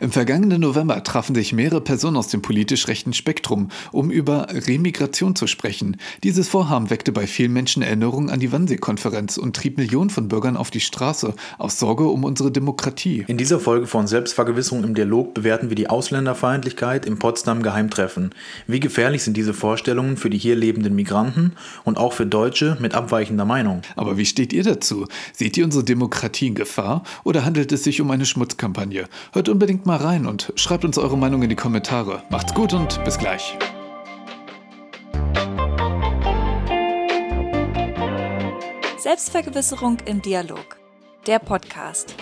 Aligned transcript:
Im 0.00 0.12
vergangenen 0.12 0.62
November 0.62 1.04
trafen 1.04 1.34
sich 1.34 1.52
mehrere 1.52 1.82
Personen 1.82 2.16
aus 2.16 2.28
dem 2.28 2.40
politisch 2.40 2.88
rechten 2.88 3.12
Spektrum, 3.12 3.68
um 3.92 4.10
über 4.10 4.46
Remigration 4.50 5.36
zu 5.36 5.46
sprechen. 5.46 5.98
Dieses 6.24 6.48
Vorhaben 6.48 6.88
weckte 6.88 7.12
bei 7.12 7.26
vielen 7.26 7.52
Menschen 7.52 7.82
Erinnerungen 7.82 8.30
an 8.30 8.40
die 8.40 8.50
Wannsee-Konferenz 8.50 9.36
und 9.36 9.54
trieb 9.54 9.76
Millionen 9.76 10.08
von 10.08 10.28
Bürgern 10.28 10.56
auf 10.56 10.70
die 10.70 10.80
Straße 10.80 11.34
aus 11.58 11.78
Sorge 11.78 12.04
um 12.04 12.24
unsere 12.24 12.50
Demokratie. 12.50 13.26
In 13.28 13.36
dieser 13.36 13.60
Folge 13.60 13.86
von 13.86 14.06
Selbstvergewisserung 14.06 14.84
im 14.84 14.94
Dialog 14.94 15.34
bewerten 15.34 15.68
wir 15.68 15.76
die 15.76 15.90
Ausländerfeindlichkeit 15.90 17.04
im 17.04 17.18
Potsdam 17.18 17.62
Geheimtreffen. 17.62 18.30
Wie 18.66 18.80
gefährlich 18.80 19.22
sind 19.22 19.36
diese 19.36 19.52
Vorstellungen 19.52 20.16
für 20.16 20.30
die 20.30 20.38
hier 20.38 20.56
lebenden 20.56 20.94
Migranten 20.94 21.52
und 21.84 21.98
auch 21.98 22.14
für 22.14 22.24
Deutsche 22.24 22.78
mit 22.80 22.94
abweichender 22.94 23.44
Meinung? 23.44 23.82
Aber 23.96 24.16
wie 24.16 24.24
steht 24.24 24.54
ihr 24.54 24.64
dazu? 24.64 25.06
Seht 25.34 25.58
ihr 25.58 25.64
unsere 25.66 25.84
Demokratie 25.84 26.46
in 26.46 26.54
Gefahr 26.54 27.04
oder 27.22 27.44
handelt 27.44 27.70
es 27.70 27.84
sich 27.84 28.00
um 28.00 28.10
eine 28.10 28.24
Schmutzkampagne? 28.24 29.04
Hört 29.32 29.50
unbedingt 29.50 29.84
mal 29.84 29.89
rein 29.96 30.26
und 30.26 30.52
schreibt 30.56 30.84
uns 30.84 30.98
eure 30.98 31.16
Meinung 31.16 31.42
in 31.42 31.48
die 31.48 31.56
Kommentare. 31.56 32.22
Macht's 32.30 32.54
gut 32.54 32.72
und 32.72 33.02
bis 33.04 33.18
gleich. 33.18 33.56
Selbstvergewisserung 38.98 39.98
im 40.04 40.20
Dialog. 40.22 40.78
Der 41.26 41.38
Podcast. 41.38 42.14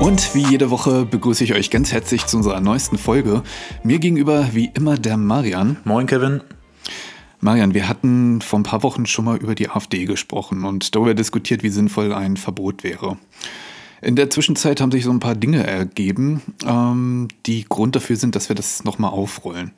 Und 0.00 0.34
wie 0.34 0.42
jede 0.42 0.70
Woche 0.70 1.06
begrüße 1.06 1.44
ich 1.44 1.54
euch 1.54 1.70
ganz 1.70 1.92
herzlich 1.92 2.26
zu 2.26 2.36
unserer 2.36 2.60
neuesten 2.60 2.98
Folge. 2.98 3.42
Mir 3.84 3.98
gegenüber 3.98 4.48
wie 4.52 4.70
immer 4.74 4.98
der 4.98 5.16
Marian. 5.16 5.78
Moin, 5.84 6.06
Kevin. 6.06 6.42
Marian, 7.44 7.74
wir 7.74 7.90
hatten 7.90 8.40
vor 8.40 8.58
ein 8.58 8.62
paar 8.62 8.82
Wochen 8.82 9.04
schon 9.04 9.26
mal 9.26 9.36
über 9.36 9.54
die 9.54 9.68
AfD 9.68 10.06
gesprochen 10.06 10.64
und 10.64 10.94
darüber 10.94 11.12
diskutiert, 11.12 11.62
wie 11.62 11.68
sinnvoll 11.68 12.14
ein 12.14 12.38
Verbot 12.38 12.82
wäre. 12.82 13.18
In 14.00 14.16
der 14.16 14.30
Zwischenzeit 14.30 14.80
haben 14.80 14.90
sich 14.90 15.04
so 15.04 15.10
ein 15.10 15.20
paar 15.20 15.34
Dinge 15.34 15.66
ergeben, 15.66 16.40
ähm, 16.66 17.28
die 17.44 17.66
Grund 17.68 17.96
dafür 17.96 18.16
sind, 18.16 18.34
dass 18.34 18.48
wir 18.48 18.56
das 18.56 18.84
nochmal 18.84 19.10
aufrollen. 19.10 19.72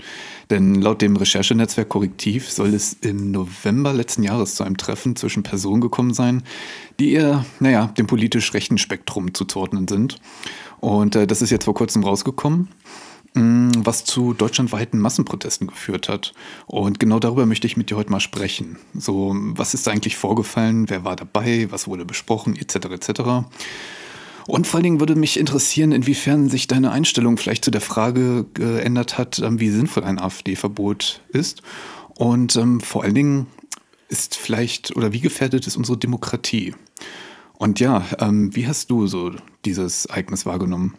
Denn 0.48 0.76
laut 0.76 1.02
dem 1.02 1.16
Recherchenetzwerk 1.16 1.88
Korrektiv 1.88 2.48
soll 2.52 2.72
es 2.72 2.92
im 3.00 3.32
November 3.32 3.92
letzten 3.92 4.22
Jahres 4.22 4.54
zu 4.54 4.62
einem 4.62 4.76
Treffen 4.76 5.16
zwischen 5.16 5.42
Personen 5.42 5.80
gekommen 5.80 6.14
sein, 6.14 6.44
die 7.00 7.14
eher, 7.14 7.44
naja, 7.58 7.88
dem 7.98 8.06
politisch 8.06 8.54
rechten 8.54 8.78
Spektrum 8.78 9.34
zuzuordnen 9.34 9.88
sind. 9.88 10.20
Und 10.78 11.16
äh, 11.16 11.26
das 11.26 11.42
ist 11.42 11.50
jetzt 11.50 11.64
vor 11.64 11.74
kurzem 11.74 12.04
rausgekommen. 12.04 12.68
Mm, 13.36 13.70
was 13.76 14.04
zu 14.04 14.32
deutschlandweiten 14.32 14.98
Massenprotesten 14.98 15.66
geführt 15.66 16.08
hat. 16.08 16.32
Und 16.66 16.98
genau 16.98 17.18
darüber 17.18 17.44
möchte 17.44 17.66
ich 17.66 17.76
mit 17.76 17.90
dir 17.90 17.98
heute 17.98 18.10
mal 18.10 18.20
sprechen. 18.20 18.78
So, 18.94 19.34
was 19.36 19.74
ist 19.74 19.86
da 19.86 19.90
eigentlich 19.90 20.16
vorgefallen? 20.16 20.88
Wer 20.88 21.04
war 21.04 21.16
dabei? 21.16 21.66
Was 21.70 21.86
wurde 21.86 22.06
besprochen? 22.06 22.56
Etc. 22.56 22.76
etc. 22.76 23.20
Und 24.46 24.66
vor 24.66 24.78
allen 24.78 24.84
Dingen 24.84 25.00
würde 25.00 25.16
mich 25.16 25.38
interessieren, 25.38 25.92
inwiefern 25.92 26.48
sich 26.48 26.66
deine 26.66 26.92
Einstellung 26.92 27.36
vielleicht 27.36 27.62
zu 27.62 27.70
der 27.70 27.82
Frage 27.82 28.46
geändert 28.54 29.18
hat, 29.18 29.38
ähm, 29.40 29.60
wie 29.60 29.68
sinnvoll 29.68 30.04
ein 30.04 30.18
AfD-Verbot 30.18 31.20
ist. 31.28 31.60
Und 32.14 32.56
ähm, 32.56 32.80
vor 32.80 33.04
allen 33.04 33.14
Dingen 33.14 33.48
ist 34.08 34.34
vielleicht 34.34 34.96
oder 34.96 35.12
wie 35.12 35.20
gefährdet 35.20 35.66
ist 35.66 35.76
unsere 35.76 35.98
Demokratie? 35.98 36.74
Und 37.58 37.80
ja, 37.80 38.02
ähm, 38.18 38.56
wie 38.56 38.66
hast 38.66 38.90
du 38.90 39.06
so 39.06 39.32
dieses 39.66 40.06
Ereignis 40.06 40.46
wahrgenommen? 40.46 40.94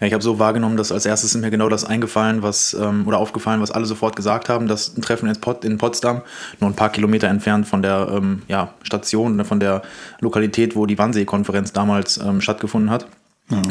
Ja, 0.00 0.06
ich 0.06 0.12
habe 0.12 0.22
so 0.22 0.38
wahrgenommen, 0.38 0.76
dass 0.76 0.92
als 0.92 1.06
erstes 1.06 1.34
ist 1.34 1.40
mir 1.40 1.50
genau 1.50 1.68
das 1.68 1.84
eingefallen, 1.84 2.42
was 2.42 2.74
ähm, 2.74 3.06
oder 3.06 3.18
aufgefallen, 3.18 3.60
was 3.60 3.70
alle 3.70 3.86
sofort 3.86 4.16
gesagt 4.16 4.48
haben, 4.48 4.68
dass 4.68 4.96
ein 4.96 5.02
Treffen 5.02 5.28
in, 5.28 5.36
Pot 5.40 5.64
in 5.64 5.78
Potsdam, 5.78 6.22
nur 6.60 6.70
ein 6.70 6.76
paar 6.76 6.90
Kilometer 6.90 7.28
entfernt 7.28 7.66
von 7.66 7.82
der 7.82 8.08
ähm, 8.10 8.42
ja, 8.48 8.74
Station, 8.82 9.44
von 9.44 9.60
der 9.60 9.82
Lokalität, 10.20 10.76
wo 10.76 10.86
die 10.86 10.98
Wannsee-Konferenz 10.98 11.72
damals 11.72 12.18
ähm, 12.18 12.40
stattgefunden 12.40 12.90
hat. 12.90 13.06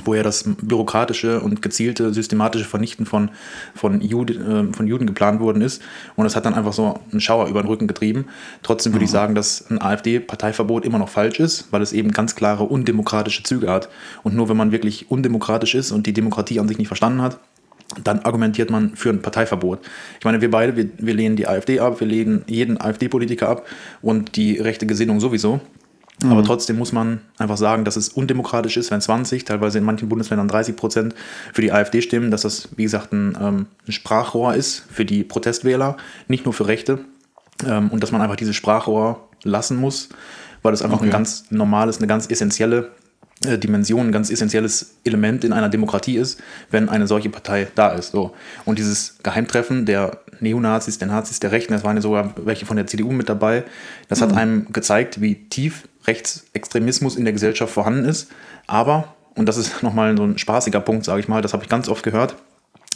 Wo 0.06 0.14
ja 0.14 0.22
das 0.22 0.44
bürokratische 0.46 1.40
und 1.42 1.64
gezielte, 1.64 2.14
systematische 2.14 2.66
Vernichten 2.66 3.08
von, 3.08 3.32
von, 3.74 4.02
Jude, 4.02 4.34
äh, 4.34 4.74
von 4.74 4.86
Juden 4.86 5.08
geplant 5.08 5.40
worden 5.40 5.64
ist. 5.64 5.82
Und 6.16 6.26
das 6.26 6.36
hat 6.36 6.46
dann 6.46 6.54
einfach 6.54 6.74
so 6.74 7.00
einen 7.12 7.22
Schauer 7.22 7.48
über 7.48 7.64
den 7.64 7.68
Rücken 7.68 7.88
getrieben. 7.88 8.26
Trotzdem 8.62 8.94
würde 8.94 9.04
ja. 9.04 9.06
ich 9.06 9.12
sagen, 9.12 9.34
dass 9.34 9.70
ein 9.72 9.82
AfD-Parteiverbot 9.82 10.86
immer 10.86 11.00
noch 11.00 11.10
falsch 11.10 11.40
ist, 11.40 11.68
weil 11.72 11.82
es 11.82 11.92
eben 11.92 12.12
ganz 12.12 12.36
klare 12.36 12.66
undemokratische 12.66 13.42
Züge 13.42 13.72
hat. 13.72 13.90
Und 14.22 14.36
nur 14.36 14.48
wenn 14.48 14.58
man 14.58 14.72
wirklich 14.72 15.10
undemokratisch 15.10 15.74
ist 15.74 15.92
und 15.92 16.06
die 16.06 16.14
Demokratie 16.14 16.60
an 16.60 16.68
sich 16.68 16.78
nicht 16.78 16.88
verstanden 16.88 17.24
hat, 17.24 17.40
dann 18.04 18.20
argumentiert 18.20 18.70
man 18.70 18.96
für 18.96 19.10
ein 19.10 19.22
Parteiverbot. 19.22 19.80
Ich 20.20 20.26
meine, 20.26 20.40
wir 20.40 20.52
beide, 20.52 20.76
wir, 20.76 20.90
wir 20.98 21.14
lehnen 21.14 21.36
die 21.36 21.48
AfD 21.48 21.80
ab, 21.80 22.00
wir 22.00 22.08
lehnen 22.08 22.44
jeden 22.48 22.80
AfD-Politiker 22.80 23.50
ab 23.50 23.66
und 24.02 24.36
die 24.36 24.58
rechte 24.60 24.86
Gesinnung 24.86 25.20
sowieso. 25.20 25.62
Mhm. 26.22 26.32
Aber 26.32 26.44
trotzdem 26.44 26.78
muss 26.78 26.92
man 26.92 27.22
einfach 27.38 27.58
sagen, 27.58 27.86
dass 27.86 27.96
es 27.96 28.10
undemokratisch 28.10 28.78
ist, 28.78 28.92
wenn 28.92 29.02
20, 29.02 29.46
teilweise 29.46 29.78
in 29.78 29.84
manchen 29.84 30.10
Bundesländern 30.10 30.48
30 30.48 30.76
Prozent 30.76 31.16
für 31.54 31.62
die 31.62 31.72
AfD 31.72 32.02
stimmen, 32.02 32.32
dass 32.32 32.42
das, 32.42 32.70
wie 32.76 32.84
gesagt, 32.84 33.14
ein, 33.14 33.38
ähm, 33.42 33.66
ein 33.88 33.92
Sprachrohr 33.92 34.54
ist 34.54 34.86
für 34.92 35.06
die 35.06 35.24
Protestwähler, 35.24 35.98
nicht 36.28 36.46
nur 36.46 36.54
für 36.54 36.68
Rechte. 36.68 37.00
Ähm, 37.66 37.90
und 37.90 38.04
dass 38.04 38.12
man 38.12 38.22
einfach 38.22 38.36
dieses 38.36 38.56
Sprachrohr 38.56 39.28
lassen 39.44 39.78
muss, 39.78 40.10
weil 40.62 40.74
es 40.74 40.82
einfach 40.82 40.98
okay. 40.98 41.08
ein 41.08 41.12
ganz 41.12 41.46
normales, 41.50 41.98
eine 41.98 42.08
ganz 42.08 42.30
essentielle 42.30 42.92
äh, 43.46 43.58
Dimension, 43.58 44.08
ein 44.08 44.12
ganz 44.12 44.30
essentielles 44.30 44.96
Element 45.04 45.44
in 45.44 45.54
einer 45.54 45.70
Demokratie 45.70 46.18
ist, 46.18 46.42
wenn 46.72 46.90
eine 46.90 47.08
solche 47.08 47.30
Partei 47.30 47.68
da 47.76 47.90
ist. 47.90 48.12
So. 48.12 48.34
Und 48.66 48.80
dieses 48.80 49.18
Geheimtreffen 49.24 49.86
der 49.86 50.23
Neonazis, 50.44 51.00
der 51.00 51.08
Nazis, 51.08 51.40
der 51.40 51.52
Rechten, 51.52 51.74
es 51.74 51.84
waren 51.84 51.96
ja 51.96 52.02
sogar 52.02 52.34
welche 52.38 52.66
von 52.66 52.78
der 52.78 52.88
CDU 52.88 53.12
mit 53.12 53.30
dabei, 53.30 53.64
das 54.08 54.20
mhm. 54.20 54.24
hat 54.24 54.34
einem 54.38 54.72
gezeigt, 54.72 55.22
wie 55.22 55.36
tief 55.50 55.88
Rechtsextremismus 56.06 57.16
in 57.16 57.24
der 57.24 57.34
Gesellschaft 57.34 57.74
vorhanden 57.74 58.06
ist. 58.06 58.30
Aber, 58.68 59.16
und 59.36 59.48
das 59.48 59.58
ist 59.58 59.82
nochmal 59.84 60.16
so 60.16 60.24
ein 60.24 60.38
spaßiger 60.38 60.80
Punkt, 60.80 61.06
sage 61.06 61.20
ich 61.20 61.28
mal, 61.28 61.42
das 61.42 61.54
habe 61.54 61.64
ich 61.64 61.70
ganz 61.70 61.90
oft 61.90 62.04
gehört, 62.04 62.36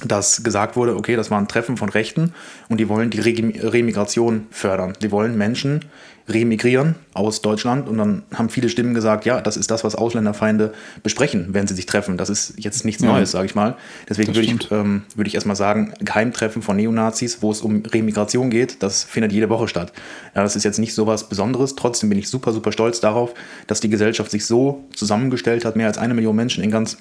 dass 0.06 0.44
gesagt 0.44 0.76
wurde, 0.76 0.96
okay, 0.96 1.16
das 1.16 1.32
war 1.32 1.40
ein 1.40 1.48
Treffen 1.48 1.78
von 1.78 1.90
Rechten 1.90 2.34
und 2.70 2.80
die 2.80 2.90
wollen 2.90 3.10
die 3.10 3.20
Remigration 3.20 4.48
fördern. 4.52 4.94
Die 5.02 5.12
wollen 5.12 5.38
Menschen 5.38 5.86
remigrieren 6.30 6.96
aus 7.14 7.42
Deutschland 7.42 7.88
und 7.88 7.98
dann 7.98 8.24
haben 8.34 8.50
viele 8.50 8.68
Stimmen 8.68 8.94
gesagt, 8.94 9.26
ja, 9.26 9.40
das 9.40 9.56
ist 9.56 9.72
das, 9.72 9.84
was 9.84 9.96
Ausländerfeinde 9.96 10.74
besprechen, 11.02 11.48
wenn 11.52 11.68
sie 11.68 11.74
sich 11.74 11.86
treffen. 11.86 12.18
Das 12.18 12.30
ist 12.30 12.54
jetzt 12.58 12.84
nichts 12.84 13.02
ja. 13.02 13.12
Neues, 13.12 13.32
sage 13.32 13.46
ich 13.46 13.56
mal. 13.56 13.78
Deswegen 14.10 14.36
würde 14.36 14.46
ich, 14.46 14.72
ähm, 14.72 15.04
würd 15.16 15.28
ich 15.28 15.36
erstmal 15.36 15.56
sagen, 15.56 15.94
Geheimtreffen 16.00 16.62
von 16.62 16.76
Neonazis, 16.76 17.42
wo 17.42 17.52
es 17.52 17.62
um 17.62 17.84
Remigration 17.86 18.50
geht, 18.50 18.84
das 18.84 19.04
findet 19.04 19.32
jede 19.32 19.50
Woche 19.50 19.68
statt. 19.68 19.94
Ja, 20.36 20.44
das 20.44 20.56
ist 20.56 20.64
jetzt 20.64 20.80
nicht 20.80 20.94
so 20.94 21.08
was 21.08 21.30
Besonderes. 21.30 21.76
Trotzdem 21.76 22.10
bin 22.10 22.20
ich 22.20 22.30
super, 22.30 22.52
super 22.52 22.74
stolz 22.74 23.00
darauf, 23.00 23.34
dass 23.68 23.80
die 23.80 23.90
Gesellschaft 23.90 24.30
sich 24.30 24.46
so 24.46 24.86
zusammengestellt 24.94 25.64
hat, 25.64 25.78
mehr 25.78 25.88
als 25.88 25.98
eine 25.98 26.14
Million 26.14 26.36
Menschen 26.36 26.62
in 26.62 26.72
ganz 26.72 26.98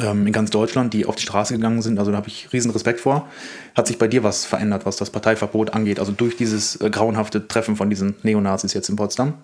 ähm, 0.00 0.26
in 0.26 0.32
ganz 0.32 0.50
Deutschland, 0.50 0.94
die 0.94 1.06
auf 1.06 1.16
die 1.16 1.22
Straße 1.22 1.54
gegangen 1.54 1.82
sind. 1.82 1.98
Also 1.98 2.10
da 2.10 2.16
habe 2.16 2.28
ich 2.28 2.52
riesen 2.52 2.70
Respekt 2.70 3.00
vor. 3.00 3.28
Hat 3.74 3.86
sich 3.86 3.98
bei 3.98 4.08
dir 4.08 4.22
was 4.22 4.44
verändert, 4.44 4.86
was 4.86 4.96
das 4.96 5.10
Parteiverbot 5.10 5.74
angeht? 5.74 5.98
Also 5.98 6.12
durch 6.12 6.36
dieses 6.36 6.76
äh, 6.80 6.90
grauenhafte 6.90 7.46
Treffen 7.48 7.76
von 7.76 7.90
diesen 7.90 8.14
Neonazis 8.22 8.74
jetzt 8.74 8.88
in 8.88 8.96
Potsdam? 8.96 9.34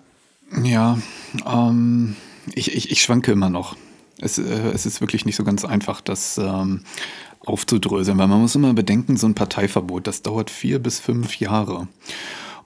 Ja, 0.63 0.97
ähm, 1.45 2.15
ich, 2.53 2.75
ich, 2.75 2.91
ich 2.91 3.01
schwanke 3.01 3.31
immer 3.31 3.49
noch. 3.49 3.75
Es, 4.19 4.37
äh, 4.37 4.43
es 4.73 4.85
ist 4.85 5.01
wirklich 5.01 5.25
nicht 5.25 5.35
so 5.35 5.43
ganz 5.43 5.65
einfach, 5.65 6.01
das 6.01 6.37
ähm, 6.37 6.81
aufzudröseln, 7.45 8.17
weil 8.17 8.27
man 8.27 8.41
muss 8.41 8.55
immer 8.55 8.73
bedenken, 8.73 9.17
so 9.17 9.27
ein 9.27 9.35
Parteiverbot, 9.35 10.07
das 10.07 10.21
dauert 10.21 10.49
vier 10.49 10.79
bis 10.79 10.99
fünf 10.99 11.39
Jahre. 11.39 11.87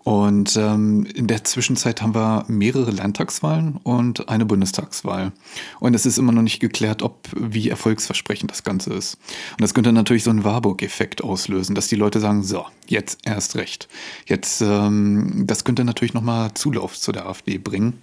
Und 0.03 0.57
ähm, 0.57 1.05
in 1.15 1.27
der 1.27 1.45
Zwischenzeit 1.45 2.01
haben 2.01 2.13
wir 2.13 2.43
mehrere 2.47 2.91
Landtagswahlen 2.91 3.77
und 3.83 4.27
eine 4.27 4.45
Bundestagswahl. 4.45 5.31
Und 5.79 5.95
es 5.95 6.05
ist 6.05 6.17
immer 6.17 6.33
noch 6.33 6.41
nicht 6.41 6.59
geklärt, 6.59 7.01
ob 7.01 7.29
wie 7.33 7.69
erfolgsversprechend 7.69 8.51
das 8.51 8.63
Ganze 8.63 8.93
ist. 8.93 9.17
Und 9.51 9.61
das 9.61 9.73
könnte 9.73 9.93
natürlich 9.93 10.23
so 10.23 10.29
einen 10.29 10.43
Warburg-Effekt 10.43 11.23
auslösen, 11.23 11.73
dass 11.73 11.87
die 11.87 11.95
Leute 11.95 12.19
sagen, 12.19 12.43
so, 12.43 12.65
jetzt 12.87 13.19
erst 13.23 13.55
recht. 13.55 13.87
Jetzt, 14.25 14.61
ähm, 14.61 15.45
das 15.47 15.63
könnte 15.63 15.85
natürlich 15.85 16.13
nochmal 16.13 16.53
Zulauf 16.53 16.99
zu 16.99 17.13
der 17.13 17.27
AfD 17.27 17.57
bringen. 17.57 18.01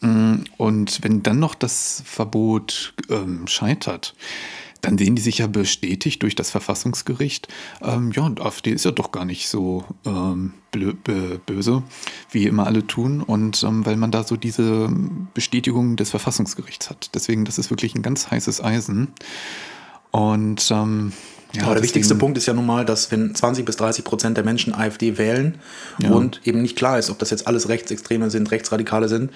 Mm, 0.00 0.44
und 0.58 1.02
wenn 1.02 1.24
dann 1.24 1.40
noch 1.40 1.56
das 1.56 2.02
Verbot 2.04 2.94
ähm, 3.08 3.46
scheitert, 3.48 4.14
dann 4.82 4.98
sehen 4.98 5.14
die 5.14 5.22
sich 5.22 5.38
ja 5.38 5.46
bestätigt 5.46 6.22
durch 6.22 6.34
das 6.34 6.50
Verfassungsgericht, 6.50 7.48
ähm, 7.80 8.12
ja, 8.12 8.22
und 8.22 8.40
AfD 8.40 8.70
ist 8.70 8.84
ja 8.84 8.90
doch 8.90 9.12
gar 9.12 9.24
nicht 9.24 9.48
so 9.48 9.84
ähm, 10.04 10.52
böse, 10.72 11.82
wie 12.30 12.46
immer 12.46 12.66
alle 12.66 12.86
tun. 12.86 13.22
Und 13.22 13.62
ähm, 13.62 13.86
weil 13.86 13.96
man 13.96 14.10
da 14.10 14.24
so 14.24 14.36
diese 14.36 14.90
Bestätigung 15.34 15.96
des 15.96 16.10
Verfassungsgerichts 16.10 16.90
hat. 16.90 17.10
Deswegen, 17.14 17.44
das 17.44 17.58
ist 17.58 17.70
wirklich 17.70 17.94
ein 17.94 18.02
ganz 18.02 18.30
heißes 18.30 18.62
Eisen. 18.62 19.08
Und 20.10 20.68
ähm, 20.70 21.12
Ja, 21.54 21.64
Aber 21.64 21.74
der 21.74 21.82
wichtigste 21.82 22.14
Punkt 22.14 22.38
ist 22.38 22.46
ja 22.46 22.54
nun 22.54 22.64
mal, 22.64 22.84
dass 22.84 23.10
wenn 23.10 23.34
20 23.34 23.66
bis 23.66 23.76
30 23.76 24.04
Prozent 24.04 24.36
der 24.38 24.44
Menschen 24.44 24.74
AfD 24.74 25.18
wählen 25.18 25.56
ja. 25.98 26.10
und 26.10 26.40
eben 26.44 26.62
nicht 26.62 26.76
klar 26.76 26.98
ist, 26.98 27.10
ob 27.10 27.18
das 27.18 27.30
jetzt 27.30 27.46
alles 27.46 27.68
Rechtsextreme 27.68 28.30
sind, 28.30 28.50
Rechtsradikale 28.50 29.08
sind, 29.08 29.30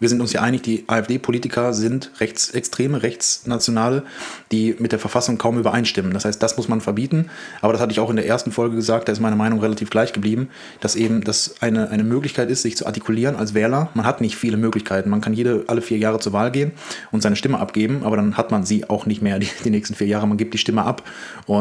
wir 0.00 0.08
sind 0.08 0.20
uns 0.20 0.32
ja 0.32 0.40
einig, 0.40 0.62
die 0.62 0.84
AfD-Politiker 0.88 1.74
sind 1.74 2.10
Rechtsextreme, 2.18 3.02
Rechtsnationale, 3.02 4.02
die 4.50 4.74
mit 4.78 4.92
der 4.92 4.98
Verfassung 4.98 5.38
kaum 5.38 5.58
übereinstimmen. 5.58 6.12
Das 6.12 6.24
heißt, 6.24 6.42
das 6.42 6.56
muss 6.56 6.68
man 6.68 6.80
verbieten. 6.80 7.26
Aber 7.60 7.72
das 7.74 7.82
hatte 7.82 7.92
ich 7.92 8.00
auch 8.00 8.10
in 8.10 8.16
der 8.16 8.26
ersten 8.26 8.50
Folge 8.50 8.76
gesagt, 8.76 9.08
da 9.08 9.12
ist 9.12 9.20
meine 9.20 9.36
Meinung 9.36 9.60
relativ 9.60 9.90
gleich 9.90 10.12
geblieben, 10.12 10.48
dass 10.80 10.96
eben 10.96 11.22
das 11.22 11.56
eine, 11.60 11.90
eine 11.90 12.02
Möglichkeit 12.02 12.50
ist, 12.50 12.62
sich 12.62 12.76
zu 12.76 12.86
artikulieren 12.86 13.36
als 13.36 13.52
Wähler. 13.52 13.90
Man 13.94 14.06
hat 14.06 14.22
nicht 14.22 14.36
viele 14.36 14.56
Möglichkeiten. 14.56 15.10
Man 15.10 15.20
kann 15.20 15.34
jede, 15.34 15.64
alle 15.66 15.82
vier 15.82 15.98
Jahre 15.98 16.18
zur 16.18 16.32
Wahl 16.32 16.50
gehen 16.50 16.72
und 17.12 17.22
seine 17.22 17.36
Stimme 17.36 17.58
abgeben, 17.58 18.02
aber 18.02 18.16
dann 18.16 18.38
hat 18.38 18.50
man 18.50 18.64
sie 18.64 18.88
auch 18.88 19.04
nicht 19.04 19.20
mehr 19.20 19.38
die, 19.38 19.48
die 19.64 19.70
nächsten 19.70 19.94
vier 19.94 20.06
Jahre. 20.06 20.26
Man 20.26 20.38
gibt 20.38 20.54
die 20.54 20.58
Stimme 20.58 20.82
ab 20.82 21.04
und 21.46 21.59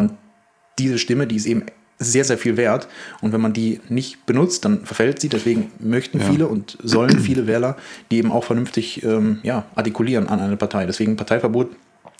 diese 0.77 0.97
Stimme, 0.97 1.27
die 1.27 1.35
ist 1.35 1.45
eben 1.45 1.65
sehr, 1.99 2.23
sehr 2.23 2.37
viel 2.37 2.57
wert. 2.57 2.87
Und 3.21 3.33
wenn 3.33 3.41
man 3.41 3.53
die 3.53 3.81
nicht 3.89 4.25
benutzt, 4.25 4.65
dann 4.65 4.85
verfällt 4.85 5.19
sie. 5.19 5.29
Deswegen 5.29 5.71
möchten 5.79 6.19
ja. 6.19 6.25
viele 6.25 6.47
und 6.47 6.77
sollen 6.81 7.19
viele 7.19 7.45
Wähler 7.45 7.75
die 8.09 8.17
eben 8.17 8.31
auch 8.31 8.45
vernünftig 8.45 9.03
ähm, 9.03 9.39
ja, 9.43 9.65
artikulieren 9.75 10.27
an 10.27 10.39
eine 10.39 10.57
Partei. 10.57 10.85
Deswegen 10.85 11.17
Parteiverbot 11.17 11.69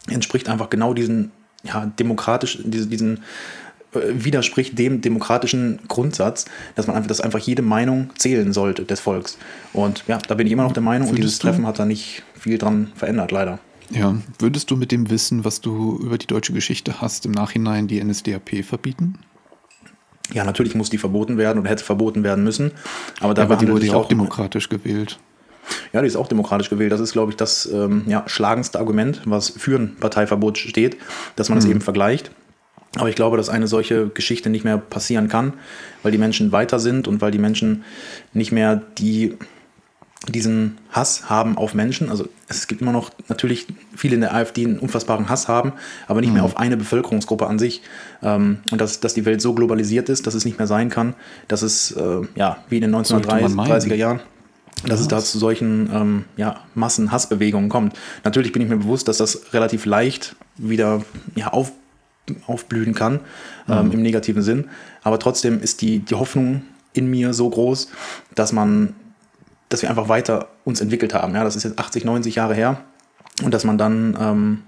entspricht 0.10 0.50
einfach 0.50 0.70
genau 0.70 0.94
diesen 0.94 1.32
ja, 1.64 1.92
demokratisch, 2.00 2.60
diesen, 2.64 2.90
diesen 2.90 3.18
äh, 3.94 4.00
widerspricht 4.12 4.78
dem 4.78 5.02
demokratischen 5.02 5.80
Grundsatz, 5.88 6.46
dass 6.76 6.88
man 6.88 6.96
einfach, 6.96 7.08
dass 7.08 7.22
einfach 7.22 7.40
jede 7.40 7.62
Meinung 7.62 8.12
zählen 8.18 8.54
sollte 8.54 8.84
des 8.84 9.00
Volks. 9.00 9.38
Und 9.74 10.04
ja, 10.08 10.20
da 10.28 10.36
bin 10.36 10.48
ich 10.48 10.54
immer 10.54 10.64
noch 10.64 10.74
der 10.74 10.84
Meinung, 10.84 11.08
Findest 11.08 11.18
und 11.20 11.24
dieses 11.24 11.40
Treffen 11.40 11.66
hat 11.66 11.80
da 11.80 11.86
nicht 11.86 12.24
viel 12.38 12.58
dran 12.58 12.92
verändert, 12.96 13.32
leider. 13.32 13.60
Ja, 13.92 14.16
würdest 14.38 14.70
du 14.72 14.76
mit 14.76 14.92
dem 14.92 15.10
Wissen, 15.10 15.46
was 15.46 15.62
du 15.62 15.98
über 15.98 16.18
die 16.18 16.28
deutsche 16.28 16.54
Geschichte 16.54 17.02
hast, 17.02 17.26
im 17.26 17.32
Nachhinein 17.32 17.88
die 17.88 18.04
NSDAP 18.04 18.64
verbieten? 18.64 19.20
Ja, 20.32 20.44
natürlich 20.44 20.76
muss 20.76 20.90
die 20.90 21.00
verboten 21.00 21.38
werden 21.38 21.60
oder 21.60 21.70
hätte 21.70 21.84
verboten 21.84 22.24
werden 22.24 22.44
müssen. 22.44 22.72
Aber 23.20 23.34
da 23.34 23.42
ja, 23.42 23.48
aber 23.48 23.56
die 23.56 23.68
wurde 23.68 23.88
ja 23.88 23.96
auch 23.96 24.08
demokratisch 24.08 24.70
gewählt. 24.70 25.18
Ja, 25.92 26.02
die 26.02 26.08
ist 26.08 26.16
auch 26.16 26.28
demokratisch 26.28 26.70
gewählt. 26.70 26.92
Das 26.92 27.00
ist, 27.00 27.14
glaube 27.14 27.32
ich, 27.32 27.38
das 27.38 27.68
ähm, 27.72 28.04
ja, 28.08 28.24
schlagendste 28.28 28.80
Argument, 28.80 29.22
was 29.26 29.50
für 29.50 29.78
ein 29.78 29.96
Parteiverbot 29.96 30.58
steht, 30.58 30.98
dass 31.36 31.50
man 31.50 31.58
es 31.58 31.66
mhm. 31.66 31.72
eben 31.72 31.82
vergleicht. 31.82 32.32
Aber 32.96 33.10
ich 33.10 33.16
glaube, 33.16 33.38
dass 33.38 33.50
eine 33.50 33.68
solche 33.68 34.10
Geschichte 34.10 34.50
nicht 34.50 34.64
mehr 34.64 34.78
passieren 34.78 35.28
kann, 35.28 35.54
weil 36.02 36.12
die 36.12 36.18
Menschen 36.18 36.52
weiter 36.52 36.80
sind 36.80 37.08
und 37.08 37.22
weil 37.22 37.32
die 37.32 37.38
Menschen 37.38 37.84
nicht 38.34 38.52
mehr 38.52 38.82
die 38.98 39.36
diesen 40.28 40.78
Hass 40.92 41.30
haben 41.30 41.58
auf 41.58 41.74
Menschen. 41.74 42.10
Also 42.10 42.28
es 42.50 42.68
gibt 42.68 42.82
immer 42.82 42.92
noch 42.92 43.12
natürlich 43.30 43.68
viele 43.96 44.16
in 44.16 44.22
der 44.22 44.34
AfD 44.34 44.66
einen 44.66 44.80
unfassbaren 44.80 45.30
Hass 45.30 45.48
haben, 45.48 45.74
aber 46.08 46.20
nicht 46.20 46.30
mhm. 46.30 46.36
mehr 46.36 46.44
auf 46.44 46.58
eine 46.58 46.76
Bevölkerungsgruppe 46.76 47.48
an 47.48 47.58
sich. 47.58 47.82
Ähm, 48.22 48.60
und 48.72 48.82
dass, 48.82 49.00
dass 49.00 49.14
die 49.14 49.26
Welt 49.26 49.42
so 49.42 49.54
globalisiert 49.54 50.10
ist, 50.10 50.28
dass 50.28 50.34
es 50.34 50.44
nicht 50.44 50.58
mehr 50.58 50.68
sein 50.68 50.90
kann, 50.90 51.16
dass 51.48 51.62
es 51.62 51.92
äh, 51.92 52.22
ja 52.36 52.58
wie 52.70 52.78
in 52.78 52.82
den 52.82 52.96
1930er 52.96 53.96
Jahren 53.96 54.20
dass 54.86 55.02
es 55.02 55.10
da 55.10 55.20
zu 55.20 55.38
solchen 55.38 55.90
ähm, 55.94 56.26
ja, 56.38 56.62
Massenhassbewegungen 56.74 57.70
kommt. 57.70 57.98
Natürlich 58.24 58.54
bin 58.54 58.62
ich 58.62 58.70
mir 58.70 58.78
bewusst, 58.78 59.10
dass 59.10 59.18
das 59.18 59.54
relativ 59.54 59.86
leicht 59.86 60.38
wieder 60.56 61.04
ja, 61.36 61.48
auf, 61.48 61.74
aufblühen 62.48 62.94
kann, 62.94 63.20
ähm, 63.68 63.88
mhm. 63.88 63.92
im 63.92 64.02
negativen 64.02 64.42
Sinn. 64.42 64.70
Aber 65.04 65.20
trotzdem 65.20 65.62
ist 65.62 65.82
die, 65.82 66.00
die 66.00 66.16
Hoffnung 66.16 66.62
in 66.94 67.10
mir 67.10 67.34
so 67.34 67.50
groß, 67.50 67.90
dass 68.36 68.54
man 68.54 68.96
dass 69.70 69.82
wir 69.84 69.90
einfach 69.90 70.10
weiter 70.10 70.48
uns 70.66 70.82
entwickelt 70.82 71.14
haben. 71.14 71.36
Ja, 71.36 71.44
das 71.44 71.56
ist 71.56 71.64
jetzt 71.64 71.80
80, 71.80 72.06
90 72.06 72.36
Jahre 72.36 72.56
her. 72.56 72.82
Und 73.44 73.54
dass 73.54 73.64
man 73.64 73.78
dann 73.78 74.18
ähm, 74.20 74.64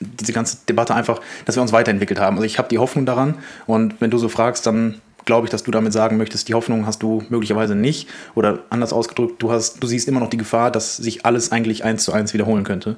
diese 0.00 0.32
ganze 0.32 0.58
Debatte 0.68 0.94
einfach, 0.94 1.20
dass 1.44 1.56
wir 1.56 1.62
uns 1.62 1.72
weiterentwickelt 1.72 2.20
haben. 2.20 2.36
Also 2.36 2.44
ich 2.44 2.58
habe 2.58 2.68
die 2.68 2.78
Hoffnung 2.78 3.06
daran. 3.06 3.36
Und 3.66 4.00
wenn 4.00 4.10
du 4.10 4.18
so 4.18 4.28
fragst, 4.28 4.66
dann 4.66 5.00
glaube 5.24 5.46
ich, 5.46 5.50
dass 5.50 5.62
du 5.62 5.70
damit 5.70 5.92
sagen 5.92 6.16
möchtest, 6.16 6.48
die 6.48 6.54
Hoffnung 6.54 6.86
hast 6.86 7.02
du 7.02 7.22
möglicherweise 7.28 7.74
nicht. 7.74 8.08
Oder 8.34 8.64
anders 8.70 8.92
ausgedrückt, 8.92 9.42
du, 9.42 9.50
hast, 9.50 9.82
du 9.82 9.86
siehst 9.86 10.08
immer 10.08 10.20
noch 10.20 10.30
die 10.30 10.36
Gefahr, 10.36 10.70
dass 10.70 10.96
sich 10.96 11.24
alles 11.24 11.52
eigentlich 11.52 11.84
eins 11.84 12.04
zu 12.04 12.12
eins 12.12 12.34
wiederholen 12.34 12.64
könnte. 12.64 12.96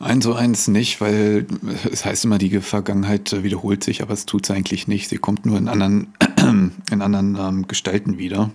Eins 0.00 0.24
zu 0.24 0.34
eins 0.34 0.68
nicht, 0.68 1.00
weil 1.00 1.46
es 1.90 2.04
heißt 2.04 2.24
immer, 2.24 2.38
die 2.38 2.60
Vergangenheit 2.60 3.42
wiederholt 3.42 3.84
sich, 3.84 4.02
aber 4.02 4.12
es 4.12 4.26
tut 4.26 4.44
es 4.44 4.50
eigentlich 4.50 4.88
nicht. 4.88 5.08
Sie 5.08 5.18
kommt 5.18 5.46
nur 5.46 5.56
in 5.56 5.68
anderen, 5.68 6.08
in 6.90 7.00
anderen 7.02 7.36
ähm, 7.36 7.68
Gestalten 7.68 8.18
wieder. 8.18 8.50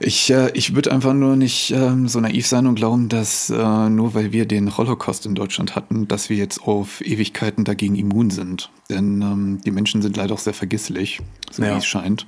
Ich, 0.00 0.30
äh, 0.30 0.50
ich 0.52 0.74
würde 0.74 0.92
einfach 0.92 1.14
nur 1.14 1.36
nicht 1.36 1.70
ähm, 1.70 2.08
so 2.08 2.20
naiv 2.20 2.46
sein 2.46 2.66
und 2.66 2.74
glauben, 2.74 3.08
dass 3.08 3.50
äh, 3.50 3.88
nur 3.88 4.14
weil 4.14 4.32
wir 4.32 4.46
den 4.46 4.76
Holocaust 4.76 5.26
in 5.26 5.34
Deutschland 5.34 5.74
hatten, 5.74 6.08
dass 6.08 6.28
wir 6.28 6.36
jetzt 6.36 6.62
auf 6.62 7.00
Ewigkeiten 7.00 7.64
dagegen 7.64 7.96
immun 7.96 8.30
sind. 8.30 8.70
Denn 8.90 9.22
ähm, 9.22 9.60
die 9.64 9.70
Menschen 9.70 10.02
sind 10.02 10.16
leider 10.16 10.34
auch 10.34 10.38
sehr 10.38 10.54
vergesslich, 10.54 11.20
so 11.50 11.62
ja. 11.62 11.74
wie 11.74 11.78
es 11.78 11.86
scheint. 11.86 12.26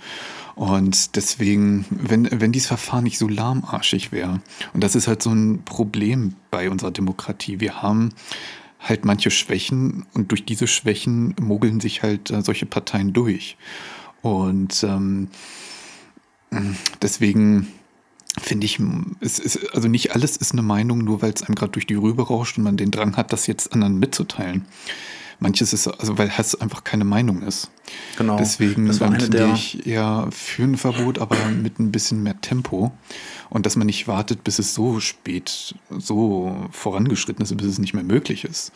Und 0.54 1.14
deswegen, 1.14 1.84
wenn, 1.90 2.28
wenn 2.32 2.50
dieses 2.50 2.66
Verfahren 2.66 3.04
nicht 3.04 3.18
so 3.18 3.28
lahmarschig 3.28 4.10
wäre, 4.10 4.40
und 4.74 4.82
das 4.82 4.96
ist 4.96 5.06
halt 5.06 5.22
so 5.22 5.30
ein 5.30 5.62
Problem 5.64 6.34
bei 6.50 6.68
unserer 6.68 6.90
Demokratie, 6.90 7.60
wir 7.60 7.80
haben 7.80 8.10
halt 8.80 9.04
manche 9.04 9.30
Schwächen 9.30 10.06
und 10.14 10.30
durch 10.30 10.44
diese 10.44 10.66
Schwächen 10.66 11.34
mogeln 11.40 11.80
sich 11.80 12.02
halt 12.02 12.30
äh, 12.30 12.42
solche 12.42 12.66
Parteien 12.66 13.12
durch. 13.12 13.56
Und 14.22 14.82
ähm, 14.82 15.28
Deswegen 17.02 17.68
finde 18.40 18.66
ich, 18.66 18.80
es 19.20 19.38
ist, 19.38 19.74
also 19.74 19.88
nicht 19.88 20.14
alles 20.14 20.36
ist 20.36 20.52
eine 20.52 20.62
Meinung, 20.62 20.98
nur 20.98 21.22
weil 21.22 21.32
es 21.32 21.42
einem 21.42 21.54
gerade 21.54 21.72
durch 21.72 21.86
die 21.86 21.94
Rübe 21.94 22.26
rauscht 22.26 22.58
und 22.58 22.64
man 22.64 22.76
den 22.76 22.90
Drang 22.90 23.16
hat, 23.16 23.32
das 23.32 23.46
jetzt 23.46 23.72
anderen 23.72 23.98
mitzuteilen. 23.98 24.66
Manches 25.40 25.72
ist, 25.72 25.86
also 25.86 26.18
weil 26.18 26.30
Hass 26.30 26.60
einfach 26.60 26.82
keine 26.82 27.04
Meinung 27.04 27.42
ist. 27.42 27.70
Genau. 28.16 28.36
Deswegen 28.36 28.86
das 28.86 29.00
war 29.00 29.10
eine 29.10 29.52
ich 29.52 29.86
eher 29.86 30.28
für 30.30 30.64
ein 30.64 30.76
Verbot, 30.76 31.18
aber 31.18 31.36
mit 31.48 31.78
ein 31.78 31.92
bisschen 31.92 32.22
mehr 32.22 32.40
Tempo. 32.40 32.92
Und 33.50 33.64
dass 33.64 33.76
man 33.76 33.86
nicht 33.86 34.06
wartet, 34.06 34.44
bis 34.44 34.58
es 34.58 34.74
so 34.74 35.00
spät, 35.00 35.74
so 35.96 36.68
vorangeschritten 36.70 37.42
ist, 37.42 37.56
bis 37.56 37.66
es 37.66 37.78
nicht 37.78 37.94
mehr 37.94 38.04
möglich 38.04 38.44
ist. 38.44 38.72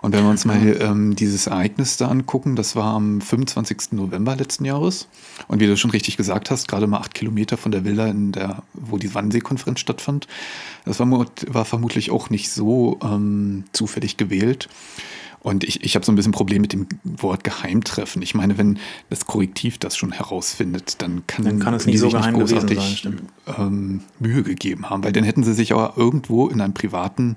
Und 0.00 0.14
wenn 0.14 0.22
wir 0.22 0.30
uns 0.30 0.46
mal 0.46 0.80
ähm, 0.80 1.14
dieses 1.14 1.46
Ereignis 1.46 1.98
da 1.98 2.08
angucken, 2.08 2.56
das 2.56 2.74
war 2.74 2.94
am 2.94 3.20
25. 3.20 3.92
November 3.92 4.34
letzten 4.34 4.64
Jahres. 4.64 5.08
Und 5.46 5.60
wie 5.60 5.66
du 5.66 5.76
schon 5.76 5.90
richtig 5.90 6.16
gesagt 6.16 6.50
hast, 6.50 6.68
gerade 6.68 6.86
mal 6.86 7.00
acht 7.00 7.12
Kilometer 7.12 7.58
von 7.58 7.70
der 7.70 7.84
Villa, 7.84 8.06
in 8.06 8.32
der, 8.32 8.62
wo 8.72 8.96
die 8.96 9.12
Wannsee-Konferenz 9.12 9.80
stattfand. 9.80 10.26
Das 10.86 11.00
war, 11.00 11.10
war, 11.10 11.64
vermutlich 11.66 12.10
auch 12.10 12.30
nicht 12.30 12.50
so 12.50 12.98
ähm, 13.02 13.64
zufällig 13.72 14.16
gewählt. 14.16 14.70
Und 15.44 15.62
ich, 15.62 15.84
ich 15.84 15.94
habe 15.94 16.06
so 16.06 16.10
ein 16.10 16.14
bisschen 16.14 16.32
Problem 16.32 16.62
mit 16.62 16.72
dem 16.72 16.88
Wort 17.04 17.44
Geheimtreffen. 17.44 18.22
Ich 18.22 18.34
meine, 18.34 18.56
wenn 18.56 18.78
das 19.10 19.26
Korrektiv 19.26 19.76
das 19.76 19.94
schon 19.94 20.10
herausfindet, 20.10 21.02
dann 21.02 21.26
kann, 21.26 21.44
dann 21.44 21.58
kann 21.58 21.74
es 21.74 21.84
nicht 21.84 21.98
so 21.98 22.08
geheim 22.08 22.32
nicht 22.32 22.40
großartig 22.40 23.02
sein, 23.04 23.20
ähm, 23.58 24.00
Mühe 24.18 24.42
gegeben 24.42 24.88
haben, 24.88 25.04
weil 25.04 25.12
dann 25.12 25.22
hätten 25.22 25.44
sie 25.44 25.52
sich 25.52 25.74
auch 25.74 25.98
irgendwo 25.98 26.48
in 26.48 26.62
einem 26.62 26.72
privaten 26.72 27.36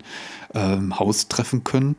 ähm, 0.54 0.98
Haus 0.98 1.28
treffen 1.28 1.66
können. 1.66 1.98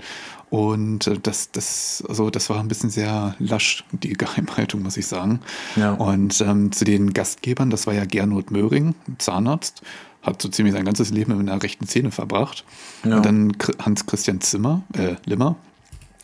Und 0.49 1.07
äh, 1.09 1.19
das, 1.23 1.51
das, 1.51 2.03
also 2.09 2.31
das 2.31 2.49
war 2.49 2.59
ein 2.59 2.69
bisschen 2.69 2.89
sehr 2.89 3.35
lasch, 3.39 3.85
die 3.93 4.15
Geheimhaltung, 4.15 4.83
muss 4.83 4.97
ich 4.97 5.07
sagen. 5.07 5.41
Ja. 5.77 5.93
Und 5.93 6.41
ähm, 6.41 6.73
zu 6.73 6.87
den 6.87 7.13
Gastgebern, 7.13 7.69
das 7.69 7.87
war 7.87 7.93
ja 7.93 8.07
Gernot 8.07 8.51
Möhring, 8.51 8.95
Zahnarzt, 9.19 9.83
hat 10.23 10.41
so 10.41 10.49
ziemlich 10.49 10.75
sein 10.75 10.87
ganzes 10.87 11.11
Leben 11.11 11.33
in 11.33 11.51
einer 11.51 11.63
rechten 11.63 11.87
Szene 11.87 12.11
verbracht. 12.13 12.65
Ja. 13.05 13.19
Und 13.19 13.27
dann 13.27 13.53
Hans-Christian 13.79 14.41
Zimmer, 14.41 14.85
äh, 14.95 15.17
Limmer, 15.27 15.57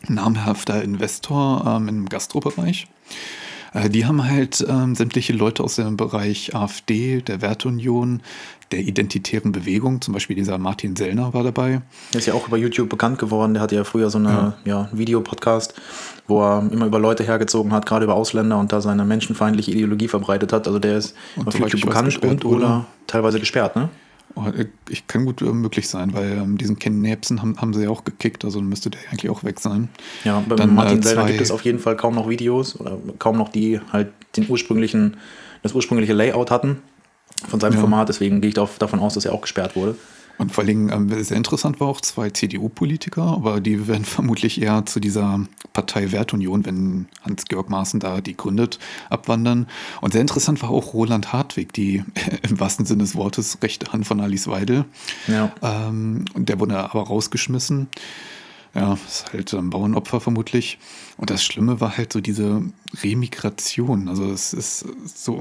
namhafter 0.09 0.81
Investor 0.83 1.65
ähm, 1.67 1.87
im 1.87 2.09
Gastrobereich. 2.09 2.87
Äh, 3.73 3.89
die 3.89 4.05
haben 4.05 4.23
halt 4.27 4.65
ähm, 4.67 4.95
sämtliche 4.95 5.33
Leute 5.33 5.63
aus 5.63 5.75
dem 5.75 5.97
Bereich 5.97 6.55
AfD, 6.55 7.21
der 7.21 7.41
Werteunion, 7.41 8.21
der 8.71 8.79
identitären 8.79 9.51
Bewegung, 9.51 10.01
zum 10.01 10.13
Beispiel 10.13 10.35
dieser 10.35 10.57
Martin 10.57 10.95
Sellner 10.95 11.33
war 11.33 11.43
dabei. 11.43 11.81
Der 12.13 12.19
ist 12.19 12.25
ja 12.25 12.33
auch 12.33 12.47
über 12.47 12.57
YouTube 12.57 12.89
bekannt 12.89 13.19
geworden. 13.19 13.53
Der 13.53 13.61
hatte 13.61 13.75
ja 13.75 13.83
früher 13.83 14.09
so 14.09 14.17
eine 14.17 14.55
ja. 14.65 14.87
ja 14.87 14.89
Videopodcast, 14.91 15.75
wo 16.27 16.41
er 16.41 16.67
immer 16.71 16.87
über 16.87 16.99
Leute 16.99 17.23
hergezogen 17.23 17.73
hat, 17.73 17.85
gerade 17.85 18.05
über 18.05 18.15
Ausländer 18.15 18.57
und 18.57 18.71
da 18.71 18.81
seine 18.81 19.05
menschenfeindliche 19.05 19.71
Ideologie 19.71 20.07
verbreitet 20.07 20.51
hat. 20.51 20.67
Also 20.67 20.79
der 20.79 20.97
ist 20.97 21.15
und 21.35 21.47
auf 21.47 21.59
YouTube 21.59 21.81
bekannt 21.81 22.23
und 22.23 22.45
oder 22.45 22.85
teilweise 23.07 23.39
gesperrt, 23.39 23.75
ne? 23.75 23.89
Oh, 24.35 24.43
ich 24.89 25.07
kann 25.07 25.25
gut 25.25 25.41
äh, 25.41 25.45
möglich 25.45 25.87
sein, 25.87 26.13
weil 26.13 26.33
ähm, 26.33 26.57
diesen 26.57 26.77
Ken 26.77 27.01
Nebsen 27.01 27.41
haben, 27.41 27.59
haben 27.61 27.73
sie 27.73 27.83
ja 27.83 27.89
auch 27.89 28.03
gekickt, 28.03 28.43
also 28.43 28.61
müsste 28.61 28.89
der 28.89 28.99
eigentlich 29.09 29.29
auch 29.29 29.45
weg 29.45 29.61
sein. 29.61 29.87
Ja, 30.25 30.43
bei 30.47 30.55
Dann, 30.55 30.75
Martin 30.75 30.99
äh, 30.99 31.03
Selber 31.03 31.25
gibt 31.25 31.39
es 31.39 31.51
auf 31.51 31.61
jeden 31.61 31.79
Fall 31.79 31.95
kaum 31.95 32.15
noch 32.15 32.27
Videos 32.27 32.77
oder 32.77 32.97
kaum 33.17 33.37
noch 33.37 33.49
die 33.49 33.79
halt 33.93 34.09
den 34.35 34.49
ursprünglichen, 34.49 35.15
das 35.63 35.73
ursprüngliche 35.73 36.11
Layout 36.11 36.51
hatten 36.51 36.81
von 37.47 37.61
seinem 37.61 37.73
ja. 37.73 37.79
Format, 37.79 38.09
deswegen 38.09 38.41
gehe 38.41 38.49
ich 38.49 38.55
davon 38.55 38.99
aus, 38.99 39.13
dass 39.13 39.23
er 39.23 39.33
auch 39.33 39.41
gesperrt 39.41 39.75
wurde. 39.77 39.95
Und 40.37 40.51
vor 40.51 40.63
allem 40.63 40.89
ähm, 40.89 41.23
sehr 41.23 41.37
interessant 41.37 41.79
war 41.79 41.87
auch 41.87 42.01
zwei 42.01 42.29
CDU-Politiker, 42.29 43.21
aber 43.21 43.61
die 43.61 43.87
werden 43.87 44.05
vermutlich 44.05 44.61
eher 44.61 44.85
zu 44.85 44.99
dieser 44.99 45.39
Partei 45.73 46.11
Wertunion, 46.11 46.65
wenn 46.65 47.07
Hans-Georg 47.23 47.69
Maaßen 47.69 47.99
da 47.99 48.21
die 48.21 48.35
gründet, 48.35 48.79
abwandern. 49.09 49.67
Und 50.01 50.13
sehr 50.13 50.21
interessant 50.21 50.61
war 50.61 50.69
auch 50.69 50.93
Roland 50.93 51.33
Hartwig, 51.33 51.73
die 51.73 52.03
im 52.49 52.59
wahrsten 52.59 52.85
Sinne 52.85 53.03
des 53.03 53.15
Wortes 53.15 53.57
rechte 53.61 53.91
Hand 53.91 54.05
von 54.05 54.19
Alice 54.19 54.47
Weidel. 54.47 54.85
Ja. 55.27 55.51
Ähm, 55.61 56.25
der 56.35 56.59
wurde 56.59 56.77
aber 56.77 57.03
rausgeschmissen. 57.03 57.87
Ja, 58.75 58.97
ist 59.07 59.31
halt 59.31 59.53
ein 59.53 59.69
Bauernopfer 59.69 60.19
vermutlich. 60.19 60.77
Und 61.15 61.29
das 61.29 61.45
Schlimme 61.45 61.79
war 61.79 61.97
halt 61.97 62.11
so 62.11 62.19
diese 62.19 62.61
Remigration. 63.01 64.09
Also 64.09 64.29
es 64.29 64.51
ist 64.51 64.85
so, 65.05 65.39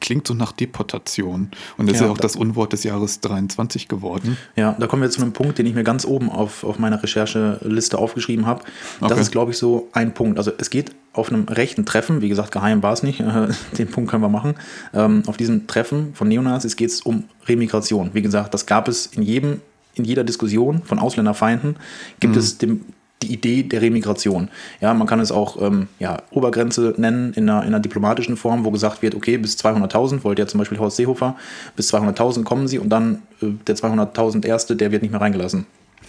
klingt 0.00 0.26
so 0.26 0.34
nach 0.34 0.52
Deportation. 0.52 1.50
Und 1.78 1.88
das 1.88 1.94
ja, 1.96 2.02
ist 2.02 2.06
ja 2.06 2.12
auch 2.12 2.18
das 2.18 2.36
Unwort 2.36 2.74
des 2.74 2.84
Jahres 2.84 3.20
23 3.20 3.88
geworden. 3.88 4.36
Ja, 4.56 4.76
da 4.78 4.86
kommen 4.86 5.00
wir 5.00 5.08
zu 5.08 5.22
einem 5.22 5.32
Punkt, 5.32 5.56
den 5.56 5.64
ich 5.64 5.74
mir 5.74 5.84
ganz 5.84 6.04
oben 6.04 6.28
auf, 6.28 6.64
auf 6.64 6.78
meiner 6.78 7.02
Rechercheliste 7.02 7.96
aufgeschrieben 7.96 8.44
habe. 8.44 8.62
Das 9.00 9.12
okay. 9.12 9.20
ist, 9.22 9.32
glaube 9.32 9.52
ich, 9.52 9.58
so 9.58 9.88
ein 9.92 10.12
Punkt. 10.12 10.36
Also 10.36 10.52
es 10.58 10.68
geht 10.68 10.94
auf 11.14 11.30
einem 11.32 11.44
rechten 11.44 11.86
Treffen, 11.86 12.20
wie 12.20 12.28
gesagt, 12.28 12.52
geheim 12.52 12.82
war 12.82 12.92
es 12.92 13.02
nicht, 13.02 13.22
den 13.78 13.88
Punkt 13.88 14.10
können 14.10 14.22
wir 14.22 14.28
machen. 14.28 14.56
Ähm, 14.92 15.22
auf 15.26 15.38
diesem 15.38 15.66
Treffen 15.66 16.14
von 16.14 16.28
Neonazis 16.28 16.76
geht 16.76 16.90
es 16.90 17.00
um 17.00 17.24
Remigration. 17.46 18.10
Wie 18.12 18.22
gesagt, 18.22 18.52
das 18.52 18.66
gab 18.66 18.86
es 18.88 19.06
in 19.06 19.22
jedem 19.22 19.62
in 19.94 20.04
jeder 20.04 20.24
Diskussion 20.24 20.82
von 20.82 20.98
Ausländerfeinden 20.98 21.76
gibt 22.20 22.34
mhm. 22.34 22.40
es 22.40 22.58
dem, 22.58 22.80
die 23.24 23.32
Idee 23.32 23.62
der 23.62 23.80
Remigration. 23.82 24.48
Ja, 24.80 24.94
man 24.94 25.06
kann 25.06 25.20
es 25.20 25.32
auch 25.32 25.60
ähm, 25.60 25.88
ja, 25.98 26.22
Obergrenze 26.30 26.94
nennen 26.96 27.32
in 27.34 27.48
einer, 27.48 27.62
in 27.62 27.68
einer 27.68 27.80
diplomatischen 27.80 28.36
Form, 28.36 28.64
wo 28.64 28.70
gesagt 28.70 29.02
wird, 29.02 29.14
okay, 29.14 29.38
bis 29.38 29.56
200.000, 29.56 30.24
wollte 30.24 30.42
ja 30.42 30.46
zum 30.46 30.58
Beispiel 30.58 30.78
Horst 30.78 30.96
Seehofer, 30.96 31.36
bis 31.76 31.92
200.000 31.92 32.44
kommen 32.44 32.68
sie 32.68 32.78
und 32.78 32.90
dann 32.90 33.22
äh, 33.40 33.46
der 33.66 33.76
200.000 33.76 34.44
Erste, 34.46 34.76
der 34.76 34.92
wird 34.92 35.02
nicht 35.02 35.12
mehr 35.12 35.20
reingelassen. 35.20 35.66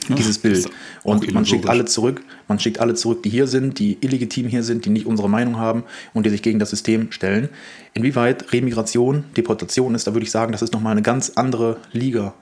Ja, 0.09 0.15
dieses 0.15 0.37
Bild. 0.37 0.69
Und 1.03 1.33
man 1.33 1.45
schickt 1.45 1.67
alle 1.67 1.85
zurück, 1.85 2.21
man 2.47 2.59
schickt 2.59 2.79
alle 2.79 2.93
zurück, 2.93 3.23
die 3.23 3.29
hier 3.29 3.47
sind, 3.47 3.79
die 3.79 3.97
illegitim 4.01 4.47
hier 4.47 4.61
sind, 4.61 4.85
die 4.85 4.89
nicht 4.89 5.05
unsere 5.05 5.29
Meinung 5.29 5.57
haben 5.57 5.83
und 6.13 6.25
die 6.25 6.29
sich 6.29 6.43
gegen 6.43 6.59
das 6.59 6.69
System 6.69 7.11
stellen. 7.11 7.49
Inwieweit 7.93 8.51
Remigration, 8.53 9.23
Deportation 9.35 9.95
ist, 9.95 10.05
da 10.05 10.13
würde 10.13 10.25
ich 10.25 10.31
sagen, 10.31 10.51
das 10.51 10.61
ist 10.61 10.73
nochmal 10.73 10.91
eine 10.91 11.01
ganz 11.01 11.31
andere 11.35 11.77
Liga 11.91 12.33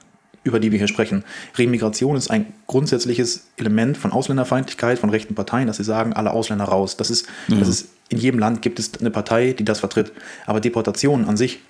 über 0.44 0.60
die 0.60 0.70
wir 0.70 0.78
hier 0.78 0.88
sprechen. 0.88 1.24
Remigration 1.56 2.16
ist 2.16 2.30
ein 2.30 2.46
grundsätzliches 2.66 3.46
Element 3.56 3.96
von 3.96 4.12
Ausländerfeindlichkeit, 4.12 4.98
von 4.98 5.10
rechten 5.10 5.34
Parteien, 5.34 5.66
dass 5.66 5.78
sie 5.78 5.84
sagen, 5.84 6.12
alle 6.12 6.30
Ausländer 6.32 6.66
raus. 6.66 6.96
Das 6.96 7.10
ist, 7.10 7.26
mhm. 7.48 7.58
das 7.58 7.68
ist, 7.68 7.88
in 8.10 8.18
jedem 8.18 8.38
Land 8.38 8.62
gibt 8.62 8.78
es 8.78 8.92
eine 9.00 9.10
Partei, 9.10 9.54
die 9.54 9.64
das 9.64 9.80
vertritt. 9.80 10.12
Aber 10.46 10.60
Deportation 10.60 11.24
an 11.24 11.36
sich, 11.36 11.60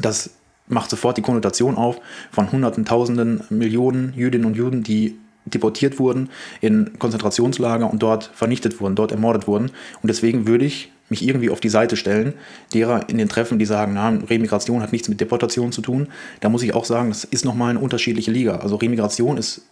das 0.00 0.30
macht 0.66 0.90
sofort 0.90 1.16
die 1.16 1.22
Konnotation 1.22 1.76
auf 1.76 2.00
von 2.30 2.50
Hunderten, 2.50 2.84
Tausenden, 2.84 3.42
Millionen 3.50 4.14
Jüdinnen 4.14 4.46
und 4.46 4.56
Juden, 4.56 4.82
die 4.82 5.18
deportiert 5.44 5.98
wurden 5.98 6.30
in 6.60 6.98
Konzentrationslager 6.98 7.90
und 7.90 8.02
dort 8.02 8.30
vernichtet 8.34 8.80
wurden, 8.80 8.94
dort 8.94 9.12
ermordet 9.12 9.46
wurden. 9.46 9.70
Und 10.02 10.08
deswegen 10.08 10.46
würde 10.46 10.64
ich 10.64 10.90
mich 11.10 11.26
irgendwie 11.26 11.50
auf 11.50 11.60
die 11.60 11.68
Seite 11.68 11.96
stellen, 11.96 12.32
derer 12.72 13.08
in 13.08 13.18
den 13.18 13.28
Treffen, 13.28 13.58
die 13.58 13.66
sagen, 13.66 13.92
na, 13.94 14.08
Remigration 14.08 14.82
hat 14.82 14.92
nichts 14.92 15.08
mit 15.08 15.20
Deportation 15.20 15.70
zu 15.70 15.82
tun. 15.82 16.08
Da 16.40 16.48
muss 16.48 16.62
ich 16.62 16.74
auch 16.74 16.84
sagen, 16.84 17.10
das 17.10 17.24
ist 17.24 17.44
nochmal 17.44 17.70
eine 17.70 17.78
unterschiedliche 17.78 18.30
Liga. 18.30 18.56
Also 18.56 18.76
Remigration 18.76 19.36
ist, 19.36 19.62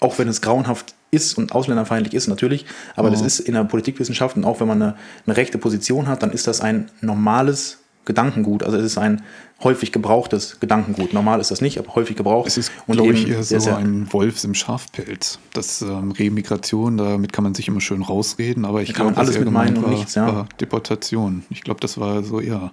auch 0.00 0.18
wenn 0.18 0.28
es 0.28 0.40
grauenhaft 0.40 0.94
ist 1.10 1.36
und 1.38 1.52
ausländerfeindlich 1.52 2.14
ist, 2.14 2.28
natürlich, 2.28 2.66
aber 2.94 3.08
oh. 3.08 3.10
das 3.10 3.22
ist 3.22 3.40
in 3.40 3.54
der 3.54 3.64
Politikwissenschaft 3.64 4.36
und 4.36 4.44
auch 4.44 4.60
wenn 4.60 4.68
man 4.68 4.82
eine, 4.82 4.96
eine 5.26 5.36
rechte 5.36 5.58
Position 5.58 6.06
hat, 6.06 6.22
dann 6.22 6.30
ist 6.30 6.46
das 6.46 6.60
ein 6.60 6.90
normales 7.00 7.78
Gedankengut. 8.04 8.62
Also 8.62 8.76
es 8.76 8.84
ist 8.84 8.98
ein 8.98 9.22
häufig 9.62 9.92
gebrauchtes 9.92 10.60
Gedankengut. 10.60 11.12
Normal 11.12 11.40
ist 11.40 11.50
das 11.50 11.60
nicht, 11.60 11.78
aber 11.78 11.94
häufig 11.94 12.16
gebraucht. 12.16 12.46
Es 12.46 12.58
ist, 12.58 12.72
glaube 12.86 13.12
ich, 13.12 13.28
eher 13.28 13.42
so 13.42 13.70
ein 13.70 14.12
Wolfs 14.12 14.44
im 14.44 14.54
Schafpelz. 14.54 15.38
Das 15.52 15.82
ähm, 15.82 16.12
Remigration, 16.12 16.96
damit 16.96 17.32
kann 17.32 17.44
man 17.44 17.54
sich 17.54 17.68
immer 17.68 17.80
schön 17.80 18.02
rausreden, 18.02 18.64
aber 18.64 18.82
ich 18.82 18.92
glaube, 18.92 19.16
alles 19.16 19.38
mit 19.38 19.50
meinen 19.50 19.78
und 19.78 19.90
nichts, 19.90 20.14
ja. 20.14 20.46
Deportation. 20.60 21.44
Ich 21.50 21.62
glaube, 21.62 21.80
das 21.80 21.98
war 21.98 22.22
so 22.22 22.40
eher 22.40 22.72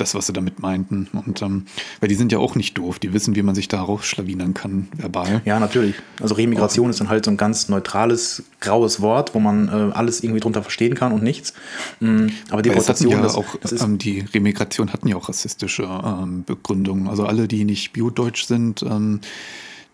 das, 0.00 0.14
was 0.14 0.26
sie 0.26 0.32
damit 0.32 0.60
meinten. 0.60 1.08
Und 1.12 1.42
ähm, 1.42 1.66
weil 2.00 2.08
die 2.08 2.14
sind 2.14 2.32
ja 2.32 2.38
auch 2.38 2.54
nicht 2.54 2.76
doof, 2.78 2.98
die 2.98 3.12
wissen, 3.12 3.36
wie 3.36 3.42
man 3.42 3.54
sich 3.54 3.68
da 3.68 3.80
rausschlawinern 3.80 4.54
kann, 4.54 4.88
verbal. 4.96 5.42
Ja, 5.44 5.60
natürlich. 5.60 5.96
Also 6.20 6.34
Remigration 6.34 6.86
oh. 6.86 6.90
ist 6.90 7.00
dann 7.00 7.08
halt 7.08 7.24
so 7.24 7.30
ein 7.30 7.36
ganz 7.36 7.68
neutrales, 7.68 8.44
graues 8.60 9.00
Wort, 9.00 9.34
wo 9.34 9.40
man 9.40 9.68
äh, 9.68 9.92
alles 9.92 10.22
irgendwie 10.22 10.40
drunter 10.40 10.62
verstehen 10.62 10.94
kann 10.94 11.12
und 11.12 11.22
nichts. 11.22 11.52
Mhm. 12.00 12.32
Aber 12.50 12.62
Deportation, 12.62 13.12
ja 13.12 13.22
das, 13.22 13.34
auch, 13.34 13.56
das 13.60 13.72
ist 13.72 13.82
ähm, 13.82 13.98
die 13.98 14.20
Remigration 14.20 14.92
hatten 14.92 15.08
ja 15.08 15.16
auch 15.16 15.28
rassistische 15.28 15.82
ähm, 15.82 16.44
Begründungen. 16.44 17.08
Also 17.08 17.24
alle, 17.24 17.48
die 17.48 17.64
nicht 17.64 17.92
biodeutsch 17.92 18.44
sind, 18.44 18.82
ähm, 18.82 19.20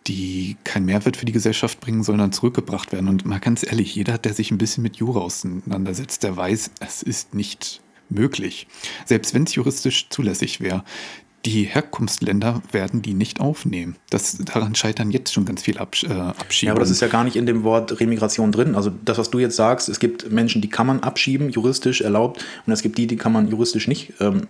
die 0.06 0.56
keinen 0.64 0.86
Mehrwert 0.86 1.16
für 1.16 1.26
die 1.26 1.32
Gesellschaft 1.32 1.80
bringen, 1.80 2.02
sondern 2.02 2.32
zurückgebracht 2.32 2.92
werden. 2.92 3.08
Und 3.08 3.24
mal 3.24 3.40
ganz 3.40 3.66
ehrlich, 3.66 3.94
jeder, 3.94 4.18
der 4.18 4.34
sich 4.34 4.50
ein 4.50 4.58
bisschen 4.58 4.82
mit 4.82 4.96
Jura 4.96 5.20
auseinandersetzt, 5.20 6.22
der 6.22 6.36
weiß, 6.36 6.70
es 6.80 7.02
ist 7.02 7.34
nicht 7.34 7.80
möglich, 8.08 8.66
selbst 9.04 9.34
wenn 9.34 9.44
es 9.44 9.54
juristisch 9.54 10.08
zulässig 10.10 10.60
wäre. 10.60 10.84
Die 11.44 11.62
Herkunftsländer 11.62 12.60
werden 12.72 13.02
die 13.02 13.14
nicht 13.14 13.38
aufnehmen. 13.38 13.94
Das, 14.10 14.36
daran 14.38 14.74
scheitern 14.74 15.12
jetzt 15.12 15.32
schon 15.32 15.44
ganz 15.44 15.62
viele 15.62 15.78
Absch 15.78 16.02
äh, 16.02 16.08
Abschiebungen. 16.08 16.66
Ja, 16.66 16.72
aber 16.72 16.80
das 16.80 16.90
ist 16.90 17.00
ja 17.00 17.06
gar 17.06 17.22
nicht 17.22 17.36
in 17.36 17.46
dem 17.46 17.62
Wort 17.62 18.00
Remigration 18.00 18.50
drin. 18.50 18.74
Also 18.74 18.90
das, 19.04 19.16
was 19.18 19.30
du 19.30 19.38
jetzt 19.38 19.54
sagst, 19.54 19.88
es 19.88 20.00
gibt 20.00 20.32
Menschen, 20.32 20.60
die 20.60 20.68
kann 20.68 20.88
man 20.88 21.00
abschieben, 21.04 21.50
juristisch 21.50 22.00
erlaubt, 22.00 22.44
und 22.66 22.72
es 22.72 22.82
gibt 22.82 22.98
die, 22.98 23.06
die 23.06 23.14
kann 23.14 23.30
man 23.30 23.46
juristisch 23.46 23.86
nicht, 23.86 24.14
ähm, 24.18 24.48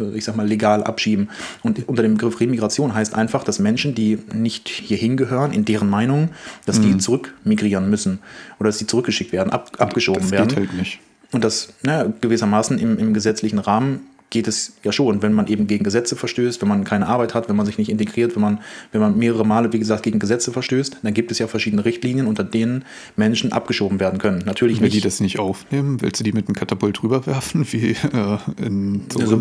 äh, 0.00 0.16
ich 0.16 0.24
sag 0.24 0.34
mal, 0.34 0.48
legal 0.48 0.82
abschieben. 0.82 1.30
Und 1.62 1.88
unter 1.88 2.02
dem 2.02 2.14
Begriff 2.14 2.40
Remigration 2.40 2.92
heißt 2.92 3.14
einfach, 3.14 3.44
dass 3.44 3.60
Menschen, 3.60 3.94
die 3.94 4.18
nicht 4.34 4.68
hierhin 4.68 5.16
gehören, 5.16 5.52
in 5.52 5.64
deren 5.64 5.88
Meinung, 5.88 6.30
dass 6.66 6.80
mhm. 6.80 6.82
die 6.82 6.98
zurückmigrieren 6.98 7.88
müssen 7.88 8.18
oder 8.58 8.70
dass 8.70 8.78
sie 8.78 8.86
zurückgeschickt 8.88 9.30
werden, 9.30 9.52
ab, 9.52 9.76
abgeschoben 9.78 10.22
das 10.22 10.32
werden. 10.32 10.48
Das 10.48 10.56
geht 10.56 10.68
halt 10.70 10.76
nicht. 10.76 10.98
Und 11.32 11.44
das 11.44 11.68
na, 11.82 12.12
gewissermaßen 12.20 12.78
im, 12.78 12.98
im 12.98 13.14
gesetzlichen 13.14 13.58
Rahmen 13.58 14.00
geht 14.30 14.46
es 14.46 14.74
ja 14.84 14.92
schon, 14.92 15.22
wenn 15.22 15.32
man 15.32 15.48
eben 15.48 15.66
gegen 15.66 15.82
Gesetze 15.82 16.14
verstößt, 16.14 16.62
wenn 16.62 16.68
man 16.68 16.84
keine 16.84 17.08
Arbeit 17.08 17.34
hat, 17.34 17.48
wenn 17.48 17.56
man 17.56 17.66
sich 17.66 17.78
nicht 17.78 17.90
integriert, 17.90 18.36
wenn 18.36 18.42
man, 18.42 18.60
wenn 18.92 19.00
man 19.00 19.18
mehrere 19.18 19.44
Male, 19.44 19.72
wie 19.72 19.78
gesagt, 19.80 20.04
gegen 20.04 20.20
Gesetze 20.20 20.52
verstößt, 20.52 20.98
dann 21.02 21.14
gibt 21.14 21.32
es 21.32 21.40
ja 21.40 21.48
verschiedene 21.48 21.84
Richtlinien, 21.84 22.28
unter 22.28 22.44
denen 22.44 22.84
Menschen 23.16 23.52
abgeschoben 23.52 23.98
werden 23.98 24.20
können. 24.20 24.42
Natürlich 24.46 24.80
Will 24.80 24.86
nicht. 24.86 24.96
die 24.96 25.00
das 25.00 25.18
nicht 25.18 25.40
aufnehmen? 25.40 26.00
Willst 26.00 26.20
du 26.20 26.24
die 26.24 26.32
mit 26.32 26.46
einem 26.46 26.54
Katapult 26.54 27.02
rüberwerfen, 27.02 27.66
wie 27.72 27.90
äh, 27.90 28.38
in 28.64 29.02
so 29.12 29.18
also? 29.18 29.40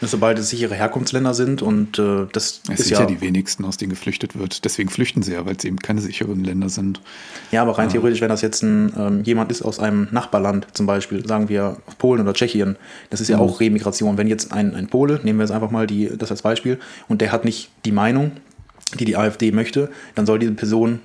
Sobald 0.00 0.38
es 0.40 0.50
sichere 0.50 0.74
Herkunftsländer 0.74 1.32
sind 1.32 1.62
und 1.62 1.98
äh, 2.00 2.26
das 2.32 2.62
es 2.68 2.80
ist 2.80 2.90
ja, 2.90 3.00
ja 3.00 3.06
die 3.06 3.20
wenigsten, 3.20 3.64
aus 3.64 3.76
denen 3.76 3.90
geflüchtet 3.90 4.36
wird. 4.36 4.64
Deswegen 4.64 4.90
flüchten 4.90 5.22
sie 5.22 5.32
ja, 5.32 5.46
weil 5.46 5.54
es 5.56 5.64
eben 5.64 5.78
keine 5.78 6.00
sicheren 6.00 6.42
Länder 6.42 6.68
sind. 6.68 7.00
Ja, 7.52 7.62
aber 7.62 7.78
rein 7.78 7.88
äh. 7.88 7.92
theoretisch, 7.92 8.20
wenn 8.20 8.30
das 8.30 8.42
jetzt 8.42 8.62
ein, 8.62 8.92
ähm, 8.98 9.22
jemand 9.22 9.52
ist 9.52 9.62
aus 9.62 9.78
einem 9.78 10.08
Nachbarland, 10.10 10.66
zum 10.72 10.86
Beispiel, 10.86 11.24
sagen 11.26 11.48
wir 11.48 11.76
Polen 11.98 12.22
oder 12.22 12.32
Tschechien, 12.32 12.76
das 13.10 13.20
ist 13.20 13.28
ja 13.28 13.36
mhm. 13.36 13.42
auch 13.42 13.60
Remi 13.60 13.75
Migration. 13.76 14.16
Wenn 14.18 14.28
jetzt 14.28 14.52
ein, 14.52 14.74
ein 14.74 14.86
Pole, 14.86 15.20
nehmen 15.22 15.38
wir 15.38 15.44
jetzt 15.44 15.52
einfach 15.52 15.70
mal 15.70 15.86
die, 15.86 16.10
das 16.16 16.30
als 16.30 16.42
Beispiel, 16.42 16.78
und 17.08 17.20
der 17.20 17.32
hat 17.32 17.44
nicht 17.44 17.70
die 17.84 17.92
Meinung, 17.92 18.32
die 18.98 19.04
die 19.04 19.16
AfD 19.16 19.52
möchte, 19.52 19.90
dann 20.14 20.26
soll 20.26 20.38
diese 20.38 20.52
Person 20.52 21.00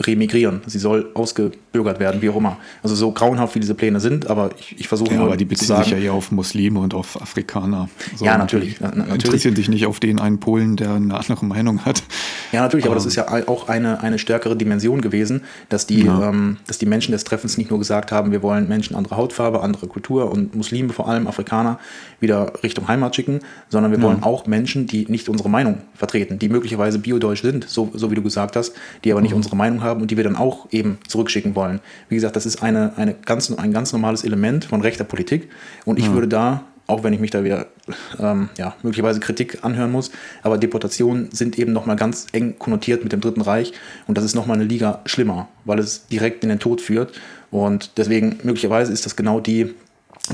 remigrieren. 0.00 0.60
Sie 0.66 0.78
soll 0.78 1.10
ausgebürgert 1.14 2.00
werden, 2.00 2.20
wie 2.20 2.28
auch 2.28 2.36
immer. 2.36 2.58
Also 2.82 2.94
so 2.94 3.12
grauenhaft 3.12 3.54
wie 3.54 3.60
diese 3.60 3.74
Pläne 3.74 4.00
sind, 4.00 4.28
aber 4.28 4.50
ich, 4.58 4.78
ich 4.78 4.88
versuche 4.88 5.14
ja, 5.14 5.22
aber 5.22 5.36
die 5.36 5.44
beziehen 5.44 5.68
sagen, 5.68 5.84
sich 5.84 5.92
ja 5.92 5.98
eher 5.98 6.12
auf 6.12 6.30
Muslime 6.32 6.80
und 6.80 6.94
auf 6.94 7.20
Afrikaner. 7.20 7.88
So, 8.14 8.24
ja, 8.24 8.36
natürlich. 8.36 8.76
Na, 8.80 8.88
natürlich. 8.88 9.24
Interessieren 9.24 9.56
sich 9.56 9.68
nicht 9.68 9.86
auf 9.86 10.00
den 10.00 10.20
einen 10.20 10.38
Polen, 10.38 10.76
der 10.76 10.94
eine 10.94 11.16
andere 11.16 11.44
Meinung 11.46 11.84
hat. 11.84 12.02
Ja, 12.52 12.62
natürlich, 12.62 12.86
aber 12.86 12.94
das 12.94 13.04
ähm. 13.04 13.08
ist 13.08 13.16
ja 13.16 13.26
auch 13.46 13.68
eine, 13.68 14.02
eine 14.02 14.18
stärkere 14.18 14.56
Dimension 14.56 15.00
gewesen, 15.00 15.42
dass 15.68 15.86
die, 15.86 16.04
ja. 16.04 16.28
ähm, 16.28 16.58
dass 16.66 16.78
die 16.78 16.86
Menschen 16.86 17.12
des 17.12 17.24
Treffens 17.24 17.58
nicht 17.58 17.70
nur 17.70 17.78
gesagt 17.78 18.12
haben, 18.12 18.32
wir 18.32 18.42
wollen 18.42 18.68
Menschen 18.68 18.96
anderer 18.96 19.16
Hautfarbe, 19.16 19.60
andere 19.62 19.86
Kultur 19.86 20.30
und 20.30 20.54
Muslime, 20.54 20.92
vor 20.92 21.08
allem 21.08 21.26
Afrikaner, 21.26 21.78
wieder 22.20 22.52
Richtung 22.62 22.88
Heimat 22.88 23.16
schicken, 23.16 23.40
sondern 23.68 23.92
wir 23.92 23.98
ja. 23.98 24.04
wollen 24.04 24.22
auch 24.22 24.46
Menschen, 24.46 24.86
die 24.86 25.06
nicht 25.08 25.28
unsere 25.28 25.48
Meinung 25.48 25.78
vertreten, 25.94 26.38
die 26.38 26.48
möglicherweise 26.48 26.98
biodeutsch 26.98 27.42
sind, 27.42 27.68
so, 27.68 27.90
so 27.94 28.10
wie 28.10 28.14
du 28.14 28.22
gesagt 28.22 28.56
hast, 28.56 28.72
die 29.04 29.12
aber 29.12 29.20
nicht 29.20 29.32
mhm. 29.32 29.38
unsere 29.38 29.56
Meinung 29.56 29.82
haben 29.82 30.02
und 30.02 30.10
die 30.10 30.16
wir 30.16 30.24
dann 30.24 30.36
auch 30.36 30.66
eben 30.70 30.98
zurückschicken 31.08 31.54
wollen. 31.54 31.80
Wie 32.08 32.14
gesagt, 32.14 32.36
das 32.36 32.46
ist 32.46 32.62
eine, 32.62 32.92
eine 32.96 33.14
ganz, 33.14 33.50
ein 33.50 33.72
ganz 33.72 33.92
normales 33.92 34.24
Element 34.24 34.64
von 34.64 34.80
rechter 34.80 35.04
Politik 35.04 35.48
und 35.84 35.98
ich 35.98 36.08
mhm. 36.08 36.14
würde 36.14 36.28
da 36.28 36.64
auch 36.86 37.02
wenn 37.02 37.12
ich 37.12 37.20
mich 37.20 37.30
da 37.30 37.44
wieder 37.44 37.66
ähm, 38.18 38.48
ja, 38.58 38.74
möglicherweise 38.82 39.20
Kritik 39.20 39.64
anhören 39.64 39.90
muss. 39.90 40.10
Aber 40.42 40.58
Deportationen 40.58 41.30
sind 41.32 41.58
eben 41.58 41.72
nochmal 41.72 41.96
ganz 41.96 42.26
eng 42.32 42.58
konnotiert 42.58 43.02
mit 43.02 43.12
dem 43.12 43.20
Dritten 43.20 43.40
Reich 43.40 43.72
und 44.06 44.16
das 44.16 44.24
ist 44.24 44.34
nochmal 44.34 44.56
eine 44.56 44.64
Liga 44.64 45.00
schlimmer, 45.06 45.48
weil 45.64 45.78
es 45.78 46.06
direkt 46.06 46.42
in 46.42 46.48
den 46.48 46.58
Tod 46.58 46.80
führt. 46.80 47.12
Und 47.50 47.92
deswegen 47.96 48.38
möglicherweise 48.42 48.92
ist 48.92 49.06
das 49.06 49.16
genau 49.16 49.40
die, 49.40 49.74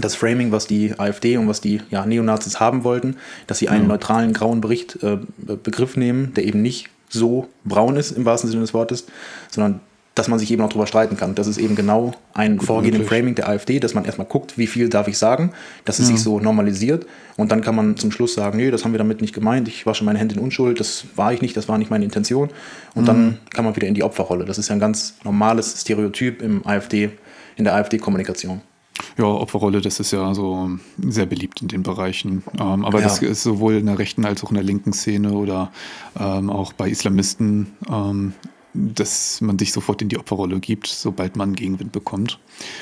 das 0.01 0.15
Framing, 0.15 0.53
was 0.53 0.67
die 0.67 0.99
AfD 0.99 1.37
und 1.37 1.49
was 1.49 1.61
die 1.61 1.81
ja, 1.91 2.05
Neonazis 2.07 2.61
haben 2.61 2.85
wollten, 2.85 3.17
dass 3.47 3.59
sie 3.59 3.69
einen 3.69 3.87
neutralen 3.87 4.33
grauen 4.33 4.61
Bericht, 4.61 5.03
äh, 5.03 5.19
Begriff 5.39 5.97
nehmen, 5.97 6.35
der 6.35 6.45
eben 6.45 6.63
nicht 6.63 6.89
so 7.09 7.49
braun 7.65 7.97
ist 7.97 8.13
im 8.13 8.25
wahrsten 8.25 8.51
Sinne 8.51 8.63
des 8.63 8.73
Wortes, 8.73 9.07
sondern 9.51 9.81
dass 10.15 10.29
man 10.29 10.39
sich 10.39 10.51
eben 10.51 10.63
auch 10.63 10.69
darüber 10.69 10.87
streiten 10.87 11.17
kann. 11.17 11.35
Das 11.35 11.47
ist 11.47 11.59
eben 11.59 11.75
genau 11.75 12.13
ein 12.35 12.61
Vorgehen 12.61 12.95
im 12.95 13.07
Framing 13.07 13.35
der 13.35 13.49
AfD, 13.49 13.81
dass 13.81 13.95
man 13.95 14.05
erstmal 14.05 14.27
guckt, 14.27 14.59
wie 14.59 14.67
viel 14.67 14.89
darf 14.89 15.09
ich 15.09 15.17
sagen, 15.17 15.53
dass 15.85 15.99
es 15.99 16.09
ja. 16.09 16.15
sich 16.15 16.23
so 16.23 16.39
normalisiert 16.39 17.07
und 17.37 17.51
dann 17.51 17.63
kann 17.63 17.75
man 17.75 17.97
zum 17.97 18.13
Schluss 18.13 18.35
sagen, 18.35 18.59
nee, 18.59 18.71
das 18.71 18.85
haben 18.85 18.93
wir 18.93 18.99
damit 18.99 19.21
nicht 19.23 19.35
gemeint, 19.35 19.69
ich 19.69 19.87
wasche 19.87 20.05
meine 20.05 20.19
Hände 20.19 20.35
in 20.35 20.41
Unschuld, 20.41 20.81
das 20.81 21.07
war 21.17 21.33
ich 21.33 21.41
nicht, 21.41 21.57
das 21.57 21.69
war 21.69 21.79
nicht 21.79 21.91
meine 21.91 22.05
Intention 22.05 22.51
und 22.95 23.03
mhm. 23.03 23.07
dann 23.07 23.39
kann 23.51 23.65
man 23.65 23.75
wieder 23.75 23.87
in 23.87 23.95
die 23.95 24.03
Opferrolle. 24.03 24.45
Das 24.45 24.59
ist 24.59 24.69
ja 24.69 24.75
ein 24.75 24.81
ganz 24.81 25.15
normales 25.25 25.81
Stereotyp 25.81 26.43
im 26.43 26.67
AfD, 26.67 27.11
in 27.57 27.65
der 27.65 27.75
AfD-Kommunikation. 27.75 28.61
Ja, 29.17 29.25
Opferrolle, 29.25 29.81
das 29.81 29.99
ist 30.01 30.13
ja 30.13 30.35
so 30.35 30.71
sehr 31.09 31.27
beliebt 31.27 31.63
in 31.63 31.69
den 31.69 31.83
Bereichen. 31.83 32.43
Ähm, 32.61 32.85
aber 32.85 32.99
ja. 33.01 33.05
das 33.05 33.21
ist 33.23 33.43
sowohl 33.43 33.75
in 33.75 33.87
der 33.87 33.99
rechten 33.99 34.25
als 34.25 34.45
auch 34.45 34.51
in 34.51 34.55
der 34.55 34.65
linken 34.65 34.93
Szene 34.93 35.33
oder 35.33 35.73
ähm, 36.19 36.51
auch 36.51 36.75
bei 36.75 36.89
Islamisten 36.89 37.73
ähm, 37.91 38.35
dass 38.75 39.41
man 39.41 39.59
sich 39.59 39.73
sofort 39.73 40.03
in 40.03 40.09
die 40.09 40.19
Opferrolle 40.19 40.61
gibt, 40.61 40.87
sobald 40.87 41.37
man 41.37 41.55
Gegenwind 41.55 41.93
bekommt. 41.93 42.39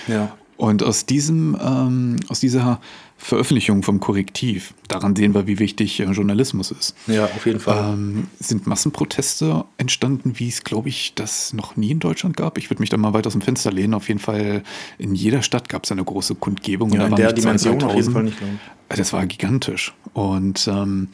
Ja. 0.09 0.37
Und 0.61 0.82
aus 0.82 1.06
diesem, 1.06 1.56
ähm, 1.59 2.16
aus 2.28 2.38
dieser 2.40 2.82
Veröffentlichung 3.16 3.82
vom 3.82 3.99
Korrektiv, 3.99 4.75
daran 4.88 5.16
sehen 5.16 5.32
wir, 5.32 5.47
wie 5.47 5.59
wichtig 5.59 6.00
äh, 6.00 6.04
Journalismus 6.04 6.70
ist. 6.70 6.94
Ja, 7.06 7.25
auf 7.25 7.47
jeden 7.47 7.61
Fall. 7.61 7.94
Ähm, 7.94 8.26
sind 8.38 8.66
Massenproteste 8.66 9.64
entstanden, 9.78 10.35
wie 10.37 10.49
es, 10.49 10.62
glaube 10.62 10.90
ich, 10.90 11.14
das 11.14 11.54
noch 11.54 11.76
nie 11.76 11.92
in 11.92 11.99
Deutschland 11.99 12.37
gab. 12.37 12.59
Ich 12.59 12.68
würde 12.68 12.80
mich 12.80 12.90
da 12.90 12.99
mal 12.99 13.14
weit 13.14 13.26
aus 13.26 13.32
dem 13.32 13.40
Fenster 13.40 13.73
lehnen. 13.73 13.94
Auf 13.94 14.09
jeden 14.09 14.20
Fall 14.20 14.62
in 14.99 15.14
jeder 15.14 15.40
Stadt 15.40 15.70
gab 15.70 15.85
es 15.85 15.92
eine 15.92 16.04
große 16.04 16.35
Kundgebung. 16.35 16.92
Ja, 16.92 16.99
Da 16.99 17.04
in 17.06 17.12
waren 17.12 17.20
der 17.23 17.32
Dimension 17.32 17.78
2.000, 17.78 17.85
auf 17.87 17.94
jeden 17.94 18.12
Fall 18.12 18.23
nicht, 18.25 18.42
äh, 18.42 18.97
Das 18.97 19.14
war 19.14 19.26
gigantisch. 19.26 19.94
Und 20.12 20.68
ähm, 20.68 21.09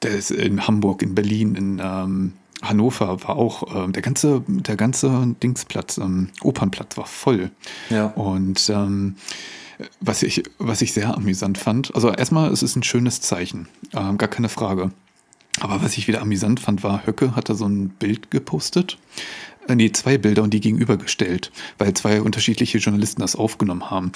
das 0.00 0.30
in 0.30 0.66
Hamburg, 0.66 1.00
in 1.00 1.14
Berlin, 1.14 1.54
in 1.54 1.80
ähm, 1.82 2.32
Hannover 2.62 3.22
war 3.22 3.36
auch 3.36 3.84
ähm, 3.84 3.92
der 3.92 4.02
ganze, 4.02 4.42
der 4.46 4.76
ganze 4.76 5.34
Dingsplatz, 5.42 5.98
ähm, 5.98 6.30
Opernplatz 6.42 6.96
war 6.96 7.06
voll. 7.06 7.50
Ja. 7.90 8.06
Und 8.06 8.68
ähm, 8.70 9.16
was 10.00 10.22
ich, 10.22 10.42
was 10.58 10.82
ich 10.82 10.92
sehr 10.92 11.16
amüsant 11.16 11.58
fand, 11.58 11.94
also 11.94 12.10
erstmal, 12.10 12.50
es 12.50 12.62
ist 12.62 12.76
ein 12.76 12.82
schönes 12.82 13.20
Zeichen, 13.20 13.68
ähm, 13.94 14.18
gar 14.18 14.28
keine 14.28 14.48
Frage. 14.48 14.90
Aber 15.60 15.82
was 15.82 15.96
ich 15.96 16.08
wieder 16.08 16.20
amüsant 16.20 16.60
fand, 16.60 16.82
war, 16.82 17.06
Höcke 17.06 17.34
hatte 17.34 17.54
so 17.54 17.66
ein 17.66 17.88
Bild 17.88 18.30
gepostet. 18.30 18.98
Äh, 19.68 19.74
Nee, 19.74 19.92
zwei 19.92 20.18
Bilder 20.18 20.42
und 20.42 20.54
die 20.54 20.60
gegenübergestellt, 20.60 21.52
weil 21.78 21.94
zwei 21.94 22.22
unterschiedliche 22.22 22.78
Journalisten 22.78 23.20
das 23.20 23.36
aufgenommen 23.36 23.90
haben. 23.90 24.12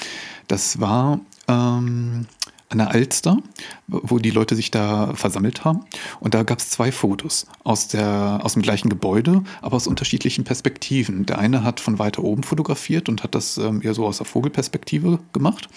Das 0.48 0.80
war 0.80 1.20
ähm, 1.46 2.26
an 2.72 2.78
der 2.78 2.90
Alster, 2.90 3.38
wo 3.86 4.18
die 4.18 4.30
Leute 4.30 4.56
sich 4.56 4.70
da 4.70 5.14
versammelt 5.14 5.64
haben. 5.64 5.84
Und 6.20 6.34
da 6.34 6.42
gab 6.42 6.58
es 6.58 6.70
zwei 6.70 6.90
Fotos 6.90 7.46
aus, 7.64 7.88
der, 7.88 8.40
aus 8.42 8.54
dem 8.54 8.62
gleichen 8.62 8.88
Gebäude, 8.88 9.42
aber 9.60 9.76
aus 9.76 9.86
unterschiedlichen 9.86 10.44
Perspektiven. 10.44 11.26
Der 11.26 11.38
eine 11.38 11.62
hat 11.62 11.80
von 11.80 11.98
weiter 11.98 12.24
oben 12.24 12.42
fotografiert 12.42 13.08
und 13.08 13.22
hat 13.22 13.34
das 13.34 13.58
ähm, 13.58 13.82
eher 13.82 13.94
so 13.94 14.06
aus 14.06 14.18
der 14.18 14.26
Vogelperspektive 14.26 15.18
gemacht. 15.32 15.68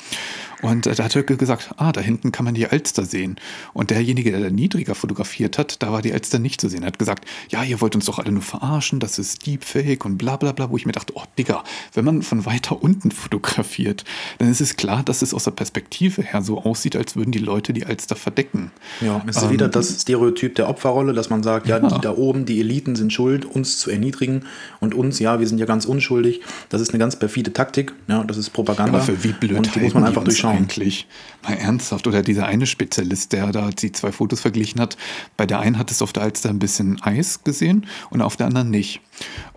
Und 0.62 0.88
äh, 0.88 0.96
da 0.96 1.04
hat 1.04 1.16
Höcke 1.16 1.38
gesagt, 1.38 1.75
ah, 1.78 1.92
da 1.92 2.02
hinten 2.02 2.32
kann 2.32 2.46
man 2.46 2.54
die 2.54 2.68
Alster 2.68 3.06
sehen. 3.06 3.36
Und 3.74 3.90
derjenige, 3.90 4.32
der 4.32 4.40
da 4.40 4.50
niedriger 4.50 4.96
fotografiert 4.96 5.58
hat, 5.58 5.84
da 5.84 5.92
war 5.92 6.02
die 6.02 6.14
Alster 6.14 6.40
nicht 6.40 6.62
zu 6.62 6.70
sehen. 6.70 6.84
Er 6.84 6.88
hat 6.88 7.00
gesagt, 7.00 7.25
ja, 7.50 7.64
ihr 7.64 7.82
wollt 7.82 7.96
uns 7.96 8.06
doch 8.06 8.20
alle 8.20 8.32
nur 8.32 8.42
verarschen, 8.42 9.00
das 9.00 9.20
ist 9.20 9.46
Deepfake 9.46 10.06
und 10.06 10.18
bla 10.18 10.38
bla 10.38 10.54
bla, 10.54 10.70
wo 10.70 10.78
ich 10.78 10.86
mir 10.86 10.94
dachte, 10.94 11.14
oh 11.16 11.24
Digga, 11.38 11.64
wenn 11.94 12.06
man 12.06 12.22
von 12.22 12.46
weiter 12.46 12.82
unten 12.82 13.12
fotografiert, 13.12 14.06
dann 14.38 14.50
ist 14.50 14.62
es 14.62 14.78
klar, 14.78 15.04
dass 15.04 15.22
es 15.22 15.34
aus 15.34 15.44
der 15.44 15.52
Perspektive 15.52 16.22
her 16.22 16.42
so 16.42 16.62
aussieht, 16.62 16.85
als 16.96 17.15
würden 17.15 17.32
die 17.32 17.39
Leute 17.39 17.74
die 17.74 17.86
Alster 17.86 18.15
verdecken. 18.15 18.72
Ja, 19.01 19.24
es 19.27 19.38
ist 19.38 19.44
Ähm, 19.44 19.50
wieder 19.51 19.68
das 19.70 20.01
Stereotyp 20.01 20.56
der 20.56 20.68
Opferrolle, 20.70 21.13
dass 21.13 21.30
man 21.30 21.42
sagt, 21.42 21.68
ja, 21.68 21.77
Ja. 21.80 21.88
die 21.89 22.01
da 22.01 22.12
oben, 22.15 22.46
die 22.46 22.60
Eliten 22.60 22.96
sind 22.96 23.13
schuld, 23.13 23.46
uns 23.46 23.80
zu 23.80 23.89
erniedrigen 23.89 24.44
und 24.82 24.94
uns, 24.94 25.20
ja, 25.20 25.39
wir 25.39 25.48
sind 25.48 25.58
ja 25.58 25.65
ganz 25.65 25.86
unschuldig. 25.86 26.42
Das 26.70 26.82
ist 26.82 26.89
eine 26.89 27.00
ganz 27.00 27.15
perfide 27.18 27.54
Taktik, 27.54 27.94
ja, 28.08 28.24
das 28.25 28.38
ist 28.38 28.50
Propaganda. 28.51 28.98
Aber 28.98 29.01
für 29.06 29.24
wie 29.24 29.32
blöd 29.32 29.58
und 29.58 29.74
die 29.74 29.80
muss 29.80 29.94
man 29.94 30.04
einfach 30.04 30.24
durchschauen. 30.25 30.58
eigentlich? 30.58 31.08
Mal 31.44 31.54
ernsthaft. 31.54 32.08
Oder 32.08 32.22
dieser 32.22 32.46
eine 32.46 32.65
Spezialist, 32.65 33.32
der 33.32 33.51
da 33.51 33.70
die 33.70 33.92
zwei 33.92 34.12
Fotos 34.12 34.42
verglichen 34.42 34.82
hat. 34.82 34.98
Bei 35.38 35.46
der 35.46 35.60
einen 35.60 35.77
hat 35.80 35.92
es 35.92 36.01
auf 36.01 36.12
der 36.13 36.24
Alster 36.24 36.50
ein 36.50 36.60
bisschen 36.60 37.01
Eis 37.01 37.44
gesehen 37.44 37.86
und 38.10 38.22
auf 38.22 38.36
der 38.36 38.48
anderen 38.48 38.70
nicht. 38.70 39.01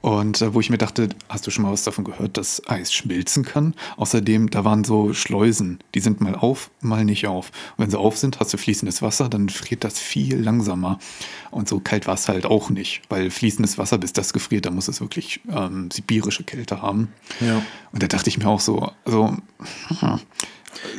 Und 0.00 0.40
äh, 0.42 0.54
wo 0.54 0.60
ich 0.60 0.70
mir 0.70 0.78
dachte, 0.78 1.08
hast 1.28 1.46
du 1.46 1.50
schon 1.50 1.64
mal 1.64 1.72
was 1.72 1.82
davon 1.82 2.04
gehört, 2.04 2.36
dass 2.36 2.62
Eis 2.68 2.92
schmilzen 2.92 3.44
kann? 3.44 3.74
Außerdem, 3.96 4.48
da 4.50 4.64
waren 4.64 4.84
so 4.84 5.12
Schleusen, 5.12 5.80
die 5.94 6.00
sind 6.00 6.20
mal 6.20 6.36
auf, 6.36 6.70
mal 6.80 7.04
nicht 7.04 7.26
auf. 7.26 7.48
Und 7.76 7.82
wenn 7.84 7.90
sie 7.90 7.98
auf 7.98 8.16
sind, 8.16 8.38
hast 8.38 8.52
du 8.52 8.58
fließendes 8.58 9.02
Wasser, 9.02 9.28
dann 9.28 9.48
friert 9.48 9.82
das 9.82 9.98
viel 9.98 10.38
langsamer. 10.38 11.00
Und 11.50 11.68
so 11.68 11.80
kalt 11.80 12.06
war 12.06 12.14
es 12.14 12.28
halt 12.28 12.46
auch 12.46 12.70
nicht, 12.70 13.02
weil 13.08 13.30
fließendes 13.30 13.76
Wasser, 13.78 13.98
bis 13.98 14.12
das 14.12 14.32
gefriert, 14.32 14.66
da 14.66 14.70
muss 14.70 14.86
es 14.86 15.00
wirklich 15.00 15.40
ähm, 15.50 15.90
sibirische 15.90 16.44
Kälte 16.44 16.80
haben. 16.80 17.08
Ja. 17.40 17.60
Und 17.92 18.02
da 18.02 18.06
dachte 18.06 18.28
ich 18.30 18.38
mir 18.38 18.46
auch 18.48 18.60
so, 18.60 18.92
also 19.04 19.36
hm, 19.88 20.20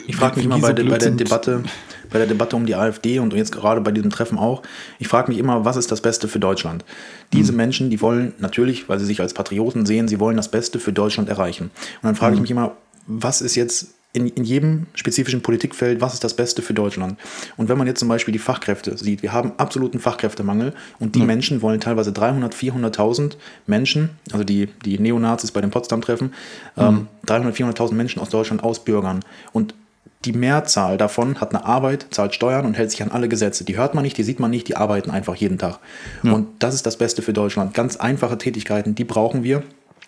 Ich 0.07 0.17
frage 0.17 0.41
mich 0.41 0.53
so 0.53 0.59
bei, 0.61 0.73
der- 0.73 0.83
bei 0.83 0.97
der 0.97 1.11
Debatte, 1.11 1.63
bei 2.09 2.17
der 2.17 2.27
Debatte 2.27 2.55
um 2.55 2.65
die 2.65 2.75
AfD 2.75 3.19
und 3.19 3.33
jetzt 3.33 3.51
gerade 3.51 3.81
bei 3.81 3.91
diesem 3.91 4.09
Treffen 4.09 4.37
auch, 4.37 4.63
ich 4.97 5.07
frage 5.07 5.31
mich 5.31 5.39
immer, 5.39 5.65
was 5.65 5.77
ist 5.77 5.91
das 5.91 6.01
Beste 6.01 6.27
für 6.27 6.39
Deutschland? 6.39 6.85
Diese 7.33 7.53
Menschen, 7.53 7.89
die 7.89 8.01
wollen 8.01 8.33
natürlich, 8.39 8.89
weil 8.89 8.99
sie 8.99 9.05
sich 9.05 9.21
als 9.21 9.33
Patrioten 9.33 9.85
sehen, 9.85 10.07
sie 10.07 10.19
wollen 10.19 10.37
das 10.37 10.49
Beste 10.49 10.79
für 10.79 10.93
Deutschland 10.93 11.29
erreichen. 11.29 11.65
Und 11.65 12.03
dann 12.03 12.15
frage 12.15 12.35
ich 12.35 12.41
mich 12.41 12.51
immer, 12.51 12.75
was 13.07 13.41
ist 13.41 13.55
jetzt 13.55 13.93
in, 14.11 14.27
in 14.27 14.43
jedem 14.43 14.87
spezifischen 14.95 15.41
Politikfeld, 15.41 16.01
was 16.01 16.15
ist 16.15 16.23
das 16.23 16.35
Beste 16.35 16.61
für 16.61 16.73
Deutschland? 16.73 17.19
Und 17.57 17.69
wenn 17.69 17.77
man 17.77 17.85
jetzt 17.85 17.99
zum 17.99 18.07
Beispiel 18.07 18.31
die 18.31 18.39
Fachkräfte 18.39 18.97
sieht, 18.97 19.21
wir 19.21 19.33
haben 19.33 19.53
absoluten 19.57 19.99
Fachkräftemangel 19.99 20.73
und 20.99 21.15
die 21.15 21.21
Menschen 21.21 21.61
wollen 21.61 21.79
teilweise 21.79 22.11
300, 22.11 22.55
400.000 22.55 23.33
Menschen, 23.67 24.09
also 24.31 24.43
die, 24.43 24.67
die 24.83 24.97
Neonazis 24.97 25.51
bei 25.51 25.61
dem 25.61 25.69
Potsdam-Treffen, 25.69 26.33
ähm, 26.77 27.07
300, 27.27 27.55
400.000 27.55 27.93
Menschen 27.93 28.19
aus 28.19 28.29
Deutschland 28.29 28.63
ausbürgern. 28.63 29.19
Und 29.53 29.75
die 30.25 30.33
Mehrzahl 30.33 30.97
davon 30.97 31.39
hat 31.39 31.55
eine 31.55 31.63
Arbeit, 31.65 32.07
zahlt 32.11 32.35
Steuern 32.35 32.65
und 32.65 32.77
hält 32.77 32.91
sich 32.91 33.01
an 33.01 33.11
alle 33.11 33.29
Gesetze. 33.29 33.63
Die 33.63 33.77
hört 33.77 33.95
man 33.95 34.03
nicht, 34.03 34.17
die 34.17 34.23
sieht 34.23 34.39
man 34.39 34.51
nicht, 34.51 34.67
die 34.67 34.75
arbeiten 34.75 35.11
einfach 35.11 35.35
jeden 35.35 35.57
Tag. 35.57 35.79
Und 36.23 36.47
das 36.59 36.75
ist 36.75 36.85
das 36.85 36.97
Beste 36.97 37.21
für 37.21 37.31
Deutschland. 37.31 37.73
Ganz 37.73 37.95
einfache 37.95 38.37
Tätigkeiten, 38.37 38.95
die 38.95 39.05
brauchen 39.05 39.43
wir. 39.43 39.63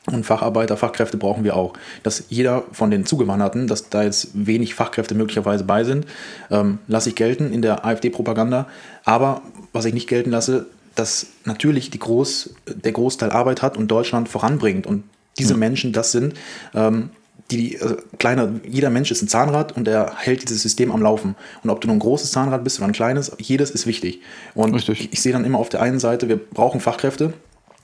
Und 0.07 0.25
Facharbeiter, 0.25 0.77
Fachkräfte 0.77 1.17
brauchen 1.17 1.43
wir 1.43 1.55
auch. 1.55 1.73
Dass 2.03 2.25
jeder 2.27 2.63
von 2.71 2.89
den 2.89 3.05
Zugewanderten, 3.05 3.67
dass 3.67 3.89
da 3.89 4.03
jetzt 4.03 4.29
wenig 4.33 4.73
Fachkräfte 4.73 5.13
möglicherweise 5.13 5.63
bei 5.63 5.83
sind, 5.83 6.07
ähm, 6.49 6.79
lasse 6.87 7.09
ich 7.09 7.15
gelten 7.15 7.53
in 7.53 7.61
der 7.61 7.85
AfD-Propaganda. 7.85 8.67
Aber 9.05 9.43
was 9.73 9.85
ich 9.85 9.93
nicht 9.93 10.09
gelten 10.09 10.31
lasse, 10.31 10.65
dass 10.95 11.27
natürlich 11.45 11.91
Groß, 11.91 12.55
der 12.67 12.91
Großteil 12.91 13.31
Arbeit 13.31 13.61
hat 13.61 13.77
und 13.77 13.89
Deutschland 13.89 14.27
voranbringt. 14.27 14.87
Und 14.87 15.03
diese 15.37 15.55
Menschen, 15.55 15.93
das 15.93 16.11
sind 16.11 16.33
ähm, 16.73 17.11
die, 17.51 17.79
also 17.79 17.97
kleiner, 18.17 18.49
jeder 18.67 18.89
Mensch 18.89 19.11
ist 19.11 19.21
ein 19.21 19.27
Zahnrad 19.27 19.75
und 19.75 19.87
er 19.87 20.13
hält 20.17 20.43
dieses 20.43 20.61
System 20.61 20.91
am 20.91 21.01
Laufen. 21.01 21.35
Und 21.63 21.69
ob 21.69 21.81
du 21.81 21.87
nur 21.87 21.95
ein 21.95 21.99
großes 21.99 22.31
Zahnrad 22.31 22.63
bist 22.63 22.79
oder 22.79 22.87
ein 22.87 22.93
kleines, 22.93 23.31
jedes 23.39 23.71
ist 23.71 23.85
wichtig. 23.85 24.21
Und 24.55 24.73
Richtig. 24.73 24.99
ich, 24.99 25.13
ich 25.13 25.21
sehe 25.21 25.33
dann 25.33 25.45
immer 25.45 25.59
auf 25.59 25.69
der 25.69 25.81
einen 25.81 25.99
Seite, 25.99 26.29
wir 26.29 26.37
brauchen 26.37 26.79
Fachkräfte. 26.79 27.33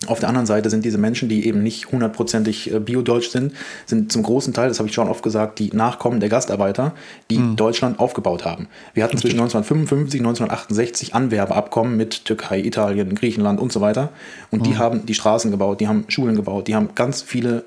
Auf 0.06 0.20
der 0.20 0.30
anderen 0.30 0.46
Seite 0.46 0.70
sind 0.70 0.86
diese 0.86 1.00
Menschen, 1.00 1.28
die 1.28 1.48
eben 1.48 1.64
nicht 1.64 1.92
hundertprozentig 1.92 2.72
äh, 2.72 2.80
biodeutsch 2.80 3.30
sind, 3.30 3.54
sind 3.88 4.12
zum 4.12 4.22
großen 4.22 4.54
Teil, 4.54 4.68
das 4.68 4.78
habe 4.78 4.88
ich 4.88 4.94
schon 4.94 5.10
oft 5.10 5.24
gesagt, 5.24 5.58
die 5.58 5.72
Nachkommen 5.74 6.20
der 6.20 6.30
Gastarbeiter, 6.30 6.94
die 7.32 7.56
Deutschland 7.56 8.00
aufgebaut 8.00 8.46
haben. 8.46 8.68
Wir 8.94 9.04
hatten 9.04 9.18
zwischen 9.18 9.40
1955 9.40 10.22
und 10.22 10.28
1968 10.28 11.16
Anwerbeabkommen 11.16 11.98
mit 11.98 12.26
Türkei, 12.26 12.60
Italien, 12.60 13.16
Griechenland 13.16 13.60
und 13.60 13.72
so 13.72 13.82
weiter. 13.82 14.10
Und 14.52 14.68
die 14.68 14.78
haben 14.78 15.08
die 15.08 15.16
Straßen 15.16 15.50
gebaut, 15.50 15.80
die 15.80 15.88
haben 15.88 16.06
Schulen 16.10 16.36
gebaut, 16.36 16.68
die 16.68 16.76
haben 16.76 16.90
ganz 16.94 17.24
viele 17.24 17.66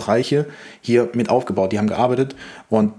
Bereiche 0.00 0.46
hier 0.80 1.08
mit 1.14 1.30
aufgebaut. 1.30 1.72
Die 1.72 1.78
haben 1.78 1.88
gearbeitet 1.88 2.36
und 2.68 2.92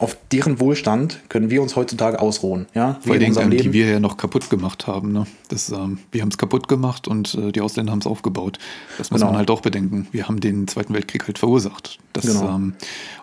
auf 0.00 0.16
deren 0.32 0.60
Wohlstand 0.60 1.20
können 1.28 1.50
wir 1.50 1.60
uns 1.60 1.76
heutzutage 1.76 2.20
ausruhen. 2.20 2.66
Ja? 2.72 2.98
Vor 3.04 3.12
allem, 3.14 3.36
ähm, 3.36 3.50
die 3.50 3.74
wir 3.74 3.86
ja 3.86 4.00
noch 4.00 4.16
kaputt 4.16 4.48
gemacht 4.48 4.86
haben. 4.86 5.12
Ne? 5.12 5.26
Das, 5.48 5.70
ähm, 5.70 5.98
wir 6.10 6.22
haben 6.22 6.30
es 6.30 6.38
kaputt 6.38 6.68
gemacht 6.68 7.06
und 7.06 7.34
äh, 7.34 7.52
die 7.52 7.60
Ausländer 7.60 7.92
haben 7.92 7.98
es 7.98 8.06
aufgebaut. 8.06 8.58
Das 8.96 9.10
muss 9.10 9.20
Genau. 9.20 9.32
man 9.32 9.38
halt 9.38 9.50
auch 9.50 9.60
bedenken. 9.60 10.08
Wir 10.10 10.26
haben 10.26 10.40
den 10.40 10.66
Zweiten 10.68 10.94
Weltkrieg 10.94 11.26
halt 11.26 11.38
verursacht. 11.38 11.98
Das, 12.14 12.24
Genau. 12.24 12.48
ähm, 12.48 12.74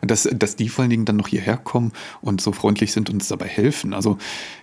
und 0.01 0.11
dass, 0.11 0.29
dass 0.31 0.55
die 0.55 0.69
vor 0.69 0.83
allen 0.83 0.91
Dingen 0.91 1.05
dann 1.05 1.15
noch 1.17 1.27
hierher 1.29 1.57
kommen 1.57 1.93
und 2.21 2.41
so 2.41 2.51
freundlich 2.51 2.93
sind 2.93 3.09
und 3.09 3.15
uns 3.15 3.27
dabei 3.27 3.47
helfen. 3.47 3.95
Also 3.95 4.19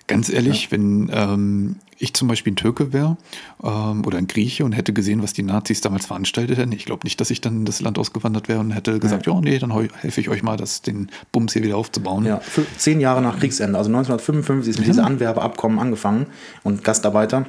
ganz 0.07 0.29
ehrlich, 0.29 0.71
wenn 0.71 1.11
ähm, 1.13 1.77
ich 1.99 2.13
zum 2.15 2.29
Beispiel 2.29 2.53
ein 2.53 2.57
Türke 2.57 2.93
wäre 2.93 3.17
ähm, 3.63 4.05
oder 4.05 4.19
ein 4.19 4.27
Grieche 4.27 4.65
und 4.65 4.73
hätte 4.73 4.93
gesehen, 4.93 5.23
was 5.23 5.33
die 5.33 5.43
Nazis 5.43 5.81
damals 5.81 6.07
veranstaltet 6.07 6.59
hätten, 6.59 6.73
ich 6.73 6.85
glaube 6.85 7.05
nicht, 7.05 7.21
dass 7.21 7.31
ich 7.31 7.41
dann 7.41 7.59
in 7.59 7.65
das 7.65 7.81
Land 7.81 7.99
ausgewandert 7.99 8.49
wäre 8.49 8.61
und 8.61 8.73
hätte 8.73 8.99
gesagt, 8.99 9.27
ja, 9.27 9.41
nee, 9.41 9.59
dann 9.59 9.73
helfe 9.73 10.21
ich 10.21 10.29
euch 10.29 10.43
mal, 10.43 10.57
das, 10.57 10.83
den 10.83 11.09
Bums 11.33 11.53
hier 11.53 11.63
wieder 11.63 11.77
aufzubauen. 11.77 12.25
Ja, 12.27 12.39
fü- 12.41 12.67
zehn 12.77 13.01
Jahre 13.01 13.23
nach 13.23 13.39
Kriegsende, 13.39 13.79
also 13.79 13.89
1955 13.89 14.71
ist 14.73 14.79
mit 14.81 14.89
diese 14.89 15.05
Anwerbeabkommen 15.05 15.79
angefangen 15.79 16.27
und 16.65 16.83
Gastarbeiter, 16.85 17.47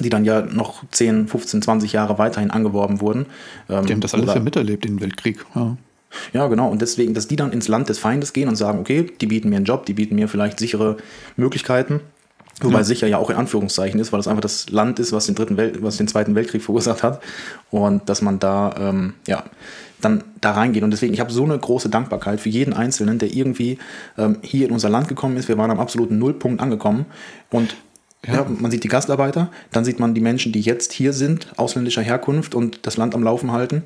die 0.00 0.10
dann 0.10 0.24
ja 0.24 0.42
noch 0.42 0.84
10, 0.92 1.26
15, 1.26 1.62
20 1.62 1.92
Jahre 1.92 2.18
weiterhin 2.18 2.50
angeworben 2.50 3.00
wurden. 3.00 3.26
ähm, 3.68 3.86
Die 3.86 3.92
haben 3.94 4.00
das 4.00 4.14
alles 4.14 4.32
ja 4.34 4.40
miterlebt, 4.40 4.84
den 4.84 5.00
Weltkrieg. 5.00 5.44
Ja. 5.54 5.76
Ja, 6.32 6.46
genau. 6.46 6.68
Und 6.70 6.80
deswegen, 6.82 7.14
dass 7.14 7.28
die 7.28 7.36
dann 7.36 7.52
ins 7.52 7.68
Land 7.68 7.88
des 7.88 7.98
Feindes 7.98 8.32
gehen 8.32 8.48
und 8.48 8.56
sagen, 8.56 8.78
okay, 8.78 9.10
die 9.20 9.26
bieten 9.26 9.50
mir 9.50 9.56
einen 9.56 9.64
Job, 9.64 9.86
die 9.86 9.94
bieten 9.94 10.14
mir 10.14 10.28
vielleicht 10.28 10.58
sichere 10.58 10.96
Möglichkeiten. 11.36 12.00
Wobei 12.60 12.82
sicher 12.82 13.06
ja 13.06 13.18
auch 13.18 13.30
in 13.30 13.36
Anführungszeichen 13.36 14.00
ist, 14.00 14.12
weil 14.12 14.18
das 14.18 14.26
einfach 14.26 14.40
das 14.40 14.68
Land 14.68 14.98
ist, 14.98 15.12
was 15.12 15.26
den 15.26 15.36
dritten 15.36 15.56
Welt, 15.56 15.80
was 15.80 15.96
den 15.96 16.08
Zweiten 16.08 16.34
Weltkrieg 16.34 16.60
verursacht 16.60 17.04
hat. 17.04 17.22
Und 17.70 18.08
dass 18.08 18.20
man 18.20 18.40
da, 18.40 18.74
ähm, 18.80 19.14
ja, 19.28 19.44
dann 20.00 20.24
da 20.40 20.52
reingeht. 20.52 20.82
Und 20.82 20.90
deswegen, 20.90 21.14
ich 21.14 21.20
habe 21.20 21.32
so 21.32 21.44
eine 21.44 21.56
große 21.56 21.88
Dankbarkeit 21.88 22.40
für 22.40 22.48
jeden 22.48 22.72
Einzelnen, 22.72 23.18
der 23.18 23.32
irgendwie 23.32 23.78
ähm, 24.16 24.38
hier 24.42 24.66
in 24.66 24.72
unser 24.72 24.88
Land 24.88 25.06
gekommen 25.06 25.36
ist. 25.36 25.48
Wir 25.48 25.56
waren 25.56 25.70
am 25.70 25.78
absoluten 25.78 26.18
Nullpunkt 26.18 26.60
angekommen. 26.60 27.06
Und 27.50 27.76
Ja. 28.26 28.34
ja. 28.34 28.46
man 28.48 28.72
sieht 28.72 28.82
die 28.82 28.88
Gastarbeiter, 28.88 29.50
dann 29.70 29.84
sieht 29.84 30.00
man 30.00 30.14
die 30.14 30.20
Menschen, 30.20 30.50
die 30.50 30.60
jetzt 30.60 30.92
hier 30.92 31.12
sind, 31.12 31.52
ausländischer 31.56 32.02
Herkunft 32.02 32.56
und 32.56 32.86
das 32.86 32.96
Land 32.96 33.14
am 33.14 33.22
Laufen 33.22 33.52
halten. 33.52 33.84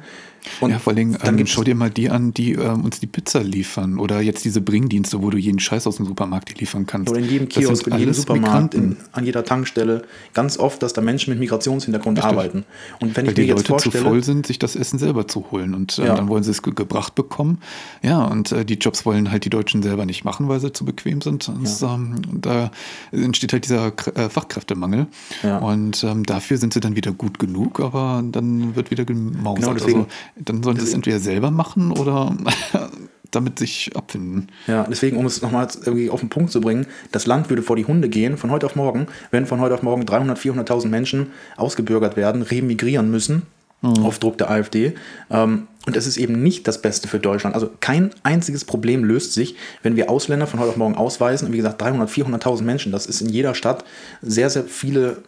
Und 0.61 0.70
ja, 0.70 0.78
vor 0.78 0.92
allem, 0.92 1.16
dann 1.18 1.38
ähm, 1.38 1.46
schau 1.46 1.62
dir 1.62 1.74
mal 1.74 1.90
die 1.90 2.11
an, 2.11 2.35
die 2.35 2.52
ähm, 2.52 2.85
uns 2.85 3.00
die 3.00 3.07
Pizza 3.07 3.42
liefern 3.42 3.98
oder 3.98 4.20
jetzt 4.20 4.44
diese 4.44 4.61
Bringdienste, 4.61 5.22
wo 5.22 5.31
du 5.31 5.38
jeden 5.38 5.59
Scheiß 5.59 5.87
aus 5.87 5.96
dem 5.96 6.07
Supermarkt 6.07 6.59
liefern 6.61 6.87
kannst. 6.87 7.11
Oder 7.11 7.20
in 7.20 7.28
jedem 7.28 7.48
Kiosk, 7.48 7.87
in 7.87 7.98
jedem 7.98 8.14
Supermarkt, 8.14 8.74
in, 8.74 8.96
an 9.12 9.24
jeder 9.24 9.44
Tankstelle. 9.44 10.02
Ganz 10.35 10.59
oft, 10.59 10.83
dass 10.83 10.92
da 10.92 11.00
Menschen 11.00 11.31
mit 11.31 11.38
Migrationshintergrund 11.38 12.18
Richtig. 12.18 12.33
arbeiten. 12.33 12.64
Und 13.00 13.16
wenn 13.16 13.26
Weil 13.26 13.33
ich 13.33 13.38
mir 13.38 13.44
die 13.44 13.50
Leute 13.50 13.76
zu 13.76 13.90
voll 13.90 14.24
sind, 14.24 14.46
sich 14.46 14.59
das 14.59 14.76
Essen 14.76 14.98
selber 14.98 15.28
zu 15.28 15.50
holen 15.50 15.74
und 15.74 15.98
äh, 15.98 16.07
ja. 16.07 16.14
dann 16.16 16.28
wollen 16.28 16.42
sie 16.42 16.50
es 16.50 16.62
ge 16.62 16.72
gebracht 16.74 17.14
bekommen. 17.14 17.59
Ja, 18.02 18.24
und 18.24 18.50
äh, 18.50 18.64
die 18.64 18.74
Jobs 18.74 19.05
wollen 19.05 19.31
halt 19.31 19.44
die 19.44 19.50
Deutschen 19.50 19.83
selber 19.83 20.07
nicht 20.07 20.24
machen, 20.24 20.48
weil 20.48 20.59
sie 20.59 20.72
zu 20.72 20.85
bequem 20.85 21.20
sind. 21.20 21.48
Und, 21.48 21.81
ja. 21.81 21.94
ähm, 21.94 22.22
da 22.40 22.70
entsteht 23.12 23.52
halt 23.52 23.64
dieser 23.64 23.92
äh, 24.16 24.28
Fachkräftemangel. 24.28 25.07
Ja. 25.42 25.59
Und 25.59 26.02
ähm, 26.05 26.24
dafür 26.24 26.57
sind 26.57 26.72
sie 26.72 26.81
dann 26.81 26.96
wieder 26.96 27.12
gut 27.12 27.38
genug, 27.38 27.81
aber 27.81 28.22
dann 28.31 28.74
wird 28.74 28.90
wieder 28.90 29.05
gemausert. 29.05 29.62
Genau, 29.62 29.74
deswegen, 29.74 29.98
also, 30.00 30.11
dann 30.37 30.62
sollen 30.62 30.77
sie 30.77 30.85
es 30.85 30.95
entweder 30.95 31.18
selber 31.18 31.51
machen 31.51 31.92
oder 31.92 32.37
damit 33.31 33.59
sich 33.59 33.90
abfinden. 33.97 34.49
Ja, 34.66 34.87
deswegen, 34.88 35.16
um 35.16 35.27
es 35.27 35.42
nochmal 35.42 35.68
irgendwie 35.85 36.11
auf 36.11 36.21
den 36.21 36.29
Punkt 36.29 36.53
zu 36.53 36.61
bringen, 36.61 36.87
das 37.12 37.27
Land 37.27 37.49
würde 37.49 37.62
vor 37.62 37.77
die 37.77 37.87
Hunde 37.87 38.09
gehen 38.09 38.37
von 38.37 38.51
heute 38.51 38.66
auf 38.66 38.77
morgen, 38.77 39.07
wenn 39.31 39.47
von 39.47 39.61
heute 39.61 39.75
auf 39.75 39.83
morgen 39.83 40.07
300, 40.07 40.38
400.000 40.38 40.88
Menschen 40.88 41.29
ausgebürgert 41.57 42.16
werden, 42.16 42.42
remigrieren 42.42 43.11
müssen 43.11 43.42
mhm. 43.83 44.05
auf 44.05 44.18
Druck 44.18 44.38
der 44.38 44.51
AfD. 44.51 44.95
Ähm, 45.31 45.66
und 45.85 45.97
es 45.97 46.07
ist 46.07 46.16
eben 46.16 46.42
nicht 46.42 46.68
das 46.68 46.81
Beste 46.81 47.09
für 47.09 47.18
Deutschland. 47.18 47.55
Also 47.55 47.71
kein 47.81 48.11
einziges 48.23 48.64
Problem 48.64 49.05
löst 49.05 49.33
sich, 49.33 49.57
wenn 49.83 49.97
wir 49.97 50.11
Ausländer 50.11 50.47
von 50.47 50.61
heute 50.61 50.71
auf 50.71 50.77
morgen 50.77 50.95
ausweisen. 50.95 51.47
Und 51.47 51.53
wie 51.53 51.57
gesagt, 51.59 51.81
300, 51.83 52.09
400.000 52.09 52.62
Menschen, 52.62 52.92
das 52.92 53.07
ist 53.07 53.21
in 53.21 53.29
jeder 53.29 53.55
Stadt 53.55 53.85
sehr, 54.23 54.49
sehr 54.49 54.64
viele 54.64 55.18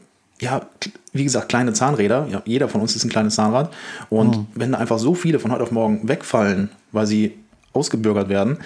ja, 0.41 0.63
wie 1.13 1.25
gesagt, 1.25 1.49
kleine 1.49 1.73
Zahnräder. 1.73 2.27
Ja, 2.31 2.43
jeder 2.45 2.69
von 2.69 2.81
uns 2.81 2.97
ist 2.97 3.05
ein 3.05 3.11
kleines 3.11 3.37
Zahnrad. 3.37 3.73
Und 4.11 4.37
mhm. 4.37 4.47
wenn 4.55 4.73
da 4.73 4.79
einfach 4.79 4.99
so 4.99 5.15
viele 5.15 5.39
von 5.39 5.53
heute 5.53 5.63
auf 5.63 5.71
morgen 5.71 6.09
wegfallen, 6.09 6.71
weil 6.93 7.07
sie 7.07 7.39
ausgebürgert 7.73 8.29
werden, 8.29 8.59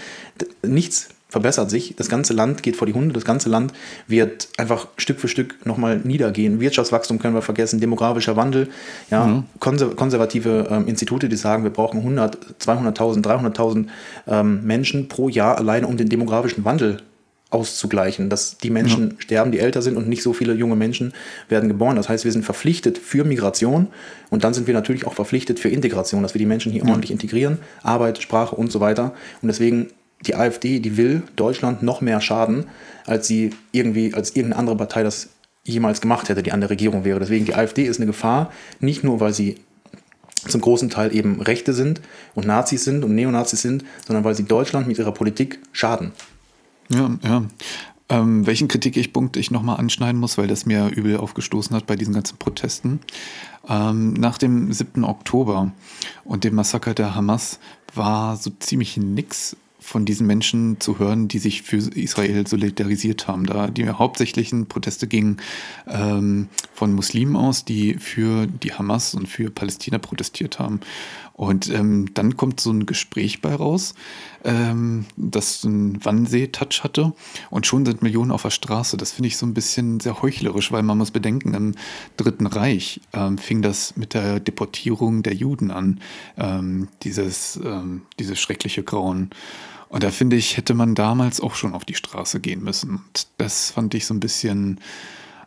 nichts 0.62 1.08
verbessert 1.28 1.68
sich. 1.68 1.94
Das 1.96 2.08
ganze 2.08 2.32
Land 2.32 2.62
geht 2.62 2.76
vor 2.76 2.86
die 2.86 2.94
Hunde. 2.94 3.12
Das 3.12 3.24
ganze 3.24 3.50
Land 3.50 3.72
wird 4.06 4.48
einfach 4.56 4.88
Stück 4.96 5.20
für 5.20 5.28
Stück 5.28 5.66
nochmal 5.66 5.98
niedergehen. 5.98 6.58
Wirtschaftswachstum 6.58 7.18
können 7.18 7.34
wir 7.34 7.42
vergessen, 7.42 7.80
demografischer 7.80 8.36
Wandel. 8.36 8.70
Ja, 9.10 9.26
mhm. 9.26 9.44
konservative 9.60 10.68
ähm, 10.70 10.86
Institute, 10.86 11.28
die 11.28 11.36
sagen, 11.36 11.64
wir 11.64 11.70
brauchen 11.70 11.98
100, 11.98 12.38
200.000, 12.60 13.22
300.000 13.22 13.86
ähm, 14.26 14.64
Menschen 14.64 15.08
pro 15.08 15.28
Jahr 15.28 15.58
alleine, 15.58 15.86
um 15.86 15.98
den 15.98 16.08
demografischen 16.08 16.64
Wandel 16.64 17.02
auszugleichen, 17.50 18.28
dass 18.28 18.58
die 18.58 18.70
Menschen 18.70 19.10
ja. 19.10 19.16
sterben, 19.20 19.52
die 19.52 19.58
älter 19.58 19.80
sind 19.80 19.96
und 19.96 20.08
nicht 20.08 20.22
so 20.22 20.32
viele 20.32 20.52
junge 20.54 20.76
Menschen 20.76 21.14
werden 21.48 21.68
geboren. 21.68 21.96
Das 21.96 22.08
heißt, 22.08 22.24
wir 22.24 22.32
sind 22.32 22.44
verpflichtet 22.44 22.98
für 22.98 23.24
Migration 23.24 23.88
und 24.28 24.44
dann 24.44 24.52
sind 24.52 24.66
wir 24.66 24.74
natürlich 24.74 25.06
auch 25.06 25.14
verpflichtet 25.14 25.58
für 25.58 25.70
Integration, 25.70 26.22
dass 26.22 26.34
wir 26.34 26.38
die 26.38 26.46
Menschen 26.46 26.72
hier 26.72 26.82
ja. 26.82 26.88
ordentlich 26.88 27.10
integrieren, 27.10 27.58
Arbeit, 27.82 28.20
Sprache 28.20 28.54
und 28.54 28.70
so 28.70 28.80
weiter. 28.80 29.14
Und 29.40 29.48
deswegen 29.48 29.88
die 30.26 30.34
AfD, 30.34 30.80
die 30.80 30.96
will 30.96 31.22
Deutschland 31.36 31.82
noch 31.82 32.00
mehr 32.00 32.20
schaden, 32.20 32.66
als 33.06 33.26
sie 33.26 33.50
irgendwie, 33.72 34.12
als 34.14 34.30
irgendeine 34.30 34.56
andere 34.56 34.76
Partei 34.76 35.02
das 35.02 35.30
jemals 35.64 36.00
gemacht 36.00 36.28
hätte, 36.28 36.42
die 36.42 36.52
an 36.52 36.60
der 36.60 36.70
Regierung 36.70 37.04
wäre. 37.04 37.20
Deswegen 37.20 37.44
die 37.44 37.54
AfD 37.54 37.84
ist 37.84 37.98
eine 37.98 38.06
Gefahr, 38.06 38.52
nicht 38.80 39.04
nur, 39.04 39.20
weil 39.20 39.32
sie 39.32 39.56
zum 40.46 40.60
großen 40.60 40.90
Teil 40.90 41.14
eben 41.14 41.40
Rechte 41.40 41.72
sind 41.72 42.00
und 42.34 42.46
Nazis 42.46 42.84
sind 42.84 43.04
und 43.04 43.14
Neonazis 43.14 43.62
sind, 43.62 43.84
sondern 44.06 44.24
weil 44.24 44.34
sie 44.34 44.44
Deutschland 44.44 44.86
mit 44.86 44.98
ihrer 44.98 45.12
Politik 45.12 45.60
schaden. 45.72 46.12
Ja, 46.90 47.10
ja. 47.22 47.44
Ähm, 48.10 48.46
welchen 48.46 48.68
Kritikpunkt 48.68 49.36
ich 49.36 49.50
nochmal 49.50 49.76
anschneiden 49.76 50.18
muss, 50.18 50.38
weil 50.38 50.46
das 50.46 50.64
mir 50.64 50.88
übel 50.88 51.18
aufgestoßen 51.18 51.76
hat 51.76 51.86
bei 51.86 51.94
diesen 51.94 52.14
ganzen 52.14 52.38
Protesten. 52.38 53.00
Ähm, 53.68 54.14
nach 54.14 54.38
dem 54.38 54.72
7. 54.72 55.04
Oktober 55.04 55.72
und 56.24 56.44
dem 56.44 56.54
Massaker 56.54 56.94
der 56.94 57.14
Hamas 57.14 57.58
war 57.94 58.36
so 58.36 58.50
ziemlich 58.60 58.96
nix 58.96 59.56
von 59.78 60.04
diesen 60.04 60.26
Menschen 60.26 60.80
zu 60.80 60.98
hören, 60.98 61.28
die 61.28 61.38
sich 61.38 61.62
für 61.62 61.76
Israel 61.76 62.46
solidarisiert 62.46 63.28
haben. 63.28 63.46
Da 63.46 63.68
die 63.68 63.88
hauptsächlichen 63.88 64.66
Proteste 64.66 65.06
gingen 65.06 65.38
ähm, 65.86 66.48
von 66.74 66.92
Muslimen 66.92 67.36
aus, 67.36 67.64
die 67.64 67.94
für 67.94 68.46
die 68.46 68.72
Hamas 68.72 69.14
und 69.14 69.28
für 69.28 69.50
Palästina 69.50 69.98
protestiert 69.98 70.58
haben. 70.58 70.80
Und 71.38 71.70
ähm, 71.70 72.12
dann 72.14 72.36
kommt 72.36 72.58
so 72.58 72.72
ein 72.72 72.84
Gespräch 72.84 73.40
bei 73.40 73.54
raus, 73.54 73.94
ähm, 74.42 75.06
das 75.16 75.64
einen 75.64 76.04
Wannsee-Touch 76.04 76.82
hatte. 76.82 77.12
Und 77.48 77.64
schon 77.64 77.86
sind 77.86 78.02
Millionen 78.02 78.32
auf 78.32 78.42
der 78.42 78.50
Straße. 78.50 78.96
Das 78.96 79.12
finde 79.12 79.28
ich 79.28 79.36
so 79.36 79.46
ein 79.46 79.54
bisschen 79.54 80.00
sehr 80.00 80.20
heuchlerisch, 80.20 80.72
weil 80.72 80.82
man 80.82 80.98
muss 80.98 81.12
bedenken, 81.12 81.54
im 81.54 81.74
Dritten 82.16 82.48
Reich 82.48 83.00
ähm, 83.12 83.38
fing 83.38 83.62
das 83.62 83.96
mit 83.96 84.14
der 84.14 84.40
Deportierung 84.40 85.22
der 85.22 85.34
Juden 85.34 85.70
an, 85.70 86.00
ähm, 86.36 86.88
dieses, 87.04 87.54
ähm, 87.64 88.02
dieses 88.18 88.40
schreckliche 88.40 88.82
Grauen. 88.82 89.30
Und 89.90 90.02
da 90.02 90.10
finde 90.10 90.34
ich, 90.34 90.56
hätte 90.56 90.74
man 90.74 90.96
damals 90.96 91.40
auch 91.40 91.54
schon 91.54 91.72
auf 91.72 91.84
die 91.84 91.94
Straße 91.94 92.40
gehen 92.40 92.64
müssen. 92.64 92.96
Und 92.96 93.28
das 93.36 93.70
fand 93.70 93.94
ich 93.94 94.06
so 94.06 94.14
ein 94.14 94.18
bisschen, 94.18 94.80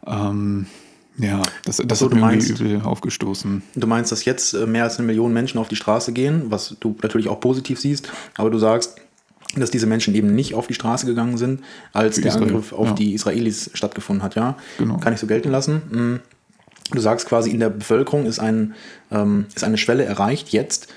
ähm, 0.07 0.67
ja, 1.17 1.41
das, 1.65 1.81
das 1.85 1.99
so, 1.99 2.05
hat 2.05 2.13
mir 2.13 2.21
meinst, 2.21 2.49
übel 2.49 2.81
aufgestoßen. 2.81 3.61
Du 3.75 3.87
meinst, 3.87 4.11
dass 4.11 4.25
jetzt 4.25 4.53
äh, 4.53 4.65
mehr 4.65 4.83
als 4.83 4.97
eine 4.97 5.07
Million 5.07 5.33
Menschen 5.33 5.59
auf 5.59 5.67
die 5.67 5.75
Straße 5.75 6.13
gehen, 6.13 6.45
was 6.49 6.75
du 6.79 6.95
natürlich 7.01 7.27
auch 7.27 7.39
positiv 7.39 7.79
siehst, 7.79 8.09
aber 8.37 8.49
du 8.49 8.57
sagst, 8.57 8.95
dass 9.55 9.71
diese 9.71 9.85
Menschen 9.85 10.15
eben 10.15 10.33
nicht 10.33 10.55
auf 10.55 10.67
die 10.67 10.73
Straße 10.73 11.05
gegangen 11.05 11.37
sind, 11.37 11.61
als 11.91 12.15
Für 12.15 12.21
der 12.21 12.31
Israel, 12.31 12.47
Angriff 12.47 12.73
auf 12.73 12.87
ja. 12.87 12.93
die 12.93 13.13
Israelis 13.13 13.69
stattgefunden 13.73 14.23
hat, 14.23 14.35
ja? 14.35 14.55
Genau. 14.77 14.97
Kann 14.97 15.13
ich 15.13 15.19
so 15.19 15.27
gelten 15.27 15.51
lassen. 15.51 15.81
Hm. 15.91 16.19
Du 16.91 16.99
sagst 16.99 17.27
quasi, 17.27 17.51
in 17.51 17.59
der 17.59 17.69
Bevölkerung 17.69 18.25
ist, 18.25 18.39
ein, 18.39 18.73
ähm, 19.11 19.45
ist 19.53 19.63
eine 19.63 19.77
Schwelle 19.77 20.03
erreicht 20.03 20.49
jetzt, 20.49 20.87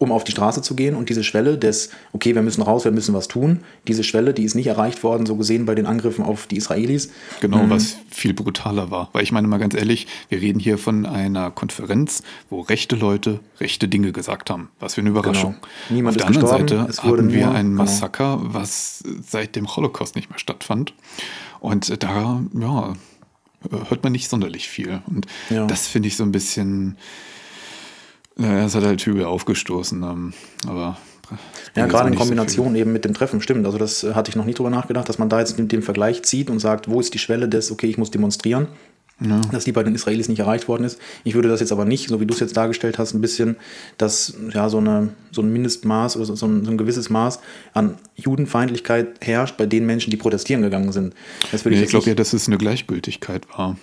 um 0.00 0.12
auf 0.12 0.24
die 0.24 0.32
Straße 0.32 0.62
zu 0.62 0.74
gehen. 0.74 0.96
Und 0.96 1.10
diese 1.10 1.22
Schwelle 1.22 1.58
des, 1.58 1.90
okay, 2.12 2.34
wir 2.34 2.40
müssen 2.40 2.62
raus, 2.62 2.84
wir 2.84 2.90
müssen 2.90 3.14
was 3.14 3.28
tun, 3.28 3.60
diese 3.86 4.02
Schwelle, 4.02 4.32
die 4.32 4.44
ist 4.44 4.54
nicht 4.54 4.66
erreicht 4.66 5.04
worden, 5.04 5.26
so 5.26 5.36
gesehen 5.36 5.66
bei 5.66 5.74
den 5.74 5.84
Angriffen 5.84 6.24
auf 6.24 6.46
die 6.46 6.56
Israelis. 6.56 7.10
Genau, 7.42 7.64
mhm. 7.64 7.70
was 7.70 7.96
viel 8.10 8.32
brutaler 8.32 8.90
war. 8.90 9.10
Weil 9.12 9.22
ich 9.22 9.30
meine 9.30 9.46
mal 9.46 9.58
ganz 9.58 9.74
ehrlich, 9.74 10.06
wir 10.30 10.40
reden 10.40 10.58
hier 10.58 10.78
von 10.78 11.04
einer 11.04 11.50
Konferenz, 11.50 12.22
wo 12.48 12.62
rechte 12.62 12.96
Leute 12.96 13.40
rechte 13.60 13.88
Dinge 13.88 14.12
gesagt 14.12 14.48
haben. 14.48 14.70
Was 14.80 14.94
für 14.94 15.02
eine 15.02 15.10
Überraschung. 15.10 15.56
Genau. 15.56 15.68
Niemand 15.90 16.16
auf 16.16 16.16
der 16.16 16.26
anderen 16.28 16.48
Seite 16.48 17.02
haben 17.02 17.30
wir 17.30 17.46
nur, 17.46 17.54
ein 17.54 17.66
genau. 17.66 17.82
Massaker, 17.82 18.38
genau. 18.38 18.54
was 18.54 19.04
seit 19.22 19.54
dem 19.54 19.76
Holocaust 19.76 20.16
nicht 20.16 20.30
mehr 20.30 20.38
stattfand. 20.38 20.94
Und 21.60 22.02
da, 22.02 22.42
ja, 22.58 22.94
hört 23.68 24.02
man 24.02 24.12
nicht 24.12 24.30
sonderlich 24.30 24.66
viel. 24.66 25.02
Und 25.06 25.26
ja. 25.50 25.66
das 25.66 25.86
finde 25.86 26.08
ich 26.08 26.16
so 26.16 26.24
ein 26.24 26.32
bisschen 26.32 26.96
ja, 28.40 28.64
es 28.64 28.74
hat 28.74 28.84
halt 28.84 29.06
übel 29.06 29.24
aufgestoßen, 29.24 30.02
ähm, 30.02 30.32
aber. 30.66 30.96
Ja, 31.76 31.86
gerade 31.86 32.08
in 32.08 32.16
Kombination 32.16 32.72
so 32.72 32.78
eben 32.78 32.92
mit 32.92 33.04
dem 33.04 33.14
Treffen, 33.14 33.40
stimmt. 33.40 33.64
Also 33.64 33.78
das 33.78 34.02
äh, 34.02 34.14
hatte 34.14 34.30
ich 34.30 34.36
noch 34.36 34.44
nie 34.44 34.54
drüber 34.54 34.70
nachgedacht, 34.70 35.08
dass 35.08 35.18
man 35.18 35.28
da 35.28 35.38
jetzt 35.38 35.56
den 35.56 35.82
Vergleich 35.82 36.24
zieht 36.24 36.50
und 36.50 36.58
sagt, 36.58 36.90
wo 36.90 36.98
ist 36.98 37.14
die 37.14 37.20
Schwelle 37.20 37.48
des, 37.48 37.70
okay, 37.70 37.86
ich 37.86 37.98
muss 37.98 38.10
demonstrieren. 38.10 38.66
Ja. 39.22 39.38
dass 39.52 39.64
die 39.64 39.72
bei 39.72 39.82
den 39.82 39.94
Israelis 39.94 40.30
nicht 40.30 40.38
erreicht 40.38 40.66
worden 40.66 40.84
ist. 40.84 40.98
Ich 41.24 41.34
würde 41.34 41.50
das 41.50 41.60
jetzt 41.60 41.72
aber 41.72 41.84
nicht, 41.84 42.08
so 42.08 42.20
wie 42.20 42.26
du 42.26 42.32
es 42.32 42.40
jetzt 42.40 42.56
dargestellt 42.56 42.98
hast, 42.98 43.12
ein 43.12 43.20
bisschen, 43.20 43.56
dass 43.98 44.34
ja 44.50 44.70
so, 44.70 44.78
eine, 44.78 45.10
so 45.30 45.42
ein 45.42 45.52
Mindestmaß 45.52 46.16
oder 46.16 46.24
so 46.36 46.46
ein, 46.46 46.64
so 46.64 46.70
ein 46.70 46.78
gewisses 46.78 47.10
Maß 47.10 47.40
an 47.74 47.96
Judenfeindlichkeit 48.16 49.18
herrscht 49.20 49.58
bei 49.58 49.66
den 49.66 49.84
Menschen, 49.84 50.10
die 50.10 50.16
protestieren 50.16 50.62
gegangen 50.62 50.92
sind. 50.92 51.14
Das 51.52 51.66
würde 51.66 51.76
ich, 51.76 51.82
ich 51.82 51.90
glaube 51.90 52.08
ja, 52.08 52.14
dass 52.14 52.32
es 52.32 52.48
eine 52.48 52.56
Gleichgültigkeit 52.56 53.46
war. 53.58 53.76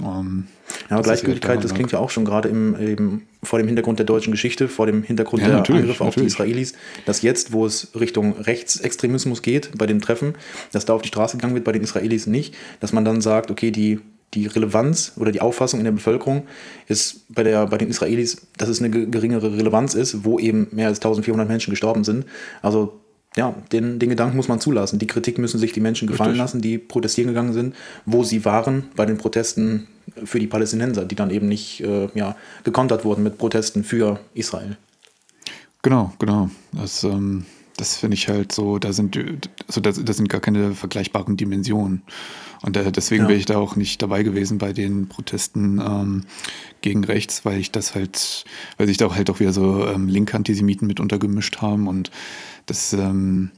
Um, 0.00 0.46
ja, 0.88 0.96
aber 0.96 1.02
Gleichgültigkeit, 1.02 1.62
das 1.62 1.74
klingt 1.74 1.92
ja 1.92 1.98
auch 1.98 2.08
schon 2.08 2.24
gerade 2.24 2.48
im, 2.48 2.78
eben 2.80 3.26
vor 3.42 3.58
dem 3.58 3.66
Hintergrund 3.66 3.98
der 3.98 4.06
deutschen 4.06 4.30
Geschichte, 4.30 4.68
vor 4.68 4.86
dem 4.86 5.02
Hintergrund 5.02 5.42
ja, 5.42 5.60
der 5.60 5.76
Angriffe 5.76 6.04
auf 6.04 6.14
die 6.14 6.24
Israelis, 6.24 6.72
dass 7.04 7.20
jetzt, 7.20 7.52
wo 7.52 7.66
es 7.66 7.94
Richtung 7.94 8.32
Rechtsextremismus 8.38 9.42
geht, 9.42 9.76
bei 9.76 9.86
den 9.86 10.00
Treffen, 10.00 10.34
dass 10.72 10.86
da 10.86 10.94
auf 10.94 11.02
die 11.02 11.08
Straße 11.08 11.36
gegangen 11.36 11.54
wird, 11.54 11.64
bei 11.64 11.72
den 11.72 11.82
Israelis 11.82 12.26
nicht, 12.26 12.54
dass 12.80 12.92
man 12.92 13.04
dann 13.04 13.20
sagt, 13.20 13.50
okay, 13.50 13.70
die, 13.70 14.00
die 14.32 14.46
Relevanz 14.46 15.12
oder 15.16 15.30
die 15.30 15.42
Auffassung 15.42 15.78
in 15.80 15.84
der 15.84 15.92
Bevölkerung 15.92 16.46
ist 16.88 17.26
bei, 17.28 17.42
der, 17.42 17.66
bei 17.66 17.76
den 17.76 17.90
Israelis, 17.90 18.46
dass 18.56 18.70
es 18.70 18.80
eine 18.80 18.90
geringere 18.90 19.56
Relevanz 19.58 19.92
ist, 19.94 20.24
wo 20.24 20.38
eben 20.38 20.68
mehr 20.70 20.88
als 20.88 20.98
1400 20.98 21.46
Menschen 21.46 21.70
gestorben 21.70 22.02
sind. 22.02 22.24
Also 22.62 23.01
ja, 23.36 23.54
den, 23.72 23.98
den 23.98 24.10
Gedanken 24.10 24.36
muss 24.36 24.48
man 24.48 24.60
zulassen. 24.60 24.98
Die 24.98 25.06
Kritik 25.06 25.38
müssen 25.38 25.58
sich 25.58 25.72
die 25.72 25.80
Menschen 25.80 26.06
gefallen 26.06 26.30
Richtig. 26.30 26.42
lassen, 26.42 26.60
die 26.60 26.78
protestieren 26.78 27.28
gegangen 27.28 27.52
sind, 27.52 27.74
wo 28.04 28.24
sie 28.24 28.44
waren 28.44 28.84
bei 28.94 29.06
den 29.06 29.18
Protesten 29.18 29.86
für 30.24 30.38
die 30.38 30.46
Palästinenser, 30.46 31.04
die 31.04 31.14
dann 31.14 31.30
eben 31.30 31.48
nicht 31.48 31.80
äh, 31.80 32.08
ja, 32.14 32.36
gekontert 32.64 33.04
wurden 33.04 33.22
mit 33.22 33.38
Protesten 33.38 33.84
für 33.84 34.20
Israel. 34.34 34.76
Genau, 35.82 36.12
genau. 36.18 36.50
Das, 36.72 37.04
ähm, 37.04 37.46
das 37.76 37.96
finde 37.96 38.14
ich 38.14 38.28
halt 38.28 38.52
so, 38.52 38.78
da 38.78 38.92
sind, 38.92 39.18
also 39.66 39.80
das, 39.80 40.02
das 40.04 40.16
sind 40.16 40.28
gar 40.28 40.40
keine 40.40 40.74
vergleichbaren 40.74 41.36
Dimensionen. 41.36 42.02
Und 42.62 42.76
äh, 42.76 42.92
deswegen 42.92 43.24
ja. 43.24 43.28
wäre 43.28 43.38
ich 43.38 43.46
da 43.46 43.58
auch 43.58 43.76
nicht 43.76 44.00
dabei 44.02 44.22
gewesen 44.22 44.58
bei 44.58 44.72
den 44.72 45.08
Protesten 45.08 45.80
ähm, 45.80 46.24
gegen 46.80 47.04
rechts, 47.04 47.44
weil 47.44 47.58
ich 47.58 47.72
das 47.72 47.94
halt, 47.94 48.44
weil 48.76 48.86
sich 48.86 48.98
da 48.98 49.06
auch 49.06 49.16
halt 49.16 49.30
auch 49.30 49.40
wieder 49.40 49.52
so 49.52 49.86
ähm, 49.86 50.08
linke 50.08 50.36
Antisemiten 50.36 50.86
mit 50.86 51.00
untergemischt 51.00 51.60
haben 51.60 51.88
und 51.88 52.10
das, 52.66 52.92
ähm, 52.92 53.50